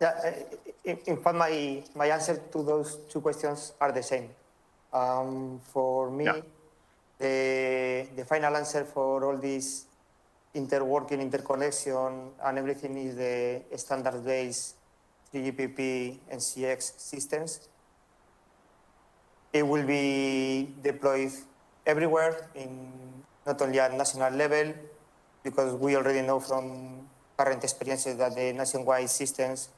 yeah, 0.00 0.34
in, 0.84 0.98
in, 1.06 1.16
fact, 1.16 1.36
my, 1.36 1.82
my 1.94 2.06
answer 2.06 2.40
to 2.52 2.62
those 2.62 2.98
two 3.08 3.20
questions 3.20 3.72
are 3.80 3.92
the 3.92 4.02
same. 4.02 4.28
Um, 4.92 5.60
for 5.72 6.10
me, 6.10 6.24
yeah. 6.24 6.40
the, 7.18 8.06
the 8.16 8.24
final 8.24 8.56
answer 8.56 8.84
for 8.84 9.24
all 9.24 9.38
this 9.38 9.86
interworking, 10.54 11.20
interconnection, 11.20 12.30
and 12.44 12.58
everything 12.58 12.96
is 12.98 13.16
the 13.16 13.62
standard-based 13.76 14.76
3GPP 15.32 16.18
and 16.30 16.40
CX 16.40 16.98
systems. 16.98 17.68
It 19.52 19.66
will 19.66 19.86
be 19.86 20.68
deployed 20.82 21.32
everywhere, 21.86 22.48
in 22.54 22.92
not 23.46 23.60
only 23.60 23.80
at 23.80 23.94
national 23.94 24.32
level, 24.32 24.74
because 25.42 25.74
we 25.74 25.96
already 25.96 26.22
know 26.22 26.40
from 26.40 27.08
current 27.36 27.64
experiences 27.64 28.16
that 28.16 28.34
the 28.34 28.52
nationwide 28.52 29.10
systems 29.10 29.68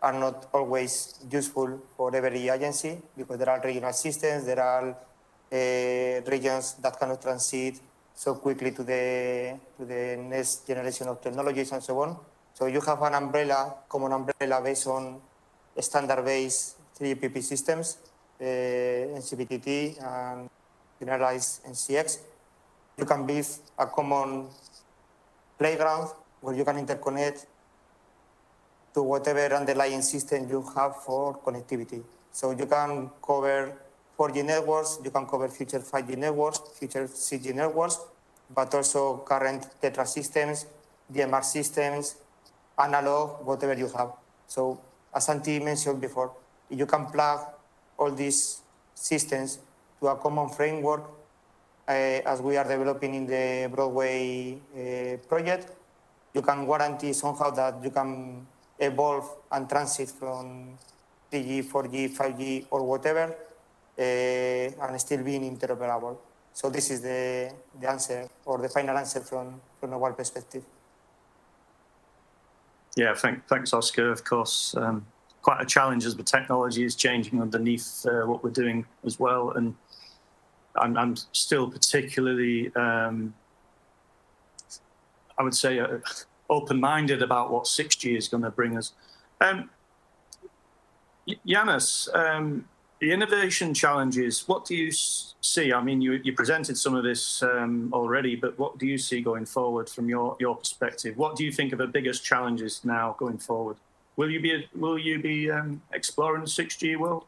are 0.00 0.12
not 0.12 0.48
always 0.52 1.18
useful 1.30 1.80
for 1.96 2.14
every 2.14 2.48
agency 2.48 3.00
because 3.16 3.38
there 3.38 3.50
are 3.50 3.60
regional 3.64 3.92
systems, 3.92 4.44
there 4.44 4.60
are 4.60 4.90
uh, 4.90 6.30
regions 6.30 6.74
that 6.74 6.98
cannot 6.98 7.20
transit 7.20 7.80
so 8.14 8.36
quickly 8.36 8.70
to 8.70 8.82
the, 8.82 9.58
to 9.76 9.84
the 9.84 10.16
next 10.16 10.66
generation 10.66 11.08
of 11.08 11.20
technologies 11.20 11.72
and 11.72 11.82
so 11.82 11.98
on. 12.00 12.16
So 12.54 12.66
you 12.66 12.80
have 12.80 13.02
an 13.02 13.14
umbrella, 13.14 13.74
common 13.88 14.12
umbrella 14.12 14.62
based 14.62 14.86
on 14.86 15.20
standard-based 15.78 16.76
3GPP 16.98 17.42
systems, 17.42 17.98
uh, 18.40 18.44
MCPTT 19.18 19.98
and 20.02 20.48
generalized 21.00 21.64
MCX. 21.64 22.18
You 22.96 23.04
can 23.04 23.26
build 23.26 23.46
a 23.76 23.86
common 23.86 24.46
playground 25.58 26.10
where 26.40 26.54
you 26.54 26.64
can 26.64 26.76
interconnect 26.86 27.46
to 28.94 29.02
whatever 29.02 29.52
underlying 29.56 30.02
system 30.02 30.48
you 30.48 30.64
have 30.76 31.02
for 31.02 31.38
connectivity. 31.38 32.02
So 32.30 32.52
you 32.52 32.66
can 32.66 33.10
cover 33.24 33.74
4G 34.18 34.44
networks, 34.44 34.98
you 35.04 35.10
can 35.10 35.26
cover 35.26 35.48
future 35.48 35.80
5G 35.80 36.16
networks, 36.16 36.60
future 36.78 37.06
6G 37.06 37.54
networks, 37.54 37.98
but 38.54 38.72
also 38.74 39.18
current 39.18 39.66
TETRA 39.82 40.06
systems, 40.06 40.66
DMR 41.12 41.44
systems, 41.44 42.16
analog, 42.78 43.44
whatever 43.46 43.74
you 43.74 43.88
have. 43.88 44.12
So 44.46 44.80
as 45.14 45.26
Antti 45.28 45.62
mentioned 45.62 46.00
before, 46.00 46.32
you 46.70 46.86
can 46.86 47.06
plug 47.06 47.40
all 47.98 48.10
these 48.10 48.62
systems 48.94 49.58
to 50.00 50.08
a 50.08 50.16
common 50.16 50.48
framework 50.48 51.02
uh, 51.88 52.20
as 52.24 52.40
we 52.40 52.56
are 52.56 52.66
developing 52.66 53.14
in 53.14 53.26
the 53.26 53.68
BroadWay 53.70 54.56
uh, 54.56 55.16
project, 55.28 55.70
you 56.32 56.42
can 56.42 56.66
guarantee 56.66 57.12
somehow 57.12 57.50
that 57.50 57.82
you 57.82 57.90
can 57.90 58.46
evolve 58.78 59.28
and 59.52 59.68
transit 59.68 60.08
from 60.10 60.76
3G, 61.30 61.64
4G, 61.64 62.16
5G, 62.16 62.66
or 62.70 62.82
whatever, 62.82 63.34
and 63.98 65.00
still 65.00 65.22
being 65.22 65.42
interoperable. 65.42 66.16
So 66.52 66.70
this 66.70 66.90
is 66.90 67.00
the, 67.00 67.52
the 67.80 67.90
answer, 67.90 68.28
or 68.44 68.58
the 68.58 68.68
final 68.68 68.96
answer 68.96 69.20
from, 69.20 69.60
from 69.80 69.92
a 69.92 70.00
our 70.00 70.12
perspective. 70.12 70.64
Yeah, 72.96 73.14
thank, 73.14 73.46
thanks, 73.48 73.72
Oscar. 73.72 74.10
Of 74.10 74.24
course, 74.24 74.74
um, 74.76 75.04
quite 75.42 75.60
a 75.60 75.66
challenge 75.66 76.04
as 76.04 76.14
the 76.14 76.22
technology 76.22 76.84
is 76.84 76.94
changing 76.94 77.42
underneath 77.42 78.06
uh, 78.06 78.22
what 78.22 78.44
we're 78.44 78.50
doing 78.50 78.86
as 79.04 79.18
well. 79.18 79.50
And 79.50 79.74
I'm, 80.76 80.96
I'm 80.96 81.16
still 81.32 81.68
particularly, 81.68 82.72
um, 82.76 83.34
I 85.36 85.42
would 85.42 85.54
say, 85.54 85.80
uh, 85.80 85.98
open-minded 86.48 87.20
about 87.20 87.50
what 87.50 87.64
6G 87.64 88.16
is 88.16 88.28
going 88.28 88.44
to 88.44 88.50
bring 88.50 88.76
us. 88.76 88.92
Um, 89.40 89.70
Janez, 91.46 92.14
um, 92.14 92.68
the 93.04 93.12
innovation 93.12 93.74
challenges, 93.74 94.48
what 94.48 94.64
do 94.64 94.74
you 94.74 94.90
see? 94.90 95.74
I 95.74 95.82
mean, 95.82 96.00
you, 96.00 96.12
you 96.24 96.32
presented 96.32 96.78
some 96.78 96.94
of 96.94 97.04
this 97.04 97.42
um, 97.42 97.90
already, 97.92 98.34
but 98.34 98.58
what 98.58 98.78
do 98.78 98.86
you 98.86 98.96
see 98.96 99.20
going 99.20 99.44
forward 99.44 99.90
from 99.90 100.08
your, 100.08 100.38
your 100.40 100.56
perspective? 100.56 101.18
What 101.18 101.36
do 101.36 101.44
you 101.44 101.52
think 101.52 101.74
are 101.74 101.76
the 101.76 101.86
biggest 101.86 102.24
challenges 102.24 102.82
now 102.82 103.14
going 103.18 103.36
forward? 103.36 103.76
Will 104.16 104.30
you 104.30 104.40
be, 104.40 104.66
will 104.74 104.98
you 104.98 105.18
be 105.18 105.50
um, 105.50 105.82
exploring 105.92 106.40
the 106.40 106.48
6G 106.48 106.96
world? 106.96 107.24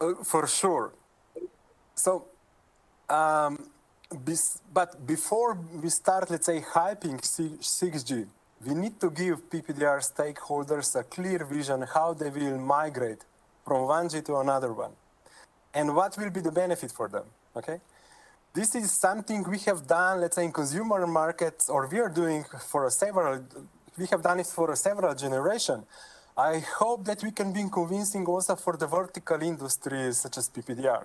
Uh, 0.00 0.14
for 0.24 0.48
sure. 0.48 0.92
So, 1.94 2.24
um, 3.08 3.70
but 4.74 5.06
before 5.06 5.56
we 5.80 5.90
start, 5.90 6.28
let's 6.28 6.46
say, 6.46 6.60
hyping 6.60 7.20
6G, 7.20 8.26
we 8.66 8.74
need 8.74 9.00
to 9.00 9.10
give 9.10 9.50
PPDR 9.50 10.00
stakeholders 10.00 10.94
a 10.98 11.02
clear 11.02 11.44
vision 11.44 11.82
how 11.94 12.14
they 12.14 12.30
will 12.30 12.58
migrate 12.58 13.24
from 13.64 13.82
1G 13.82 14.24
to 14.26 14.36
another 14.36 14.72
one, 14.72 14.92
and 15.74 15.94
what 15.94 16.16
will 16.16 16.30
be 16.30 16.40
the 16.40 16.52
benefit 16.52 16.90
for 16.92 17.08
them. 17.08 17.24
Okay, 17.56 17.80
this 18.54 18.74
is 18.74 18.92
something 18.92 19.44
we 19.48 19.58
have 19.60 19.86
done, 19.86 20.20
let's 20.20 20.36
say, 20.36 20.44
in 20.44 20.52
consumer 20.52 21.06
markets, 21.06 21.68
or 21.68 21.86
we 21.86 21.98
are 21.98 22.08
doing 22.08 22.44
for 22.68 22.88
several. 22.90 23.44
We 23.98 24.06
have 24.06 24.22
done 24.22 24.40
it 24.40 24.46
for 24.46 24.74
several 24.76 25.14
generation. 25.14 25.84
I 26.36 26.60
hope 26.60 27.04
that 27.04 27.22
we 27.22 27.30
can 27.30 27.52
be 27.52 27.62
convincing 27.70 28.24
also 28.24 28.56
for 28.56 28.76
the 28.76 28.86
vertical 28.86 29.42
industries 29.42 30.18
such 30.18 30.38
as 30.38 30.48
PPDR. 30.48 31.04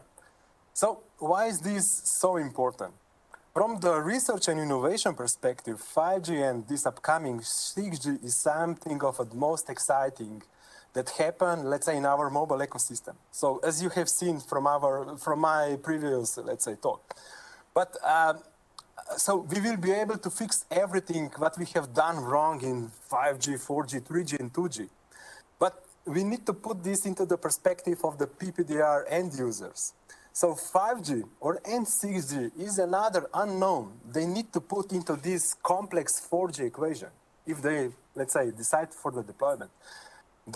So 0.73 1.03
why 1.17 1.47
is 1.47 1.59
this 1.59 1.85
so 2.05 2.37
important? 2.37 2.93
From 3.57 3.79
the 3.79 3.99
research 3.99 4.49
and 4.49 4.59
innovation 4.59 5.15
perspective, 5.15 5.81
5G 5.81 6.47
and 6.47 6.67
this 6.67 6.85
upcoming 6.85 7.39
6G 7.39 8.23
is 8.23 8.37
something 8.37 9.01
of 9.01 9.17
the 9.17 9.35
most 9.35 9.67
exciting 9.71 10.43
that 10.93 11.09
happened, 11.09 11.67
let's 11.67 11.87
say, 11.87 11.97
in 11.97 12.05
our 12.05 12.29
mobile 12.29 12.59
ecosystem. 12.59 13.15
So 13.31 13.57
as 13.63 13.81
you 13.81 13.89
have 13.89 14.09
seen 14.09 14.41
from 14.41 14.67
our 14.67 15.17
from 15.17 15.39
my 15.39 15.75
previous, 15.81 16.37
let's 16.37 16.65
say, 16.65 16.75
talk. 16.75 17.01
But 17.73 17.97
um, 18.05 18.43
so 19.17 19.37
we 19.37 19.59
will 19.59 19.77
be 19.77 19.91
able 19.91 20.19
to 20.19 20.29
fix 20.29 20.65
everything 20.69 21.31
what 21.37 21.57
we 21.57 21.65
have 21.73 21.95
done 21.95 22.17
wrong 22.17 22.61
in 22.61 22.91
5G, 23.11 23.57
4G, 23.57 24.03
3G, 24.03 24.39
and 24.39 24.53
2G. 24.53 24.87
But 25.57 25.83
we 26.05 26.23
need 26.23 26.45
to 26.45 26.53
put 26.53 26.83
this 26.83 27.07
into 27.07 27.25
the 27.25 27.37
perspective 27.37 28.01
of 28.03 28.19
the 28.19 28.27
PPDR 28.27 29.05
end 29.09 29.33
users. 29.33 29.93
So 30.39 30.53
5G 30.53 31.23
or 31.39 31.59
N6G 31.61 32.51
is 32.59 32.77
another 32.77 33.25
unknown 33.33 33.93
they 34.07 34.27
need 34.27 34.53
to 34.53 34.61
put 34.61 34.91
into 34.91 35.15
this 35.15 35.55
complex 35.63 36.21
4G 36.31 36.67
equation 36.67 37.07
if 37.47 37.59
they, 37.59 37.89
let's 38.13 38.33
say, 38.33 38.51
decide 38.51 38.93
for 38.93 39.09
the 39.09 39.23
deployment. 39.23 39.71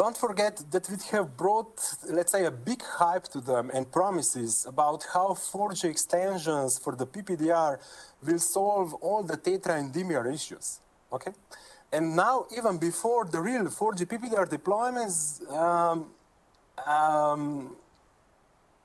don't 0.01 0.15
forget 0.15 0.61
that 0.69 0.87
we 0.87 0.97
have 1.13 1.35
brought, 1.35 1.73
let's 2.17 2.31
say, 2.31 2.45
a 2.45 2.51
big 2.51 2.83
hype 2.99 3.23
to 3.35 3.41
them 3.41 3.71
and 3.73 3.91
promises 3.91 4.67
about 4.73 5.03
how 5.15 5.29
4G 5.29 5.85
extensions 5.85 6.77
for 6.77 6.93
the 6.95 7.07
PPDR 7.07 7.79
will 8.27 8.43
solve 8.57 8.93
all 9.05 9.23
the 9.23 9.37
Tetra 9.45 9.79
and 9.79 9.91
DMR 9.91 10.31
issues. 10.31 10.79
Okay, 11.11 11.31
and 11.91 12.15
now 12.15 12.45
even 12.55 12.77
before 12.77 13.25
the 13.25 13.41
real 13.41 13.65
4G 13.65 14.01
PPDR 14.11 14.47
deployments 14.47 15.17
um, 15.51 16.11
um, 16.85 17.75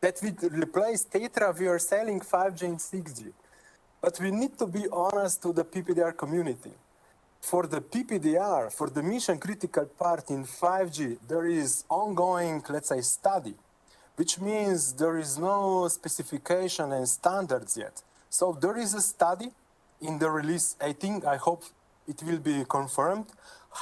that 0.01 0.19
we 0.23 0.31
replace 0.49 1.05
Tetra, 1.05 1.59
we 1.59 1.67
are 1.67 1.79
selling 1.79 2.21
5G 2.21 2.63
and 2.63 2.79
6G. 2.79 3.33
But 4.01 4.19
we 4.21 4.31
need 4.31 4.59
to 4.59 4.67
be 4.67 4.87
honest 4.93 5.43
to 5.43 5.53
the 5.53 5.65
PPDR 5.65 6.17
community 6.17 6.73
for 7.47 7.65
the 7.69 7.81
PPDR, 7.81 8.73
for 8.73 8.91
the 8.91 9.03
mission 9.03 9.39
critical 9.39 9.85
part 9.87 10.31
in 10.31 10.45
5G, 10.45 11.19
there 11.29 11.47
is 11.47 11.85
ongoing, 11.89 12.61
let's 12.69 12.89
say, 12.89 13.01
study, 13.01 13.55
which 14.17 14.41
means 14.41 14.93
there 14.95 15.17
is 15.17 15.39
no 15.39 15.87
specification 15.87 16.93
and 16.93 17.09
standards 17.09 17.77
yet. 17.77 18.03
So 18.29 18.59
there 18.61 18.77
is 18.77 18.95
a 18.95 19.01
study 19.01 19.51
in 20.01 20.19
the 20.19 20.29
release, 20.29 20.75
I 20.81 20.93
think, 20.93 21.25
I 21.25 21.37
hope 21.37 21.63
it 22.09 22.21
will 22.23 22.39
be 22.39 22.65
confirmed, 22.69 23.27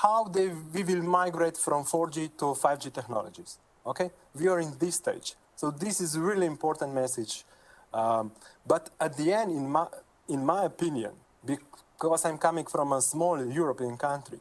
how 0.02 0.24
they, 0.24 0.48
we 0.74 0.82
will 0.84 1.02
migrate 1.02 1.56
from 1.56 1.84
4G 1.84 2.36
to 2.40 2.46
5G 2.64 2.92
technologies. 2.92 3.58
Okay, 3.86 4.10
we 4.38 4.46
are 4.48 4.60
in 4.60 4.74
this 4.78 4.96
stage. 4.96 5.36
So 5.56 5.70
this 5.70 6.00
is 6.00 6.16
a 6.16 6.20
really 6.20 6.46
important 6.46 6.94
message. 6.94 7.44
Um, 7.92 8.32
but 8.66 8.90
at 9.00 9.16
the 9.16 9.32
end, 9.32 9.52
in 9.52 9.70
my, 9.70 9.86
in 10.28 10.44
my 10.44 10.64
opinion, 10.64 11.12
because 11.44 12.24
I'm 12.24 12.38
coming 12.38 12.64
from 12.64 12.92
a 12.92 13.00
small 13.00 13.44
European 13.44 13.96
country, 13.96 14.40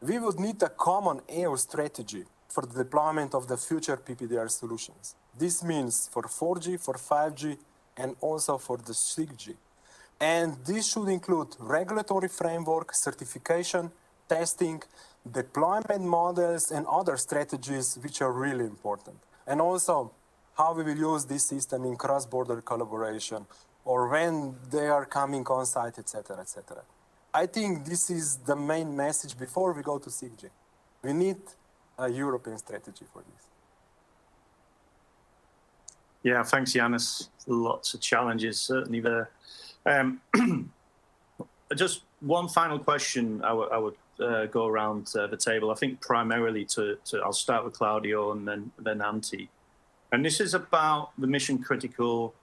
we 0.00 0.18
would 0.18 0.38
need 0.38 0.62
a 0.62 0.68
common 0.68 1.20
EU 1.28 1.56
strategy 1.56 2.24
for 2.48 2.64
the 2.64 2.84
deployment 2.84 3.34
of 3.34 3.46
the 3.46 3.56
future 3.56 3.96
PPDR 3.96 4.50
solutions. 4.50 5.14
This 5.36 5.62
means 5.62 6.08
for 6.10 6.22
4G, 6.22 6.80
for 6.80 6.94
5G, 6.94 7.58
and 7.96 8.16
also 8.20 8.58
for 8.58 8.78
the 8.78 8.92
6G. 8.92 9.54
And 10.20 10.56
this 10.64 10.92
should 10.92 11.08
include 11.08 11.56
regulatory 11.58 12.28
framework, 12.28 12.94
certification, 12.94 13.90
testing, 14.28 14.82
deployment 15.30 16.02
models, 16.02 16.70
and 16.70 16.86
other 16.86 17.16
strategies 17.16 17.98
which 18.02 18.20
are 18.22 18.32
really 18.32 18.64
important. 18.64 19.16
And 19.46 19.60
also 19.60 20.12
how 20.58 20.74
we 20.74 20.82
will 20.82 20.98
use 21.12 21.24
this 21.24 21.44
system 21.44 21.84
in 21.84 21.96
cross-border 21.96 22.60
collaboration 22.62 23.46
or 23.84 24.08
when 24.08 24.56
they 24.70 24.88
are 24.88 25.06
coming 25.06 25.46
on 25.46 25.64
site, 25.64 25.98
etc., 25.98 26.38
etc. 26.40 26.82
I 27.32 27.46
think 27.46 27.84
this 27.84 28.10
is 28.10 28.36
the 28.38 28.56
main 28.56 28.94
message 28.96 29.38
before 29.38 29.72
we 29.72 29.82
go 29.82 29.98
to 29.98 30.10
6G. 30.10 30.50
We 31.02 31.12
need 31.12 31.36
a 31.96 32.10
European 32.10 32.58
strategy 32.58 33.04
for 33.12 33.22
this. 33.22 33.44
Yeah, 36.24 36.42
thanks, 36.42 36.72
Janez. 36.72 37.28
Lots 37.46 37.94
of 37.94 38.00
challenges 38.00 38.60
certainly 38.60 39.00
there. 39.00 39.30
Um, 39.86 40.20
just 41.76 42.02
one 42.20 42.48
final 42.48 42.78
question 42.78 43.42
I, 43.44 43.52
would 43.52 43.94
uh, 44.20 44.46
go 44.46 44.66
around 44.66 45.08
uh, 45.16 45.28
the 45.28 45.36
table. 45.36 45.70
I 45.70 45.74
think 45.74 46.00
primarily 46.00 46.64
to, 46.66 46.98
to, 47.06 47.20
I'll 47.20 47.32
start 47.32 47.64
with 47.64 47.74
Claudio 47.74 48.32
and 48.32 48.46
then 48.46 48.72
then 48.78 48.98
Antti. 48.98 49.48
And 50.12 50.24
this 50.24 50.40
is 50.40 50.54
about 50.54 51.10
the 51.18 51.26
mission 51.26 51.58
critical 51.58 52.34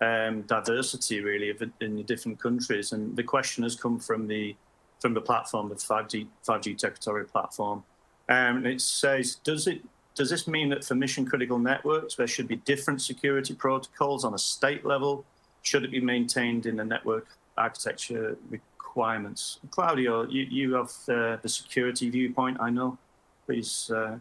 um, 0.00 0.42
diversity 0.42 1.20
really 1.20 1.54
in 1.80 1.96
the 1.96 2.02
different 2.02 2.38
countries. 2.38 2.92
And 2.92 3.16
the 3.16 3.22
question 3.22 3.64
has 3.64 3.74
come 3.74 3.98
from 3.98 4.26
the 4.26 4.56
from 5.00 5.14
the 5.14 5.20
platform, 5.20 5.68
the 5.70 5.74
5G 5.74 6.26
5G 6.46 6.76
territorial 6.76 7.26
platform. 7.26 7.82
Um, 8.28 8.58
and 8.58 8.66
it 8.66 8.80
says, 8.80 9.36
does 9.36 9.66
it 9.66 9.82
does 10.14 10.30
this 10.30 10.46
mean 10.46 10.68
that 10.70 10.84
for 10.84 10.94
mission 10.94 11.24
critical 11.24 11.58
networks 11.58 12.14
there 12.14 12.26
should 12.26 12.48
be 12.48 12.56
different 12.56 13.00
security 13.00 13.54
protocols 13.54 14.24
on 14.24 14.34
a 14.34 14.38
state 14.38 14.84
level? 14.84 15.24
Should 15.62 15.84
it 15.84 15.90
be 15.90 16.00
maintained 16.00 16.66
in 16.66 16.76
the 16.76 16.84
network 16.84 17.26
architecture 17.56 18.36
requirements? 18.50 19.60
Claudio, 19.70 20.26
you, 20.26 20.42
you 20.50 20.74
have 20.74 20.90
uh, 21.08 21.36
the 21.42 21.48
security 21.48 22.10
viewpoint, 22.10 22.58
I 22.60 22.70
know. 22.70 22.98
Please, 23.46 23.90
uh, 23.90 24.18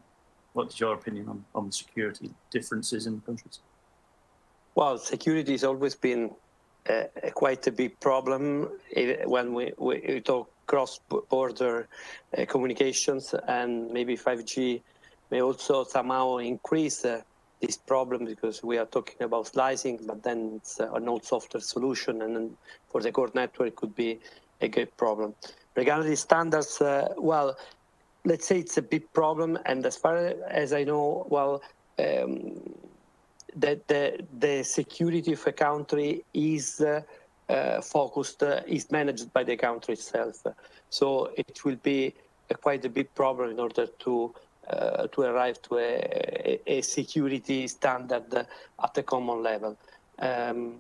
what's 0.54 0.80
your 0.80 0.94
opinion 0.94 1.28
on, 1.28 1.46
on 1.56 1.72
security 1.72 2.30
differences 2.52 3.08
in 3.08 3.22
countries? 3.22 3.60
Well, 4.76 4.98
security 4.98 5.52
has 5.54 5.64
always 5.64 5.96
been 5.96 6.32
uh, 6.90 7.04
quite 7.34 7.68
a 7.68 7.72
big 7.72 8.00
problem 8.00 8.70
when 9.26 9.54
we, 9.54 9.74
we 9.78 10.22
talk 10.22 10.50
cross-border 10.68 11.88
uh, 12.38 12.46
communications, 12.46 13.34
and 13.48 13.92
maybe 13.92 14.16
5G 14.16 14.82
may 15.32 15.42
also 15.42 15.84
somehow 15.84 16.38
increase 16.38 17.04
uh, 17.06 17.22
this 17.60 17.76
problem 17.76 18.26
because 18.26 18.64
we 18.64 18.78
are 18.78 18.86
talking 18.86 19.22
about 19.22 19.48
slicing, 19.48 20.00
but 20.06 20.24
then 20.24 20.54
it's 20.58 20.80
an 20.80 21.10
old 21.10 21.26
software 21.26 21.62
solution, 21.62 22.22
and 22.22 22.56
for 22.88 23.02
the 23.02 23.12
core 23.12 23.32
network 23.34 23.76
could 23.76 23.96
be 23.96 24.20
a 24.62 24.68
good 24.68 24.96
problem. 24.96 25.34
Regarding 25.76 26.10
the 26.10 26.16
standards, 26.16 26.80
uh, 26.82 27.10
well, 27.18 27.58
let's 28.30 28.48
say 28.48 28.60
it's 28.60 28.78
a 28.78 28.82
big 28.82 29.12
problem, 29.14 29.58
and 29.66 29.86
as 29.86 29.98
far 29.98 30.16
as 30.64 30.72
I 30.72 30.84
know, 30.84 31.26
well, 31.30 31.62
um, 31.98 32.62
that 33.56 33.88
the, 33.88 34.24
the 34.38 34.64
security 34.64 35.34
of 35.34 35.46
a 35.48 35.52
country 35.52 36.24
is 36.34 36.80
uh, 36.82 37.02
uh, 37.50 37.82
focused, 37.82 38.44
uh, 38.44 38.62
is 38.68 38.92
managed 38.92 39.34
by 39.34 39.44
the 39.44 39.58
country 39.58 39.96
itself. 39.96 40.46
So 40.90 41.32
it 41.36 41.66
will 41.66 41.78
be 41.78 42.14
a 42.52 42.56
quite 42.56 42.86
a 42.86 42.90
big 42.90 43.14
problem 43.16 43.50
in 43.50 43.60
order 43.60 43.88
to 43.88 44.34
uh, 44.70 45.08
to 45.08 45.22
arrive 45.24 45.60
to 45.64 45.80
a, 45.80 46.60
a, 46.68 46.82
security 46.82 47.68
standard 47.68 48.32
at 48.84 48.98
a 48.98 49.02
common 49.02 49.42
level. 49.42 49.76
Um, 50.20 50.76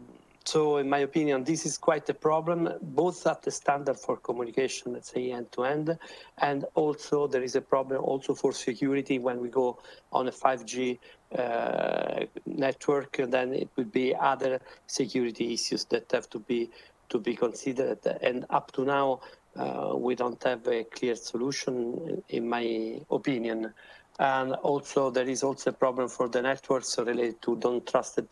so 0.49 0.77
in 0.77 0.89
my 0.89 1.01
opinion, 1.09 1.43
this 1.43 1.63
is 1.63 1.77
quite 1.77 2.09
a 2.09 2.13
problem, 2.15 2.73
both 2.81 3.27
at 3.27 3.43
the 3.43 3.51
standard 3.51 3.99
for 3.99 4.17
communication, 4.17 4.93
let's 4.93 5.11
say 5.11 5.31
end 5.31 5.51
to 5.51 5.63
end, 5.63 5.95
and 6.39 6.65
also 6.73 7.27
there 7.27 7.43
is 7.43 7.55
a 7.55 7.61
problem 7.61 8.03
also 8.03 8.33
for 8.33 8.51
security 8.51 9.19
when 9.19 9.39
we 9.39 9.49
go 9.49 9.77
on 10.11 10.27
a 10.27 10.31
5G 10.31 10.97
uh, 11.37 12.25
network, 12.47 13.17
then 13.17 13.53
it 13.53 13.69
would 13.75 13.91
be 13.91 14.15
other 14.15 14.59
security 14.87 15.53
issues 15.53 15.85
that 15.85 16.11
have 16.11 16.27
to 16.31 16.39
be 16.39 16.71
to 17.09 17.19
be 17.19 17.35
considered. 17.35 17.99
And 18.21 18.45
up 18.49 18.71
to 18.71 18.85
now, 18.85 19.21
uh, 19.55 19.93
we 19.95 20.15
don't 20.15 20.41
have 20.43 20.67
a 20.67 20.83
clear 20.83 21.15
solution, 21.15 22.23
in 22.29 22.49
my 22.49 23.01
opinion. 23.11 23.71
And 24.19 24.53
also, 24.53 25.09
there 25.09 25.29
is 25.29 25.43
also 25.43 25.69
a 25.69 25.73
problem 25.73 26.09
for 26.09 26.27
the 26.27 26.41
networks 26.41 26.97
related 26.97 27.41
to 27.43 27.55
non-trusted, 27.55 28.27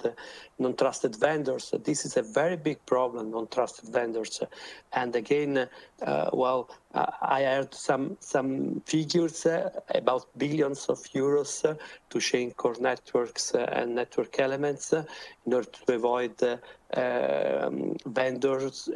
non-trusted 0.59 1.15
vendors. 1.15 1.73
This 1.81 2.05
is 2.05 2.17
a 2.17 2.23
very 2.23 2.57
big 2.57 2.85
problem, 2.85 3.31
non-trusted 3.31 3.87
vendors. 3.87 4.41
And 4.91 5.15
again, 5.15 5.69
uh, 6.05 6.29
well, 6.31 6.69
uh, 6.93 7.07
I 7.21 7.43
heard 7.43 7.73
some 7.73 8.17
some 8.19 8.81
figures 8.85 9.45
uh, 9.45 9.69
about 9.95 10.27
billions 10.37 10.85
of 10.85 10.99
euros 11.15 11.65
uh, 11.65 11.73
to 12.09 12.19
change 12.19 12.55
core 12.55 12.75
networks 12.79 13.55
uh, 13.55 13.67
and 13.71 13.95
network 13.95 14.39
elements 14.39 14.93
uh, 14.93 15.03
in 15.45 15.53
order 15.53 15.69
to 15.71 15.95
avoid 15.95 16.41
um, 16.93 17.95
vendors, 18.05 18.89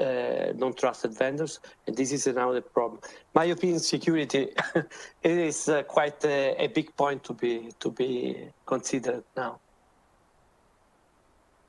non-trusted 0.55 1.17
vendors, 1.17 1.59
and 1.87 1.97
this 1.97 2.11
is 2.11 2.27
another 2.27 2.61
problem. 2.61 3.01
My 3.33 3.45
opinion, 3.45 3.79
security 3.79 4.49
it 5.23 5.37
is 5.37 5.69
quite 5.87 6.23
a, 6.23 6.55
a 6.63 6.67
big 6.67 6.95
point 6.95 7.23
to 7.23 7.33
be 7.33 7.71
to 7.79 7.91
be 7.91 8.49
considered 8.65 9.23
now. 9.35 9.59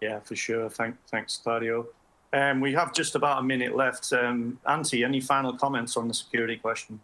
Yeah, 0.03 0.19
for 0.21 0.37
sure. 0.37 0.69
Thank, 0.69 0.97
thanks, 1.07 1.41
Claudio. 1.43 1.87
Um, 2.33 2.61
we 2.61 2.73
have 2.73 2.95
just 2.95 3.15
about 3.15 3.41
a 3.41 3.43
minute 3.43 3.77
left. 3.77 4.13
Um, 4.13 4.59
Antti, 4.67 5.05
any 5.05 5.21
final 5.21 5.53
comments 5.53 5.97
on 5.97 6.09
the 6.09 6.15
security 6.15 6.57
question? 6.57 7.01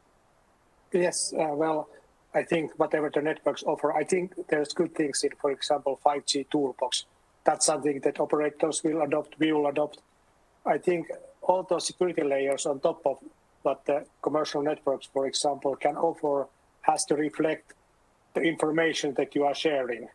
Yes, 0.93 1.35
uh, 1.39 1.53
well, 1.53 1.89
I 2.35 2.43
think 2.43 2.72
whatever 2.79 3.11
the 3.11 3.20
networks 3.20 3.62
offer, 3.64 3.93
I 3.93 4.05
think 4.05 4.35
there's 4.49 4.72
good 4.72 4.95
things 4.95 5.22
in, 5.22 5.33
for 5.39 5.51
example, 5.51 6.01
5G 6.05 6.49
toolbox. 6.51 7.05
That's 7.45 7.66
something 7.66 8.01
that 8.01 8.20
operators 8.20 8.83
will 8.83 9.03
adopt, 9.03 9.39
we 9.39 9.53
will 9.53 9.66
adopt. 9.66 9.99
I 10.64 10.79
think 10.79 11.11
all 11.43 11.62
those 11.62 11.87
security 11.87 12.22
layers 12.22 12.64
on 12.64 12.81
top 12.81 13.03
of 13.07 13.18
what 13.62 13.85
the 13.85 14.07
commercial 14.22 14.62
networks, 14.62 15.07
for 15.07 15.26
example, 15.26 15.76
can 15.76 15.97
offer 15.97 16.49
has 16.83 17.05
to 17.07 17.16
reflect 17.16 17.74
the 18.35 18.41
information 18.41 19.14
that 19.14 19.35
you 19.35 19.45
are 19.45 19.55
sharing. 19.55 20.09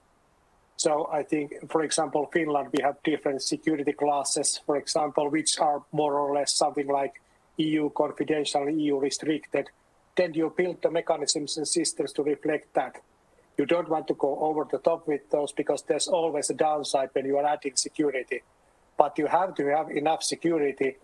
So 0.77 1.07
I 1.11 1.23
think, 1.23 1.53
for 1.69 1.83
example, 1.83 2.29
Finland, 2.33 2.69
we 2.73 2.83
have 2.83 2.97
different 3.03 3.41
security 3.41 3.93
classes, 3.93 4.59
for 4.65 4.77
example, 4.77 5.29
which 5.29 5.59
are 5.59 5.83
more 5.91 6.15
or 6.15 6.33
less 6.33 6.53
something 6.53 6.87
like 6.87 7.21
EU 7.57 7.89
confidential, 7.91 8.69
EU 8.69 8.99
restricted. 8.99 9.69
Then 10.15 10.33
you 10.33 10.53
build 10.55 10.81
the 10.81 10.91
mechanisms 10.91 11.57
and 11.57 11.67
systems 11.67 12.11
to 12.13 12.23
reflect 12.23 12.73
that. 12.73 13.01
You 13.57 13.65
don't 13.65 13.89
want 13.89 14.07
to 14.07 14.15
go 14.15 14.39
over 14.39 14.67
the 14.69 14.79
top 14.79 15.07
with 15.07 15.29
those 15.29 15.51
because 15.51 15.83
there's 15.83 16.07
always 16.07 16.49
a 16.49 16.55
downside 16.55 17.09
when 17.13 17.25
you 17.25 17.37
are 17.37 17.45
adding 17.45 17.75
security. 17.75 18.41
But 18.97 19.17
you 19.17 19.27
have 19.27 19.55
to 19.55 19.65
have 19.67 19.89
enough 19.91 20.23
security 20.23 20.97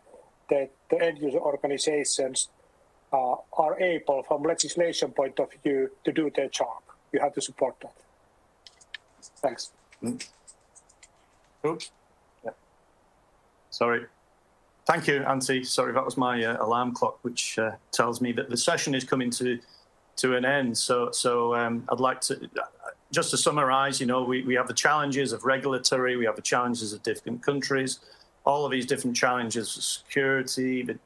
that 0.50 0.72
the 0.90 1.02
end 1.02 1.20
user 1.20 1.40
organizations 1.40 2.50
uh, 3.14 3.36
are 3.54 3.80
able, 3.80 4.24
from 4.24 4.44
legislation 4.44 5.12
point 5.12 5.40
of 5.40 5.50
view, 5.64 5.92
to 6.04 6.12
do 6.12 6.32
their 6.36 6.50
job. 6.50 6.82
You 7.12 7.20
have 7.20 7.34
to 7.34 7.42
support 7.42 7.76
that. 7.82 7.94
Thanks. 9.42 9.72
Oops. 11.66 11.92
Yeah. 12.44 12.52
Sorry. 13.70 14.06
Thank 14.86 15.08
you, 15.08 15.20
Antti. 15.20 15.66
Sorry, 15.66 15.94
that 15.94 16.04
was 16.04 16.18
my 16.18 16.44
uh, 16.44 16.66
alarm 16.66 16.94
clock, 16.94 17.20
which 17.22 17.60
uh, 17.60 17.72
tells 17.92 18.22
me 18.22 18.32
that 18.32 18.50
the 18.50 18.58
session 18.58 18.96
is 18.96 19.04
coming 19.04 19.30
to 19.32 19.60
to 20.18 20.36
an 20.36 20.44
end. 20.44 20.78
So, 20.78 21.12
so 21.12 21.56
um, 21.56 21.86
I'd 21.90 22.00
like 22.00 22.20
to 22.22 22.50
just 23.12 23.32
to 23.32 23.38
summarise. 23.38 24.00
You 24.00 24.08
know, 24.08 24.24
we, 24.24 24.44
we 24.44 24.56
have 24.56 24.68
the 24.68 24.74
challenges 24.74 25.32
of 25.32 25.46
regulatory, 25.46 26.18
we 26.18 26.26
have 26.26 26.36
the 26.36 26.42
challenges 26.42 26.92
of 26.92 27.04
different 27.04 27.44
countries, 27.44 28.00
all 28.46 28.66
of 28.66 28.72
these 28.72 28.86
different 28.86 29.16
challenges, 29.16 29.72
security, 29.72 30.84
the, 30.84 30.98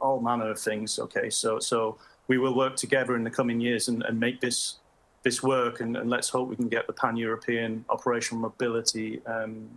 all 0.00 0.20
manner 0.20 0.50
of 0.50 0.60
things. 0.60 0.98
Okay, 0.98 1.30
so 1.30 1.58
so 1.58 1.96
we 2.28 2.38
will 2.38 2.54
work 2.54 2.76
together 2.76 3.16
in 3.16 3.24
the 3.24 3.30
coming 3.30 3.60
years 3.60 3.88
and, 3.88 4.02
and 4.02 4.20
make 4.20 4.40
this 4.40 4.79
this 5.22 5.42
work, 5.42 5.80
and, 5.80 5.96
and, 5.96 6.08
let's 6.08 6.28
hope 6.28 6.48
we 6.48 6.56
can 6.56 6.68
get 6.68 6.86
the 6.86 6.92
pan-European 6.92 7.84
operational 7.90 8.40
mobility 8.40 9.20
um, 9.26 9.68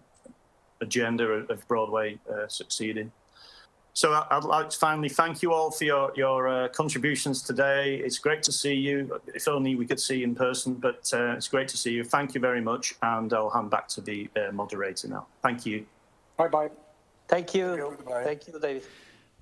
agenda 0.81 1.25
of 1.25 1.67
BroadWay 1.67 2.17
uh, 2.31 2.47
succeeding. 2.47 3.11
So 3.95 4.25
I'd 4.31 4.43
like 4.43 4.71
to 4.71 4.77
finally 4.77 5.09
thank 5.09 5.43
you 5.43 5.53
all 5.53 5.69
for 5.69 5.83
your, 5.83 6.11
your 6.15 6.47
uh, 6.47 6.67
contributions 6.69 7.43
today. 7.43 7.97
It's 7.97 8.17
great 8.17 8.41
to 8.43 8.51
see 8.51 8.73
you. 8.73 9.21
If 9.35 9.47
only 9.47 9.75
we 9.75 9.85
could 9.85 9.99
see 9.99 10.17
you 10.17 10.23
in 10.23 10.33
person, 10.33 10.73
but 10.73 11.11
uh, 11.13 11.35
it's 11.37 11.47
great 11.47 11.67
to 11.67 11.77
see 11.77 11.91
you. 11.91 12.03
Thank 12.03 12.33
you 12.33 12.41
very 12.41 12.61
much. 12.61 12.95
And 13.03 13.31
I'll 13.31 13.51
hand 13.51 13.69
back 13.69 13.87
to 13.89 14.01
the 14.01 14.27
uh, 14.35 14.51
moderator 14.51 15.09
now. 15.09 15.27
Thank 15.43 15.67
you. 15.67 15.85
Bye-bye. 16.37 16.71
Thank 17.27 17.53
you. 17.53 17.95
Thank 18.23 18.47
you, 18.47 18.59
David. 18.59 18.83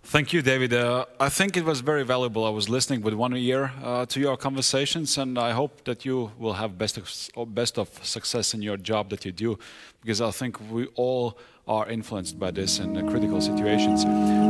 Thank 0.04 0.34
you, 0.34 0.42
David. 0.42 0.74
Uh, 0.74 1.06
I 1.20 1.30
think 1.30 1.56
it 1.56 1.64
was 1.64 1.80
very 1.82 2.04
valuable. 2.04 2.44
I 2.44 2.50
was 2.50 2.68
listening 2.68 3.02
with 3.02 3.14
one 3.14 3.36
ear 3.38 3.72
uh, 3.84 4.06
to 4.08 4.20
your 4.20 4.36
conversations, 4.36 5.18
and 5.18 5.38
I 5.38 5.52
hope 5.52 5.84
that 5.86 6.04
you 6.06 6.32
will 6.38 6.54
have 6.54 6.78
best 6.78 6.98
of, 6.98 7.54
best 7.54 7.78
of 7.78 7.88
success 8.04 8.54
in 8.54 8.62
your 8.62 8.78
job 8.78 9.10
that 9.12 9.26
you 9.26 9.32
do, 9.32 9.58
because 10.02 10.20
I 10.20 10.32
think 10.32 10.60
we 10.72 10.88
all 10.96 11.38
are 11.68 11.88
influenced 11.88 12.40
by 12.40 12.52
this 12.52 12.80
in 12.80 12.96
critical 13.10 13.40
situations. 13.40 14.02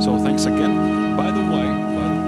So 0.03 0.17
thanks 0.17 0.45
again. 0.45 1.15
By 1.17 1.29
the 1.29 1.41
way, 1.41 1.67
by 1.95 2.07
the 2.15 2.20